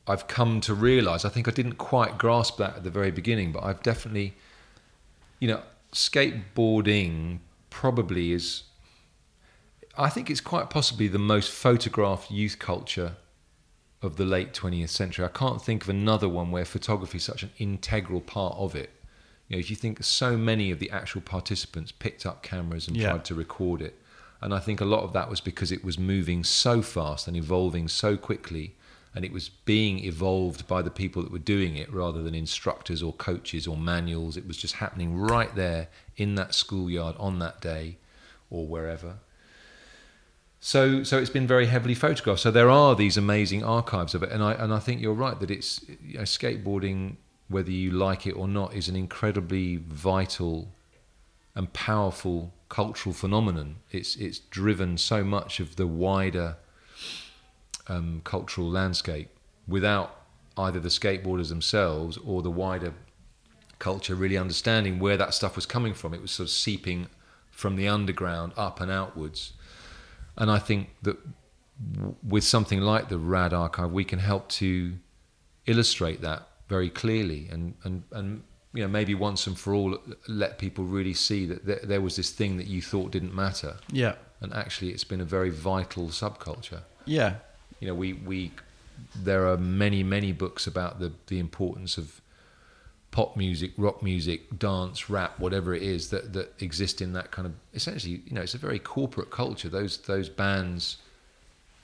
I've 0.06 0.28
come 0.28 0.60
to 0.62 0.74
realise. 0.74 1.24
I 1.24 1.28
think 1.28 1.48
I 1.48 1.50
didn't 1.50 1.76
quite 1.76 2.18
grasp 2.18 2.58
that 2.58 2.76
at 2.76 2.84
the 2.84 2.90
very 2.90 3.10
beginning, 3.10 3.52
but 3.52 3.64
I've 3.64 3.82
definitely, 3.82 4.34
you 5.40 5.48
know, 5.48 5.62
skateboarding 5.92 7.38
probably 7.70 8.32
is. 8.32 8.64
I 9.96 10.08
think 10.08 10.30
it's 10.30 10.40
quite 10.40 10.70
possibly 10.70 11.08
the 11.08 11.18
most 11.18 11.50
photographed 11.50 12.30
youth 12.30 12.58
culture 12.58 13.16
of 14.00 14.16
the 14.16 14.24
late 14.24 14.52
20th 14.52 14.88
century. 14.88 15.24
I 15.24 15.28
can't 15.28 15.62
think 15.62 15.82
of 15.84 15.88
another 15.88 16.28
one 16.28 16.50
where 16.50 16.64
photography 16.64 17.18
is 17.18 17.24
such 17.24 17.42
an 17.42 17.50
integral 17.58 18.20
part 18.20 18.56
of 18.56 18.74
it. 18.74 18.90
You 19.48 19.56
know, 19.56 19.60
if 19.60 19.68
you 19.70 19.76
think 19.76 20.02
so 20.02 20.36
many 20.36 20.70
of 20.70 20.78
the 20.78 20.90
actual 20.90 21.20
participants 21.20 21.92
picked 21.92 22.24
up 22.24 22.42
cameras 22.42 22.88
and 22.88 22.96
Yeah. 22.96 23.10
tried 23.10 23.24
to 23.26 23.34
record 23.34 23.82
it, 23.82 23.98
and 24.40 24.54
I 24.54 24.58
think 24.60 24.80
a 24.80 24.86
lot 24.86 25.04
of 25.04 25.12
that 25.12 25.28
was 25.28 25.40
because 25.40 25.70
it 25.70 25.84
was 25.84 25.98
moving 25.98 26.42
so 26.42 26.82
fast 26.82 27.28
and 27.28 27.36
evolving 27.36 27.86
so 27.86 28.16
quickly, 28.16 28.74
and 29.14 29.26
it 29.26 29.32
was 29.32 29.50
being 29.50 30.02
evolved 30.04 30.66
by 30.66 30.80
the 30.80 30.90
people 30.90 31.22
that 31.22 31.30
were 31.30 31.38
doing 31.38 31.76
it 31.76 31.92
rather 31.92 32.22
than 32.22 32.34
instructors 32.34 33.02
or 33.02 33.12
coaches 33.12 33.66
or 33.66 33.76
manuals. 33.76 34.38
It 34.38 34.48
was 34.48 34.56
just 34.56 34.76
happening 34.76 35.16
right 35.18 35.54
there 35.54 35.88
in 36.16 36.34
that 36.36 36.54
schoolyard 36.54 37.14
on 37.18 37.38
that 37.40 37.60
day 37.60 37.98
or 38.48 38.66
wherever. 38.66 39.18
So, 40.64 41.02
so 41.02 41.18
it's 41.18 41.28
been 41.28 41.48
very 41.48 41.66
heavily 41.66 41.96
photographed. 41.96 42.38
So 42.38 42.52
there 42.52 42.70
are 42.70 42.94
these 42.94 43.16
amazing 43.16 43.64
archives 43.64 44.14
of 44.14 44.22
it, 44.22 44.30
and 44.30 44.44
I 44.44 44.52
and 44.52 44.72
I 44.72 44.78
think 44.78 45.00
you're 45.00 45.12
right 45.12 45.38
that 45.40 45.50
it's 45.50 45.84
you 46.06 46.18
know, 46.18 46.22
skateboarding, 46.22 47.16
whether 47.48 47.72
you 47.72 47.90
like 47.90 48.28
it 48.28 48.34
or 48.34 48.46
not, 48.46 48.72
is 48.72 48.88
an 48.88 48.94
incredibly 48.94 49.78
vital 49.78 50.68
and 51.56 51.72
powerful 51.72 52.54
cultural 52.68 53.12
phenomenon. 53.12 53.78
It's 53.90 54.14
it's 54.14 54.38
driven 54.38 54.98
so 54.98 55.24
much 55.24 55.58
of 55.58 55.74
the 55.74 55.88
wider 55.88 56.58
um, 57.88 58.20
cultural 58.22 58.70
landscape 58.70 59.30
without 59.66 60.14
either 60.56 60.78
the 60.78 60.90
skateboarders 60.90 61.48
themselves 61.48 62.16
or 62.18 62.40
the 62.40 62.52
wider 62.52 62.94
culture 63.80 64.14
really 64.14 64.38
understanding 64.38 65.00
where 65.00 65.16
that 65.16 65.34
stuff 65.34 65.56
was 65.56 65.66
coming 65.66 65.92
from. 65.92 66.14
It 66.14 66.22
was 66.22 66.30
sort 66.30 66.46
of 66.46 66.50
seeping 66.52 67.08
from 67.50 67.74
the 67.74 67.88
underground 67.88 68.52
up 68.56 68.80
and 68.80 68.92
outwards. 68.92 69.54
And 70.36 70.50
I 70.50 70.58
think 70.58 70.90
that 71.02 71.16
w- 71.94 72.14
with 72.26 72.44
something 72.44 72.80
like 72.80 73.08
the 73.08 73.18
RAD 73.18 73.52
archive, 73.52 73.90
we 73.92 74.04
can 74.04 74.18
help 74.18 74.48
to 74.50 74.94
illustrate 75.66 76.20
that 76.22 76.48
very 76.68 76.88
clearly 76.90 77.48
and, 77.52 77.74
and, 77.84 78.02
and 78.12 78.42
you 78.72 78.82
know, 78.82 78.88
maybe 78.88 79.14
once 79.14 79.46
and 79.46 79.58
for 79.58 79.74
all 79.74 79.98
let 80.26 80.58
people 80.58 80.84
really 80.84 81.12
see 81.12 81.44
that 81.44 81.66
there, 81.66 81.80
there 81.84 82.00
was 82.00 82.16
this 82.16 82.30
thing 82.30 82.56
that 82.56 82.66
you 82.66 82.80
thought 82.80 83.10
didn't 83.12 83.34
matter. 83.34 83.76
yeah, 83.90 84.14
And 84.40 84.52
actually, 84.54 84.90
it's 84.92 85.04
been 85.04 85.20
a 85.20 85.26
very 85.26 85.50
vital 85.50 86.06
subculture. 86.08 86.80
yeah, 87.04 87.34
You 87.80 87.88
know, 87.88 87.94
we, 87.94 88.14
we 88.14 88.52
there 89.14 89.46
are 89.48 89.58
many, 89.58 90.02
many 90.02 90.32
books 90.32 90.66
about 90.66 91.00
the, 91.00 91.12
the 91.26 91.38
importance 91.38 91.98
of 91.98 92.21
pop 93.12 93.36
music, 93.36 93.72
rock 93.76 94.02
music, 94.02 94.58
dance, 94.58 95.08
rap, 95.08 95.38
whatever 95.38 95.74
it 95.74 95.82
is 95.82 96.10
that, 96.10 96.32
that 96.32 96.60
exist 96.60 97.00
in 97.00 97.12
that 97.12 97.30
kind 97.30 97.46
of 97.46 97.52
essentially, 97.74 98.22
you 98.26 98.34
know, 98.34 98.40
it's 98.40 98.54
a 98.54 98.58
very 98.58 98.80
corporate 98.80 99.30
culture. 99.30 99.68
Those 99.68 99.98
those 99.98 100.28
bands 100.28 100.96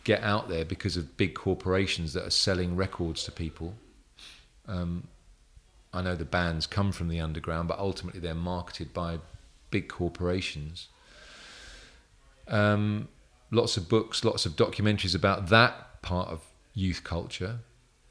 get 0.04 0.22
out 0.22 0.48
there 0.48 0.64
because 0.64 0.96
of 0.96 1.16
big 1.16 1.34
corporations 1.34 2.14
that 2.14 2.24
are 2.24 2.30
selling 2.30 2.74
records 2.74 3.24
to 3.24 3.30
people. 3.30 3.74
Um, 4.66 5.06
I 5.92 6.02
know 6.02 6.16
the 6.16 6.24
bands 6.24 6.66
come 6.66 6.92
from 6.92 7.08
the 7.08 7.20
underground, 7.20 7.68
but 7.68 7.78
ultimately 7.78 8.20
they're 8.20 8.34
marketed 8.34 8.92
by 8.92 9.18
big 9.70 9.88
corporations. 9.88 10.88
Um, 12.46 13.08
lots 13.50 13.76
of 13.76 13.88
books, 13.88 14.24
lots 14.24 14.46
of 14.46 14.52
documentaries 14.56 15.14
about 15.14 15.48
that 15.48 16.00
part 16.00 16.28
of 16.28 16.40
youth 16.74 17.04
culture, 17.04 17.58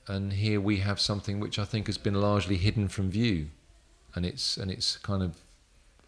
and 0.08 0.34
here 0.34 0.60
we 0.62 0.78
have 0.78 1.00
something 1.00 1.40
which 1.40 1.60
I 1.60 1.66
think 1.66 1.88
has 1.88 1.98
been 1.98 2.16
largely 2.16 2.58
hidden 2.58 2.88
from 2.88 3.10
view, 3.10 3.48
and 4.16 4.26
it's 4.26 4.58
and 4.58 4.72
it's 4.72 4.98
kind 4.98 5.22
of, 5.24 5.36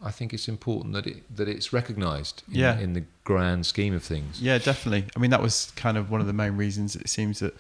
I 0.02 0.12
think 0.12 0.34
it's 0.34 0.48
important 0.48 0.94
that 0.94 1.06
it 1.08 1.36
that 1.36 1.48
it's 1.48 1.74
recognised 1.74 2.44
in, 2.48 2.56
Yeah. 2.60 2.80
in 2.80 2.94
the 2.94 3.04
grand 3.24 3.66
scheme 3.66 3.94
of 3.96 4.04
things. 4.04 4.42
yeah, 4.42 4.58
definitely. 4.58 5.06
I 5.16 5.20
mean, 5.20 5.32
that 5.32 5.42
was 5.42 5.72
kind 5.76 5.98
of 5.98 6.10
one 6.10 6.22
of 6.22 6.28
the 6.28 6.34
main 6.34 6.56
reasons 6.58 6.96
it 6.96 7.10
seems 7.10 7.40
that 7.40 7.56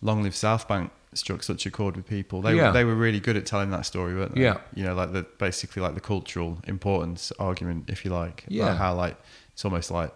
Long 0.00 0.22
Live 0.22 0.34
South 0.34 0.66
Bank 0.66 0.90
struck 1.14 1.42
such 1.42 1.66
a 1.66 1.70
chord 1.70 1.94
with 1.96 2.06
people. 2.08 2.40
They 2.40 2.56
Yeah. 2.56 2.68
were, 2.68 2.72
they 2.72 2.84
were 2.84 2.94
really 2.94 3.20
good 3.20 3.36
at 3.36 3.44
telling 3.44 3.70
that 3.70 3.84
story, 3.84 4.14
weren't 4.14 4.34
they? 4.34 4.42
Yeah. 4.42 4.58
you 4.74 4.82
know, 4.84 4.94
like 4.94 5.12
the 5.12 5.24
basically 5.38 5.82
like 5.82 5.94
the 5.94 6.00
cultural 6.00 6.58
importance 6.66 7.30
argument, 7.38 7.90
if 7.90 8.02
you 8.04 8.10
like. 8.10 8.44
Yeah. 8.48 8.74
How 8.76 8.94
like 8.94 9.16
it's 9.52 9.64
almost 9.64 9.90
like 9.90 10.12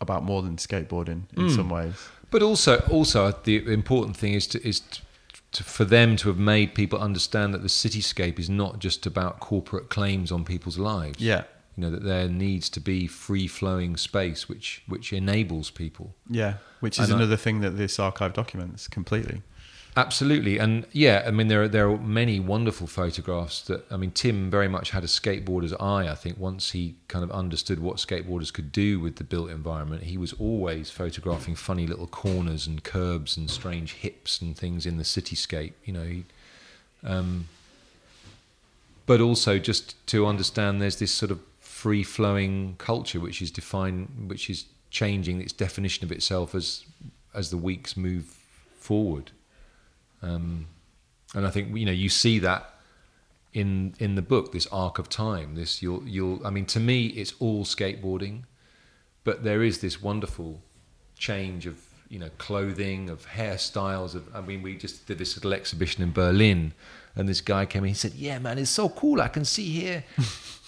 about 0.00 0.22
more 0.22 0.42
than 0.42 0.56
skateboarding 0.56 1.22
in 1.36 1.48
Mm. 1.48 1.56
some 1.56 1.68
ways. 1.68 1.94
But 2.30 2.42
also, 2.42 2.78
also 2.90 3.32
the 3.44 3.56
important 3.72 4.16
thing 4.16 4.34
is 4.34 4.46
to 4.48 4.58
is 4.66 4.80
to, 4.80 5.00
to, 5.56 5.64
for 5.64 5.84
them 5.84 6.16
to 6.16 6.28
have 6.28 6.38
made 6.38 6.74
people 6.74 6.98
understand 6.98 7.52
that 7.54 7.62
the 7.62 7.68
cityscape 7.68 8.38
is 8.38 8.48
not 8.48 8.78
just 8.78 9.06
about 9.06 9.40
corporate 9.40 9.88
claims 9.88 10.30
on 10.32 10.44
people's 10.44 10.78
lives. 10.78 11.18
Yeah, 11.20 11.44
You 11.76 11.82
know 11.82 11.90
that 11.90 12.04
there 12.04 12.28
needs 12.28 12.68
to 12.70 12.80
be 12.80 13.06
free 13.06 13.46
flowing 13.48 13.96
space 13.96 14.48
which 14.48 14.82
which 14.86 15.12
enables 15.12 15.70
people. 15.70 16.14
yeah. 16.28 16.54
Which 16.80 16.98
is 16.98 17.04
And 17.04 17.14
I- 17.14 17.16
another 17.16 17.36
thing 17.36 17.60
that 17.60 17.76
this 17.76 17.98
archive 17.98 18.32
documents 18.34 18.86
completely. 18.88 19.42
Absolutely, 19.98 20.58
and 20.58 20.86
yeah, 20.92 21.24
I 21.26 21.30
mean 21.30 21.48
there 21.48 21.62
are 21.62 21.68
there 21.68 21.88
are 21.88 21.96
many 21.96 22.38
wonderful 22.38 22.86
photographs 22.86 23.62
that 23.62 23.90
I 23.90 23.96
mean 23.96 24.10
Tim 24.10 24.50
very 24.50 24.68
much 24.68 24.90
had 24.90 25.02
a 25.04 25.06
skateboarder's 25.06 25.72
eye. 25.80 26.06
I 26.06 26.14
think 26.14 26.38
once 26.38 26.72
he 26.72 26.96
kind 27.08 27.24
of 27.24 27.30
understood 27.30 27.80
what 27.80 27.96
skateboarders 27.96 28.52
could 28.52 28.72
do 28.72 29.00
with 29.00 29.16
the 29.16 29.24
built 29.24 29.48
environment, 29.48 30.02
he 30.02 30.18
was 30.18 30.34
always 30.34 30.90
photographing 30.90 31.54
funny 31.54 31.86
little 31.86 32.06
corners 32.06 32.66
and 32.66 32.84
curbs 32.84 33.38
and 33.38 33.50
strange 33.50 33.94
hips 33.94 34.42
and 34.42 34.54
things 34.54 34.84
in 34.84 34.98
the 34.98 35.02
cityscape. 35.02 35.72
You 35.86 35.94
know, 35.94 36.04
he, 36.04 36.24
um, 37.02 37.48
but 39.06 39.22
also 39.22 39.58
just 39.58 40.06
to 40.08 40.26
understand 40.26 40.82
there's 40.82 40.98
this 40.98 41.12
sort 41.12 41.30
of 41.30 41.40
free 41.58 42.02
flowing 42.02 42.74
culture 42.76 43.18
which 43.18 43.40
is 43.40 43.50
defined, 43.50 44.26
which 44.26 44.50
is 44.50 44.66
changing 44.90 45.40
its 45.40 45.54
definition 45.54 46.04
of 46.04 46.12
itself 46.12 46.54
as 46.54 46.84
as 47.32 47.48
the 47.48 47.56
weeks 47.56 47.96
move 47.96 48.36
forward. 48.78 49.30
Um, 50.22 50.66
and 51.34 51.46
I 51.46 51.50
think 51.50 51.76
you 51.76 51.84
know 51.84 51.92
you 51.92 52.08
see 52.08 52.38
that 52.40 52.76
in 53.52 53.94
in 53.98 54.14
the 54.14 54.22
book, 54.22 54.52
this 54.52 54.66
arc 54.68 54.98
of 54.98 55.08
time. 55.08 55.54
This 55.54 55.82
you'll 55.82 56.06
you'll. 56.06 56.46
I 56.46 56.50
mean, 56.50 56.66
to 56.66 56.80
me, 56.80 57.06
it's 57.06 57.34
all 57.40 57.64
skateboarding, 57.64 58.42
but 59.24 59.44
there 59.44 59.62
is 59.62 59.80
this 59.80 60.02
wonderful 60.02 60.60
change 61.18 61.66
of 61.66 61.78
you 62.08 62.18
know 62.18 62.30
clothing, 62.36 63.08
of 63.08 63.26
hairstyles. 63.26 64.14
Of 64.14 64.34
I 64.34 64.42
mean, 64.42 64.62
we 64.62 64.76
just 64.76 65.06
did 65.06 65.18
this 65.18 65.36
little 65.36 65.54
exhibition 65.54 66.02
in 66.02 66.12
Berlin, 66.12 66.74
and 67.14 67.28
this 67.28 67.40
guy 67.40 67.64
came 67.66 67.84
in. 67.84 67.88
He 67.88 67.94
said, 67.94 68.14
"Yeah, 68.14 68.38
man, 68.38 68.58
it's 68.58 68.70
so 68.70 68.88
cool. 68.90 69.20
I 69.20 69.28
can 69.28 69.44
see 69.44 69.70
here." 69.70 70.04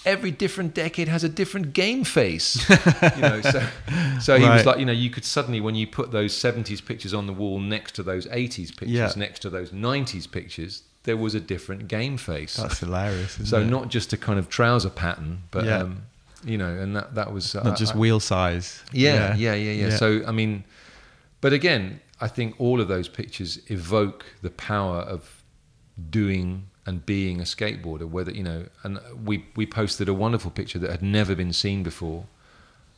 Every 0.05 0.31
different 0.31 0.75
decade 0.75 1.09
has 1.09 1.25
a 1.25 1.29
different 1.29 1.73
game 1.73 2.05
face, 2.05 2.69
you 3.17 3.23
know. 3.23 3.41
So, 3.43 3.67
so 4.21 4.39
he 4.39 4.49
was 4.49 4.65
like, 4.65 4.79
you 4.79 4.87
know, 4.87 4.93
you 4.93 5.11
could 5.11 5.25
suddenly, 5.25 5.61
when 5.61 5.75
you 5.75 5.87
put 5.87 6.13
those 6.13 6.33
'70s 6.35 6.85
pictures 6.85 7.13
on 7.13 7.27
the 7.27 7.33
wall 7.33 7.59
next 7.59 7.93
to 7.97 8.03
those 8.03 8.27
'80s 8.29 8.71
pictures, 8.71 8.91
Yeah. 8.91 9.13
next 9.17 9.41
to 9.41 9.51
those 9.51 9.71
'90s 9.71 10.31
pictures, 10.31 10.83
there 11.03 11.17
was 11.17 11.35
a 11.35 11.41
different 11.41 11.89
game 11.89 12.17
face. 12.17 12.57
That's 12.57 12.79
hilarious. 12.81 13.39
So 13.45 13.61
it? 13.61 13.65
not 13.67 13.89
just 13.89 14.13
a 14.13 14.17
kind 14.17 14.39
of 14.39 14.49
trouser 14.49 14.91
pattern, 14.91 15.43
but 15.51 15.65
Yeah. 15.65 15.79
um, 15.83 16.03
you 16.45 16.57
know, 16.57 16.69
and 16.73 16.95
that 16.95 17.15
that 17.17 17.33
was 17.33 17.55
uh, 17.57 17.63
not 17.65 17.77
just 17.77 17.95
I- 17.95 17.99
wheel 17.99 18.21
size. 18.21 18.83
yeah, 18.93 19.35
yeah, 19.35 19.55
yeah, 19.55 19.73
yeah, 19.89 19.97
So 19.97 20.23
I 20.27 20.31
mean, 20.33 20.65
but 21.41 21.53
again, 21.53 22.01
I 22.21 22.29
think 22.29 22.55
all 22.61 22.81
of 22.81 22.87
those 22.89 23.09
pictures 23.09 23.59
evoke 23.67 24.25
the 24.43 24.51
power 24.51 24.99
of 25.01 25.43
doing 26.11 26.69
and 26.89 27.05
being 27.05 27.39
a 27.39 27.45
skateboarder. 27.45 28.09
Whether 28.09 28.33
you 28.33 28.43
know, 28.43 28.65
and 28.83 28.99
we 29.23 29.45
we 29.55 29.67
posted 29.67 30.09
a 30.09 30.15
wonderful 30.15 30.51
picture 30.51 30.79
that 30.79 30.91
had 30.91 31.03
never 31.03 31.35
been 31.35 31.53
seen 31.53 31.83
before 31.83 32.25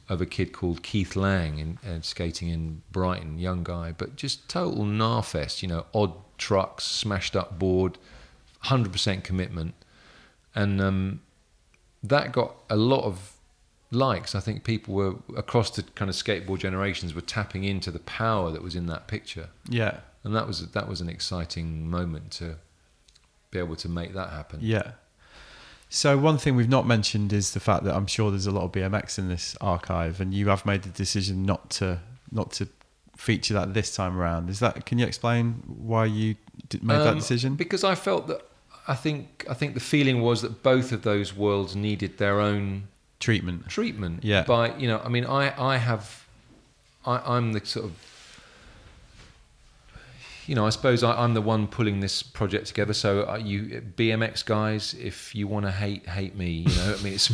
of 0.08 0.20
a 0.20 0.26
kid 0.26 0.52
called 0.52 0.84
Keith 0.84 1.16
Lang 1.16 1.58
in 1.58 1.78
uh, 1.88 2.00
skating 2.00 2.48
in 2.48 2.82
Brighton, 2.92 3.40
young 3.40 3.64
guy, 3.64 3.92
but 3.96 4.14
just 4.14 4.48
total 4.48 4.84
narfest. 4.84 5.60
You 5.60 5.68
know, 5.68 5.86
odd 5.92 6.12
trucks, 6.38 6.84
smashed 6.84 7.34
up 7.34 7.58
board, 7.58 7.98
hundred 8.60 8.92
percent 8.92 9.24
commitment, 9.24 9.74
and 10.54 10.80
um, 10.80 11.20
that 12.00 12.30
got 12.30 12.54
a 12.70 12.76
lot 12.76 13.02
of 13.02 13.32
likes. 13.90 14.36
I 14.36 14.40
think 14.40 14.62
people 14.62 14.94
were 14.94 15.14
across 15.36 15.68
the 15.70 15.82
kind 15.82 16.08
of 16.08 16.14
skateboard 16.14 16.60
generations 16.60 17.12
were 17.12 17.20
tapping 17.22 17.64
into 17.64 17.90
the 17.90 17.98
power 17.98 18.52
that 18.52 18.62
was 18.62 18.76
in 18.76 18.86
that 18.86 19.08
picture, 19.08 19.48
yeah, 19.68 19.98
and 20.22 20.32
that 20.36 20.46
was 20.46 20.64
that 20.64 20.88
was 20.88 21.00
an 21.00 21.08
exciting 21.08 21.90
moment 21.90 22.30
to 22.32 22.58
be 23.50 23.58
able 23.58 23.76
to 23.76 23.88
make 23.88 24.14
that 24.14 24.30
happen. 24.30 24.60
yeah. 24.62 24.92
So 25.92 26.16
one 26.16 26.38
thing 26.38 26.54
we've 26.54 26.68
not 26.68 26.86
mentioned 26.86 27.32
is 27.32 27.50
the 27.52 27.58
fact 27.58 27.82
that 27.84 27.96
I'm 27.96 28.06
sure 28.06 28.30
there's 28.30 28.46
a 28.46 28.52
lot 28.52 28.62
of 28.62 28.70
BMX 28.72 29.18
in 29.18 29.28
this 29.28 29.56
archive, 29.60 30.20
and 30.20 30.32
you 30.32 30.48
have 30.48 30.64
made 30.64 30.82
the 30.82 30.88
decision 30.90 31.44
not 31.44 31.68
to 31.70 31.98
not 32.30 32.52
to 32.52 32.68
feature 33.16 33.54
that 33.54 33.74
this 33.74 33.94
time 33.96 34.16
around. 34.16 34.48
Is 34.50 34.60
that? 34.60 34.86
Can 34.86 34.98
you 35.00 35.06
explain 35.06 35.54
why 35.66 36.04
you 36.04 36.36
did, 36.68 36.84
made 36.84 36.98
that 36.98 37.08
Um, 37.08 37.18
decision? 37.18 37.56
because 37.56 37.82
I 37.82 37.96
felt 37.96 38.28
that 38.28 38.40
I 38.86 38.94
think 38.94 39.44
I 39.50 39.54
think 39.54 39.74
the 39.74 39.80
feeling 39.80 40.22
was 40.22 40.42
that 40.42 40.62
both 40.62 40.92
of 40.92 41.02
those 41.02 41.34
worlds 41.34 41.74
needed 41.74 42.18
their 42.18 42.38
own 42.40 42.86
Treatment. 43.18 43.68
treatment. 43.68 44.22
Yeah. 44.22 44.44
By 44.44 44.76
you 44.76 44.86
know, 44.86 45.00
I 45.04 45.08
mean, 45.08 45.26
I 45.26 45.52
I 45.72 45.76
have, 45.78 46.24
I, 47.04 47.16
I'm 47.36 47.52
the 47.52 47.66
sort 47.66 47.86
of, 47.86 47.92
you 50.50 50.56
know, 50.56 50.66
I 50.66 50.70
suppose 50.70 51.04
I, 51.04 51.12
I'm 51.12 51.34
the 51.34 51.40
one 51.40 51.68
pulling 51.68 52.00
this 52.00 52.24
project 52.24 52.66
together. 52.66 52.92
So 52.92 53.22
uh, 53.22 53.36
you 53.36 53.84
BMX 53.96 54.44
guys, 54.44 54.94
if 54.94 55.32
you 55.32 55.46
want 55.46 55.64
to 55.64 55.70
hate, 55.70 56.08
hate 56.08 56.34
me. 56.34 56.50
You 56.66 56.74
know, 56.74 56.96
I 56.98 57.02
mean, 57.04 57.12
it's, 57.12 57.32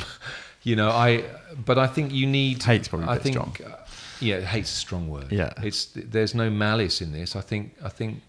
you 0.64 0.76
know, 0.76 0.90
I. 0.90 1.24
But 1.64 1.78
I 1.78 1.86
think 1.86 2.12
you 2.12 2.26
need. 2.26 2.62
Hate's 2.62 2.88
probably 2.88 3.08
a 3.08 3.12
I 3.12 3.18
think. 3.18 3.34
strong. 3.34 3.72
uh, 3.72 3.86
yeah, 4.20 4.40
hate's 4.40 4.70
a 4.70 4.76
strong 4.76 5.08
word. 5.08 5.32
Yeah. 5.32 5.50
It's 5.62 5.86
there's 5.94 6.34
no 6.34 6.50
malice 6.50 7.00
in 7.00 7.12
this. 7.12 7.34
I 7.34 7.40
think 7.40 7.74
I 7.82 7.88
think 7.88 8.20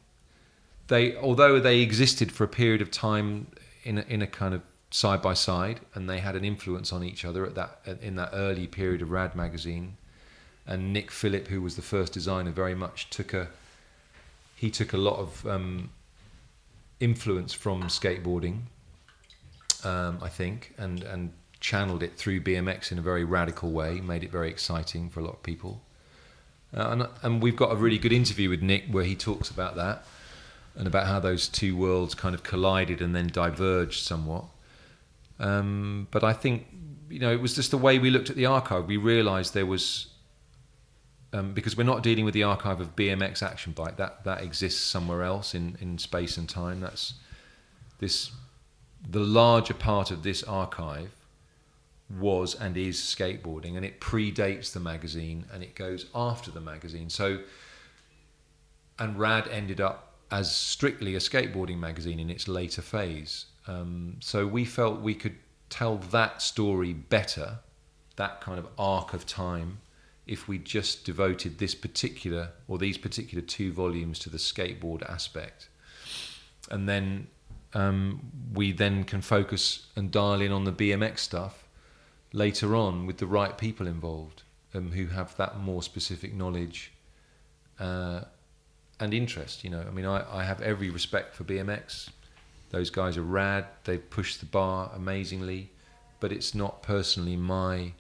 they 0.88 1.18
although 1.18 1.60
they 1.60 1.82
existed 1.82 2.32
for 2.32 2.46
a 2.46 2.48
period 2.48 2.82
of 2.82 2.90
time 2.90 3.48
in 3.84 3.98
a, 3.98 4.02
in 4.04 4.22
a 4.22 4.28
kind 4.28 4.54
of 4.54 4.62
side 4.90 5.22
by 5.22 5.34
side 5.34 5.82
and 5.96 6.10
they 6.10 6.20
had 6.20 6.38
an 6.38 6.46
influence 6.46 6.94
on 6.94 7.04
each 7.04 7.26
other 7.26 7.46
at 7.46 7.56
that 7.56 7.82
in 8.02 8.16
that 8.16 8.30
early 8.32 8.68
period 8.68 9.02
of 9.02 9.12
Rad 9.12 9.36
magazine 9.36 9.98
and 10.66 10.94
Nick 10.94 11.12
Philip 11.12 11.50
who 11.50 11.62
was 11.62 11.76
the 11.76 11.82
first 11.82 12.14
designer 12.14 12.52
very 12.52 12.74
much 12.74 13.10
took 13.10 13.34
a 13.34 13.50
he 14.58 14.70
took 14.70 14.92
a 14.92 14.98
lot 14.98 15.18
of 15.18 15.48
um, 15.48 15.90
influence 17.00 17.54
from 17.54 17.84
skateboarding 17.84 18.64
um, 19.86 20.20
I 20.22 20.30
think 20.30 20.74
and 20.78 21.04
and 21.04 21.32
channeled 21.60 22.04
it 22.04 22.16
through 22.18 22.42
BMX 22.42 22.92
in 22.92 23.00
a 23.00 23.02
very 23.02 23.24
radical 23.24 23.72
way 23.72 24.02
made 24.02 24.24
it 24.24 24.32
very 24.32 24.50
exciting 24.50 25.10
for 25.10 25.22
a 25.22 25.24
lot 25.24 25.34
of 25.34 25.44
people 25.44 25.82
uh, 26.76 26.90
and, 26.90 27.08
and 27.24 27.42
we've 27.42 27.56
got 27.56 27.72
a 27.72 27.76
really 27.76 27.98
good 27.98 28.12
interview 28.12 28.50
with 28.50 28.62
Nick 28.62 28.86
where 28.92 29.06
he 29.06 29.16
talks 29.16 29.50
about 29.50 29.76
that 29.78 30.04
and 30.78 30.88
about 30.88 31.08
how 31.08 31.20
those 31.20 31.48
two 31.48 31.76
worlds 31.76 32.14
kind 32.14 32.36
of 32.36 32.44
collided 32.44 33.02
and 33.02 33.16
then 33.16 33.28
diverged 33.28 34.04
somewhat. 34.04 34.46
Um, 35.40 36.08
but 36.12 36.24
I 36.24 36.34
think, 36.34 36.68
you 37.10 37.20
know, 37.20 37.32
it 37.32 37.42
was 37.42 37.56
just 37.56 37.72
the 37.72 37.78
way 37.78 38.00
we 38.00 38.12
looked 38.12 38.30
at 38.30 38.36
the 38.36 38.46
archive. 38.46 38.86
We 38.86 38.98
realised 38.98 39.54
there 39.54 39.66
was, 39.66 40.08
um, 41.38 41.54
because 41.54 41.78
we're 41.78 41.84
not 41.84 42.02
dealing 42.02 42.26
with 42.26 42.34
the 42.34 42.44
archive 42.44 42.82
of 42.82 42.96
BMX 42.96 43.44
Action 43.44 43.72
Bike, 43.74 43.98
that, 43.98 44.24
that 44.24 44.42
exists 44.42 44.82
somewhere 44.82 45.24
else 45.24 45.54
in, 45.54 45.78
in 45.80 45.98
space 45.98 46.38
and 46.38 46.50
time. 46.50 46.80
That's 46.80 47.14
this, 48.00 48.32
the 49.08 49.20
larger 49.20 49.76
part 49.76 50.10
of 50.10 50.24
this 50.24 50.42
archive 50.44 51.12
was 52.10 52.56
and 52.56 52.76
is 52.76 52.98
skateboarding, 52.98 53.76
and 53.76 53.86
it 53.86 54.02
predates 54.02 54.72
the 54.72 54.80
magazine 54.80 55.46
and 55.54 55.62
it 55.62 55.76
goes 55.76 56.08
after 56.16 56.50
the 56.50 56.62
magazine. 56.62 57.10
So, 57.10 57.42
and 58.98 59.20
Rad 59.20 59.48
ended 59.50 59.80
up 59.80 60.16
as 60.32 60.54
strictly 60.54 61.16
a 61.16 61.20
skateboarding 61.20 61.78
magazine 61.78 62.20
in 62.20 62.30
its 62.30 62.48
later 62.48 62.82
phase. 62.82 63.46
Um, 63.68 64.18
so 64.22 64.48
we 64.48 64.66
felt 64.66 65.02
we 65.02 65.14
could 65.14 65.36
tell 65.70 65.98
that 65.98 66.42
story 66.42 66.94
better, 66.94 67.60
that 68.16 68.42
kind 68.42 68.58
of 68.58 68.68
arc 68.80 69.14
of 69.14 69.26
time, 69.26 69.80
if 70.28 70.48
we 70.48 70.58
just 70.58 71.06
devoted 71.06 71.58
this 71.58 71.74
particular 71.74 72.50
or 72.68 72.78
these 72.78 72.98
particular 72.98 73.42
two 73.42 73.72
volumes 73.72 74.20
to 74.20 74.30
the 74.30 74.38
skateboard 74.38 75.08
aspect. 75.10 75.70
And 76.70 76.88
then 76.88 77.28
um, 77.74 78.32
we 78.54 78.72
then 78.72 79.04
can 79.04 79.22
focus 79.22 79.88
and 79.96 80.12
dial 80.12 80.42
in 80.42 80.52
on 80.52 80.66
the 80.66 80.72
BMX 80.72 81.20
stuff 81.20 81.64
later 82.34 82.76
on 82.76 83.06
with 83.06 83.18
the 83.18 83.28
right 83.28 83.58
people 83.58 83.88
involved 83.88 84.44
um, 84.74 84.92
who 84.92 85.08
have 85.08 85.36
that 85.38 85.60
more 85.60 85.82
specific 85.82 86.34
knowledge 86.34 86.92
uh, 87.80 88.22
and 89.00 89.14
interest. 89.14 89.64
You 89.64 89.70
know, 89.70 89.82
I 89.82 89.92
mean, 89.92 90.06
I, 90.06 90.26
I 90.40 90.44
have 90.44 90.62
every 90.62 90.90
respect 90.90 91.36
for 91.36 91.44
BMX. 91.44 92.10
Those 92.70 92.90
guys 92.90 93.18
are 93.18 93.24
rad. 93.24 93.66
They 93.86 93.98
push 93.98 94.36
the 94.36 94.46
bar 94.46 94.92
amazingly, 94.94 95.72
but 96.20 96.32
it's 96.32 96.54
not 96.54 96.84
personally 96.84 97.38
my 97.38 97.94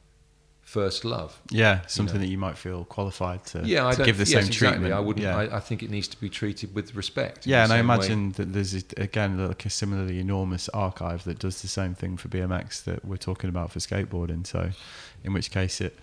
first 0.67 1.05
love. 1.05 1.41
Yeah, 1.49 1.79
something 1.87 2.15
know. 2.15 2.21
that 2.23 2.27
you 2.27 2.37
might 2.37 2.57
feel 2.57 2.83
qualified 2.83 3.45
to, 3.45 3.61
Yeah, 3.63 3.89
to 3.89 4.03
give 4.03 4.17
the 4.17 4.25
yes, 4.25 4.31
same 4.31 4.39
exactly. 4.39 4.67
treatment. 4.67 4.93
I 4.93 4.99
wouldn't. 4.99 5.23
Yeah. 5.23 5.37
I, 5.37 5.57
I 5.57 5.59
think 5.61 5.81
it 5.81 5.89
needs 5.89 6.09
to 6.09 6.19
be 6.19 6.29
treated 6.29 6.75
with 6.75 6.93
respect. 6.93 7.47
Yeah, 7.47 7.63
and 7.63 7.71
I 7.71 7.77
same 7.77 7.87
way. 7.87 7.95
imagine 7.95 8.31
that 8.33 8.51
there's 8.51 8.73
again 8.97 9.47
like 9.47 9.65
a 9.65 9.69
similarly 9.69 10.19
enormous 10.19 10.67
archive 10.69 11.23
that 11.23 11.39
does 11.39 11.61
the 11.61 11.69
same 11.69 11.95
thing 11.95 12.17
for 12.17 12.27
BMX 12.27 12.83
that 12.83 13.05
we're 13.05 13.15
talking 13.15 13.49
about 13.49 13.71
for 13.71 13.79
skateboarding. 13.79 14.45
So, 14.45 14.71
in 15.23 15.31
which 15.31 15.51
case 15.51 15.79
it, 15.79 15.97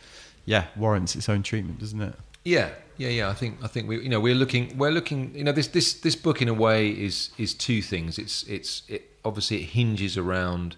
yeah, 0.47 0.65
warrants 0.77 1.15
its 1.15 1.29
own 1.29 1.43
treatment, 1.43 1.81
doesn't 1.81 2.01
it? 2.01 2.15
Yeah, 2.43 2.71
yeah, 2.97 3.11
yeah. 3.11 3.29
I 3.29 3.35
think 3.35 3.59
I 3.62 3.67
think 3.67 3.87
we 3.87 4.03
you 4.03 4.09
know 4.09 4.21
we're 4.21 4.35
looking 4.35 4.79
we're 4.79 4.93
looking 4.93 5.35
you 5.35 5.45
know 5.45 5.53
this 5.53 5.69
this 5.69 5.93
this 5.93 6.17
book 6.17 6.41
in 6.41 6.49
a 6.49 6.55
way 6.55 6.89
is 6.89 7.31
is 7.37 7.53
two 7.53 7.83
things. 7.83 8.19
It's 8.19 8.45
it's 8.45 8.83
it 8.89 9.11
obviously 9.27 9.59
it 9.59 9.67
hinges 9.67 10.17
around 10.17 10.77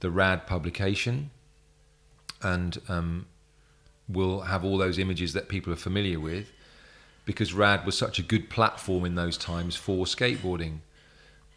the 0.00 0.10
Rad 0.10 0.46
publication, 0.46 1.30
and 2.42 2.78
um, 2.88 3.26
will 4.08 4.42
have 4.42 4.64
all 4.64 4.78
those 4.78 4.98
images 4.98 5.32
that 5.32 5.48
people 5.48 5.72
are 5.72 5.76
familiar 5.76 6.20
with, 6.20 6.52
because 7.24 7.52
Rad 7.52 7.84
was 7.84 7.98
such 7.98 8.18
a 8.18 8.22
good 8.22 8.48
platform 8.50 9.04
in 9.04 9.14
those 9.14 9.36
times 9.36 9.76
for 9.76 10.04
skateboarding. 10.04 10.78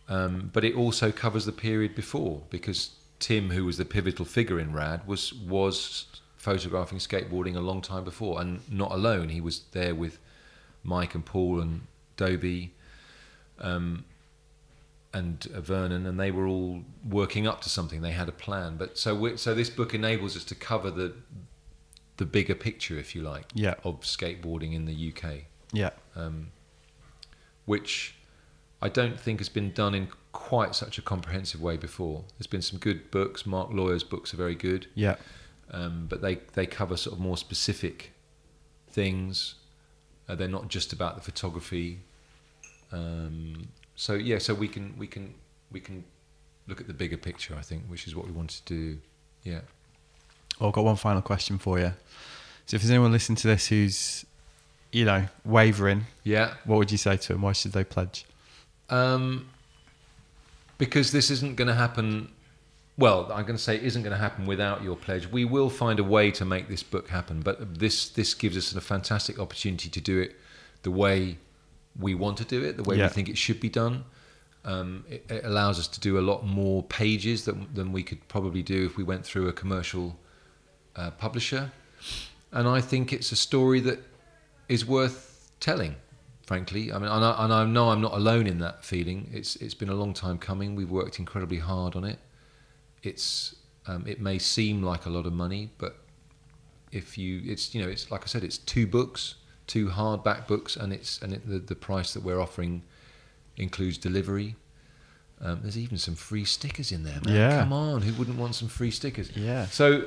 Um, 0.08 0.50
but 0.52 0.64
it 0.64 0.76
also 0.76 1.12
covers 1.12 1.46
the 1.46 1.52
period 1.52 1.94
before 1.94 2.42
because 2.50 2.92
Tim, 3.20 3.52
who 3.52 3.66
was 3.66 3.78
the 3.78 3.86
pivotal 3.86 4.26
figure 4.26 4.60
in 4.60 4.74
Rad, 4.74 5.08
was 5.08 5.34
was 5.34 6.06
photographing 6.38 6.98
skateboarding 6.98 7.56
a 7.56 7.60
long 7.60 7.82
time 7.82 8.04
before, 8.04 8.42
and 8.42 8.62
not 8.72 8.92
alone. 8.92 9.30
He 9.30 9.42
was 9.42 9.64
there 9.72 9.94
with 9.94 10.18
Mike 10.84 11.14
and 11.14 11.26
Paul 11.26 11.60
and 11.60 11.82
Dobie, 12.18 12.74
um, 13.60 14.06
and 15.14 15.48
uh, 15.56 15.62
Vernon, 15.62 16.06
and 16.06 16.20
they 16.20 16.32
were 16.32 16.46
all 16.48 16.82
working 17.08 17.48
up 17.48 17.62
to 17.62 17.70
something. 17.70 18.02
They 18.02 18.12
had 18.12 18.30
a 18.30 18.34
plan. 18.34 18.78
But 18.78 18.98
so 18.98 19.36
so 19.38 19.56
this 19.56 19.70
book 19.70 19.94
enables 19.94 20.36
us 20.38 20.44
to 20.46 20.56
cover 20.56 20.92
the 20.92 21.14
the 22.18 22.26
bigger 22.26 22.56
picture, 22.56 22.98
if 23.00 23.16
you 23.16 23.22
like, 23.22 23.46
Yeah. 23.54 23.76
of 23.86 24.02
skateboarding 24.02 24.74
in 24.74 24.84
the 24.86 24.94
UK 25.14 25.46
Yeah, 25.72 25.92
um, 26.18 26.52
which 27.66 28.16
I 28.82 28.90
don't 28.90 29.18
think 29.18 29.40
has 29.40 29.48
been 29.48 29.72
done 29.72 29.96
in 29.96 30.10
quite 30.34 30.76
such 30.76 30.98
a 30.98 31.02
comprehensive 31.02 31.62
way 31.62 31.78
before. 31.78 32.26
There's 32.38 32.46
been 32.48 32.62
some 32.62 32.78
good 32.78 33.10
books. 33.10 33.46
Mark 33.46 33.70
Lawyer's 33.72 34.04
books 34.04 34.34
are 34.34 34.38
very 34.38 34.54
good, 34.56 34.88
yeah, 34.96 35.16
um, 35.72 36.08
but 36.10 36.22
they, 36.22 36.36
they 36.56 36.66
cover 36.66 36.98
sort 36.98 37.14
of 37.16 37.22
more 37.22 37.38
specific 37.38 38.12
things. 38.90 39.56
Uh, 40.28 40.36
they're 40.36 40.48
not 40.50 40.68
just 40.68 40.92
about 40.92 41.16
the 41.16 41.22
photography. 41.22 42.02
Um, 42.92 43.70
so 44.00 44.14
yeah, 44.14 44.38
so 44.38 44.54
we 44.54 44.70
can 44.70 44.94
we 44.98 45.08
can 45.08 45.34
we 45.72 45.82
can 45.82 46.06
look 46.68 46.80
at 46.80 46.88
the 46.88 46.94
bigger 46.94 47.18
picture. 47.18 47.54
I 47.60 47.62
think, 47.62 47.84
which 47.88 48.08
is 48.08 48.16
what 48.16 48.26
we 48.26 48.32
wanted 48.32 48.66
to 48.66 48.74
do. 48.74 48.98
Yeah. 49.44 49.60
Well, 50.58 50.70
I've 50.70 50.74
got 50.76 50.86
one 50.86 50.96
final 50.96 51.22
question 51.22 51.58
for 51.58 51.80
you. 51.80 51.92
So, 52.66 52.76
if 52.76 52.82
there's 52.82 52.92
anyone 52.92 53.12
listening 53.12 53.36
to 53.38 53.48
this 53.48 53.68
who's 53.68 54.26
you 54.92 55.06
know, 55.06 55.28
wavering, 55.46 56.06
Yeah. 56.24 56.56
what 56.66 56.78
would 56.78 56.92
you 56.92 56.98
say 56.98 57.18
to 57.18 57.34
them? 57.34 57.42
Why 57.44 57.52
should 57.52 57.74
they 57.74 57.84
pledge? 57.84 58.26
Um, 58.90 59.48
because 60.80 61.12
this 61.12 61.30
isn't 61.30 61.58
going 61.58 61.68
to 61.68 61.76
happen. 61.76 62.30
Well, 62.98 63.26
I'm 63.32 63.44
going 63.46 63.58
to 63.58 63.62
say 63.62 63.76
it 63.76 63.84
isn't 63.84 64.02
going 64.02 64.16
to 64.16 64.22
happen 64.22 64.46
without 64.48 64.82
your 64.82 64.96
pledge. 64.96 65.28
We 65.28 65.46
will 65.46 65.70
find 65.70 66.00
a 66.00 66.04
way 66.04 66.32
to 66.32 66.44
make 66.46 66.70
this 66.70 66.84
book 66.84 67.10
happen, 67.10 67.42
but 67.42 67.80
this 67.80 68.10
this 68.10 68.34
gives 68.34 68.56
us 68.58 68.74
a 68.74 68.82
fantastic 68.82 69.38
opportunity 69.40 69.90
to 69.90 70.02
do 70.02 70.20
it 70.22 70.36
the 70.84 70.92
way 70.92 71.38
we 72.00 72.16
want 72.16 72.38
to 72.38 72.46
do 72.46 72.64
it, 72.64 72.78
the 72.78 72.84
way 72.84 72.98
Yeah. 72.98 73.08
we 73.08 73.10
think 73.10 73.30
it 73.30 73.38
should 73.38 73.60
be 73.60 73.70
done. 73.70 74.06
Um, 74.66 75.06
it, 75.10 75.26
it 75.30 75.46
allows 75.46 75.80
us 75.80 75.88
to 75.88 76.00
do 76.00 76.20
a 76.20 76.22
lot 76.22 76.46
more 76.46 76.84
pages 76.84 77.46
than, 77.46 77.68
than 77.74 77.92
we 77.92 78.04
could 78.04 78.28
probably 78.28 78.62
do 78.62 78.86
if 78.86 78.98
we 78.98 79.04
went 79.04 79.26
through 79.26 79.48
a 79.48 79.54
commercial 79.54 80.18
uh, 80.96 81.12
publisher. 81.12 81.72
And 82.52 82.68
I 82.68 82.82
think 82.82 83.14
it's 83.14 83.32
a 83.32 83.36
story 83.36 83.80
that 83.82 84.00
is 84.68 84.86
worth 84.86 85.52
telling, 85.60 85.96
frankly. 86.46 86.92
I 86.92 86.98
mean, 87.00 87.10
and 87.10 87.24
I, 87.24 87.44
and 87.46 87.54
I 87.54 87.66
know 87.66 87.90
I'm 87.90 88.02
not 88.02 88.14
alone 88.14 88.48
in 88.48 88.60
that 88.60 88.84
feeling. 88.84 89.30
It's 89.34 89.56
it's 89.58 89.74
been 89.74 89.90
a 89.90 89.94
long 89.96 90.14
time 90.14 90.38
coming. 90.38 90.76
We've 90.76 90.90
worked 90.92 91.20
incredibly 91.20 91.60
hard 91.60 91.96
on 91.96 92.04
it. 92.04 92.20
It's 93.04 93.56
um, 93.88 94.06
it 94.08 94.20
may 94.20 94.40
seem 94.40 94.84
like 94.84 95.06
a 95.06 95.10
lot 95.10 95.26
of 95.26 95.34
money, 95.34 95.72
but 95.78 95.98
if 96.92 97.18
you, 97.18 97.42
it's 97.46 97.74
you 97.74 97.82
know, 97.82 97.88
it's 97.90 98.12
like 98.12 98.24
I 98.24 98.28
said, 98.28 98.44
it's 98.44 98.58
two 98.58 98.88
books, 98.88 99.36
two 99.70 99.88
hardback 99.88 100.48
books, 100.48 100.76
and 100.76 100.92
it's 100.92 101.22
and 101.22 101.32
it, 101.32 101.48
the 101.48 101.60
the 101.60 101.76
price 101.76 102.14
that 102.14 102.24
we're 102.24 102.42
offering 102.42 102.82
includes 103.56 103.98
delivery. 103.98 104.56
Um, 105.42 105.60
there's 105.62 105.78
even 105.78 105.98
some 105.98 106.16
free 106.16 106.44
stickers 106.44 106.92
in 106.92 107.04
there, 107.04 107.20
man. 107.24 107.34
Yeah. 107.34 107.60
Come 107.62 107.72
on, 107.72 108.02
who 108.02 108.14
wouldn't 108.16 108.38
want 108.38 108.56
some 108.56 108.68
free 108.68 108.92
stickers? 108.92 109.32
Yeah. 109.38 109.68
So 109.68 110.06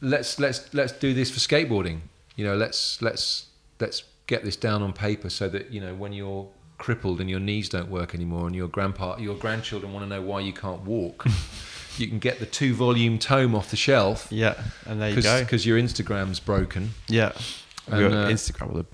let's 0.00 0.40
let's 0.40 0.74
let's 0.74 0.92
do 0.92 1.14
this 1.14 1.30
for 1.30 1.38
skateboarding. 1.38 2.00
You 2.34 2.44
know, 2.46 2.56
let's 2.56 3.00
let's 3.00 3.46
let's 3.78 4.02
get 4.26 4.42
this 4.44 4.56
down 4.56 4.82
on 4.82 4.92
paper 4.92 5.30
so 5.30 5.48
that 5.50 5.70
you 5.70 5.80
know 5.80 5.94
when 5.94 6.12
you're 6.12 6.48
crippled 6.78 7.20
and 7.20 7.30
your 7.30 7.40
knees 7.40 7.68
don't 7.68 7.88
work 7.88 8.14
anymore 8.14 8.46
and 8.46 8.54
your 8.54 8.68
grandpa 8.68 9.16
your 9.16 9.34
grandchildren 9.34 9.94
want 9.94 10.04
to 10.04 10.08
know 10.08 10.20
why 10.22 10.40
you 10.40 10.52
can't 10.52 10.82
walk. 10.82 11.24
you 11.96 12.06
can 12.08 12.18
get 12.18 12.38
the 12.38 12.44
two 12.46 12.74
volume 12.74 13.18
tome 13.18 13.54
off 13.54 13.70
the 13.70 13.76
shelf 13.76 14.26
Yeah, 14.30 14.54
and 14.84 15.00
there 15.00 15.10
you 15.10 15.22
go. 15.22 15.40
because 15.40 15.64
your 15.64 15.78
Instagram's 15.78 16.40
broken. 16.40 16.90
Yeah, 17.08 17.32
And, 17.88 18.00
Your 18.00 18.10
uh, 18.10 18.28
Instagram 18.28 18.72
will. 18.72 18.86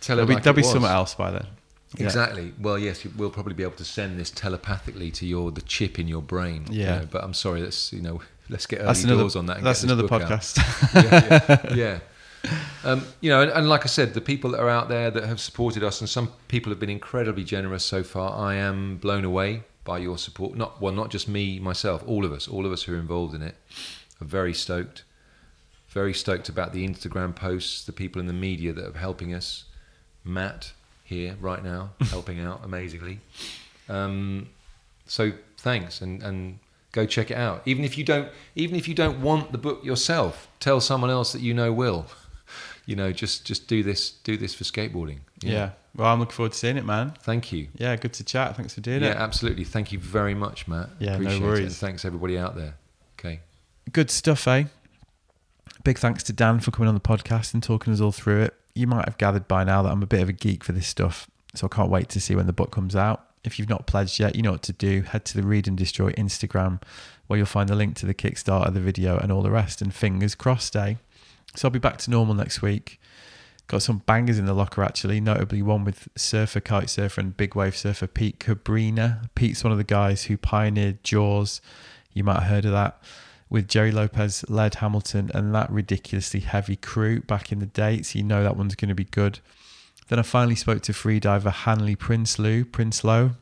Tell 0.00 0.16
There'll 0.16 0.30
it 0.30 0.36
be, 0.36 0.40
there'll 0.42 0.54
be 0.56 0.62
was. 0.62 0.70
something 0.72 0.90
else 0.90 1.14
by 1.14 1.30
then. 1.30 1.46
Yeah. 1.96 2.04
Exactly. 2.04 2.52
Well, 2.60 2.78
yes, 2.78 3.04
we'll 3.16 3.30
probably 3.30 3.54
be 3.54 3.62
able 3.62 3.76
to 3.76 3.84
send 3.84 4.18
this 4.20 4.30
telepathically 4.30 5.10
to 5.12 5.26
your 5.26 5.50
the 5.50 5.62
chip 5.62 5.98
in 5.98 6.06
your 6.08 6.20
brain. 6.22 6.66
you 6.70 6.82
Yeah. 6.82 6.98
know, 7.00 7.08
but 7.10 7.24
I'm 7.24 7.32
sorry. 7.34 7.62
Let's 7.62 7.92
you 7.92 8.02
know 8.02 8.20
let's 8.48 8.66
get 8.66 8.78
early 8.80 8.86
That's 8.88 9.04
another. 9.04 9.20
doors 9.22 9.36
on 9.36 9.46
that. 9.46 9.62
That's 9.62 9.82
another 9.82 10.02
podcast. 10.04 10.58
yeah, 10.94 11.74
yeah. 11.74 11.74
yeah. 11.74 11.98
Um, 12.84 13.04
you 13.20 13.30
know, 13.30 13.42
and, 13.42 13.50
and 13.50 13.68
like 13.68 13.82
I 13.84 13.88
said, 13.88 14.14
the 14.14 14.20
people 14.20 14.50
that 14.52 14.60
are 14.60 14.68
out 14.68 14.88
there 14.88 15.10
that 15.10 15.24
have 15.24 15.40
supported 15.40 15.82
us, 15.82 16.00
and 16.00 16.08
some 16.08 16.30
people 16.48 16.70
have 16.70 16.78
been 16.78 16.90
incredibly 16.90 17.42
generous 17.42 17.84
so 17.84 18.02
far. 18.04 18.32
I 18.38 18.54
am 18.54 18.98
blown 18.98 19.24
away 19.24 19.62
by 19.84 19.98
your 19.98 20.18
support. 20.18 20.54
Not 20.56 20.80
well, 20.80 20.92
not 20.92 21.10
just 21.10 21.26
me, 21.28 21.58
myself, 21.58 22.04
all 22.06 22.24
of 22.24 22.32
us, 22.32 22.46
all 22.46 22.66
of 22.66 22.72
us 22.72 22.82
who 22.84 22.94
are 22.94 22.98
involved 22.98 23.34
in 23.34 23.42
it, 23.42 23.56
are 24.20 24.26
very 24.26 24.52
stoked. 24.54 25.02
Very 25.96 26.12
stoked 26.12 26.50
about 26.50 26.74
the 26.74 26.86
Instagram 26.86 27.34
posts, 27.34 27.82
the 27.84 27.92
people 28.02 28.20
in 28.20 28.26
the 28.26 28.34
media 28.34 28.74
that 28.74 28.84
are 28.94 28.98
helping 28.98 29.32
us. 29.32 29.64
Matt 30.24 30.72
here 31.04 31.36
right 31.40 31.64
now, 31.64 31.90
helping 32.10 32.38
out 32.38 32.60
amazingly. 32.64 33.20
Um, 33.88 34.48
so 35.06 35.32
thanks, 35.56 36.02
and 36.02 36.22
and 36.22 36.58
go 36.92 37.06
check 37.06 37.30
it 37.30 37.38
out. 37.38 37.62
Even 37.64 37.82
if 37.82 37.96
you 37.96 38.04
don't, 38.04 38.28
even 38.56 38.76
if 38.76 38.88
you 38.88 38.94
don't 38.94 39.22
want 39.22 39.52
the 39.52 39.58
book 39.66 39.82
yourself, 39.84 40.48
tell 40.60 40.80
someone 40.82 41.08
else 41.10 41.32
that 41.32 41.40
you 41.40 41.54
know 41.54 41.72
will. 41.72 42.06
You 42.88 42.94
know, 42.94 43.10
just 43.10 43.44
just 43.44 43.66
do 43.66 43.82
this, 43.82 44.10
do 44.22 44.36
this 44.36 44.54
for 44.54 44.62
skateboarding. 44.62 45.18
yeah. 45.40 45.70
Well, 45.96 46.06
I'm 46.12 46.20
looking 46.20 46.34
forward 46.38 46.52
to 46.52 46.58
seeing 46.58 46.76
it, 46.76 46.84
man. 46.84 47.14
Thank 47.22 47.50
you. 47.50 47.66
Yeah, 47.74 47.96
good 47.96 48.12
to 48.12 48.22
chat. 48.22 48.54
Thanks 48.56 48.74
for 48.74 48.80
doing 48.80 49.02
Yeah, 49.02 49.08
it. 49.10 49.14
Yeah, 49.14 49.22
absolutely. 49.24 49.64
Thank 49.64 49.90
you 49.90 49.98
very 49.98 50.34
much, 50.34 50.68
Matt. 50.68 50.90
Yeah, 51.00 51.08
no 51.08 51.14
Appreciate 51.16 51.36
It. 51.38 51.42
worries. 51.44 51.60
And 51.66 51.72
thanks 51.74 52.04
everybody 52.04 52.38
out 52.38 52.54
there. 52.54 52.74
Okay. 53.18 53.40
Good 53.90 54.08
stuff, 54.12 54.46
eh? 54.46 54.64
Big 55.86 56.00
thanks 56.00 56.24
to 56.24 56.32
Dan 56.32 56.58
for 56.58 56.72
coming 56.72 56.88
on 56.88 56.96
the 56.96 57.00
podcast 57.00 57.54
and 57.54 57.62
talking 57.62 57.92
us 57.92 58.00
all 58.00 58.10
through 58.10 58.42
it. 58.42 58.54
You 58.74 58.88
might 58.88 59.04
have 59.04 59.18
gathered 59.18 59.46
by 59.46 59.62
now 59.62 59.82
that 59.82 59.92
I'm 59.92 60.02
a 60.02 60.06
bit 60.06 60.20
of 60.20 60.28
a 60.28 60.32
geek 60.32 60.64
for 60.64 60.72
this 60.72 60.88
stuff, 60.88 61.30
so 61.54 61.68
I 61.70 61.72
can't 61.72 61.92
wait 61.92 62.08
to 62.08 62.20
see 62.20 62.34
when 62.34 62.48
the 62.48 62.52
book 62.52 62.72
comes 62.72 62.96
out. 62.96 63.24
If 63.44 63.56
you've 63.56 63.68
not 63.68 63.86
pledged 63.86 64.18
yet, 64.18 64.34
you 64.34 64.42
know 64.42 64.50
what 64.50 64.64
to 64.64 64.72
do. 64.72 65.02
Head 65.02 65.24
to 65.26 65.36
the 65.36 65.46
Read 65.46 65.68
and 65.68 65.78
Destroy 65.78 66.10
Instagram, 66.14 66.82
where 67.28 67.36
you'll 67.36 67.46
find 67.46 67.68
the 67.68 67.76
link 67.76 67.94
to 67.98 68.06
the 68.06 68.14
Kickstarter, 68.14 68.74
the 68.74 68.80
video, 68.80 69.16
and 69.16 69.30
all 69.30 69.42
the 69.42 69.50
rest. 69.52 69.80
And 69.80 69.94
fingers 69.94 70.34
crossed, 70.34 70.74
eh? 70.74 70.94
So 71.54 71.68
I'll 71.68 71.72
be 71.72 71.78
back 71.78 71.98
to 71.98 72.10
normal 72.10 72.34
next 72.34 72.62
week. 72.62 73.00
Got 73.68 73.82
some 73.82 74.02
bangers 74.06 74.40
in 74.40 74.46
the 74.46 74.54
locker 74.54 74.82
actually, 74.82 75.20
notably 75.20 75.62
one 75.62 75.84
with 75.84 76.08
surfer, 76.16 76.58
kite 76.58 76.90
surfer, 76.90 77.20
and 77.20 77.36
big 77.36 77.54
wave 77.54 77.76
surfer 77.76 78.08
Pete 78.08 78.40
Cabrinha. 78.40 79.30
Pete's 79.36 79.62
one 79.62 79.70
of 79.70 79.78
the 79.78 79.84
guys 79.84 80.24
who 80.24 80.36
pioneered 80.36 81.04
Jaws. 81.04 81.60
You 82.12 82.24
might 82.24 82.40
have 82.40 82.50
heard 82.50 82.64
of 82.64 82.72
that 82.72 83.00
with 83.48 83.68
Gerry 83.68 83.92
Lopez, 83.92 84.44
Laird 84.48 84.76
Hamilton, 84.76 85.30
and 85.34 85.54
that 85.54 85.70
ridiculously 85.70 86.40
heavy 86.40 86.76
crew 86.76 87.20
back 87.20 87.52
in 87.52 87.58
the 87.58 87.66
day. 87.66 88.02
So 88.02 88.18
you 88.18 88.24
know 88.24 88.42
that 88.42 88.56
one's 88.56 88.74
going 88.74 88.88
to 88.88 88.94
be 88.94 89.04
good. 89.04 89.40
Then 90.08 90.18
I 90.18 90.22
finally 90.22 90.56
spoke 90.56 90.82
to 90.82 90.92
freediver 90.92 91.52
Hanli 91.52 91.96
Prinsloo, 91.96 92.64
Prinsloo, 92.64 93.36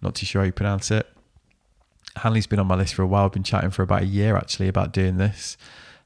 not 0.00 0.14
too 0.14 0.26
sure 0.26 0.42
how 0.42 0.46
you 0.46 0.52
pronounce 0.52 0.90
it. 0.90 1.06
Hanli's 2.16 2.46
been 2.46 2.58
on 2.58 2.66
my 2.66 2.74
list 2.74 2.94
for 2.94 3.02
a 3.02 3.06
while. 3.06 3.26
I've 3.26 3.32
been 3.32 3.42
chatting 3.42 3.70
for 3.70 3.82
about 3.82 4.02
a 4.02 4.06
year 4.06 4.36
actually 4.36 4.68
about 4.68 4.92
doing 4.92 5.16
this. 5.16 5.56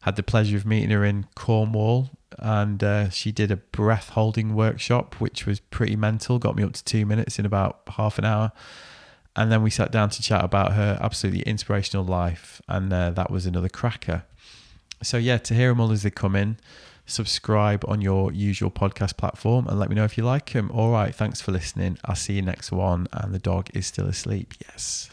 Had 0.03 0.17
the 0.17 0.23
pleasure 0.23 0.57
of 0.57 0.65
meeting 0.65 0.91
her 0.91 1.05
in 1.05 1.27
Cornwall, 1.35 2.11
and 2.39 2.85
uh, 2.85 3.09
she 3.11 3.33
did 3.33 3.51
a 3.51 3.57
breath 3.57 4.11
holding 4.11 4.55
workshop, 4.55 5.17
which 5.21 5.47
was 5.47 5.59
pretty 5.59 5.97
mental. 5.97 6.39
Got 6.39 6.57
me 6.57 6.63
up 6.63 6.75
to 6.75 6.85
two 6.85 7.05
minutes 7.05 7.39
in 7.39 7.47
about 7.47 7.81
half 7.89 8.19
an 8.19 8.25
hour. 8.25 8.53
And 9.37 9.53
then 9.53 9.63
we 9.63 9.71
sat 9.71 9.93
down 9.93 10.11
to 10.11 10.23
chat 10.23 10.43
about 10.43 10.73
her 10.73 10.99
absolutely 11.01 11.43
inspirational 11.43 12.05
life, 12.05 12.63
and 12.69 12.93
uh, 12.93 13.11
that 13.11 13.31
was 13.31 13.45
another 13.45 13.69
cracker. 13.69 14.25
So, 15.03 15.19
yeah, 15.19 15.37
to 15.37 15.55
hear 15.55 15.69
them 15.69 15.81
all 15.81 15.93
as 15.93 16.03
they 16.03 16.11
come 16.11 16.35
in, 16.35 16.57
subscribe 17.05 17.85
on 17.87 18.01
your 18.01 18.33
usual 18.33 18.71
podcast 18.71 19.17
platform 19.17 19.69
and 19.69 19.79
let 19.79 19.89
me 19.89 19.95
know 19.95 20.05
if 20.05 20.19
you 20.19 20.25
like 20.25 20.53
them. 20.53 20.71
All 20.73 20.91
right, 20.91 21.15
thanks 21.15 21.41
for 21.41 21.53
listening. 21.53 21.99
I'll 22.05 22.17
see 22.17 22.35
you 22.35 22.43
next 22.43 22.73
one. 22.73 23.07
And 23.13 23.35
the 23.35 23.39
dog 23.39 23.69
is 23.75 23.87
still 23.87 24.07
asleep. 24.07 24.55
Yes. 24.69 25.11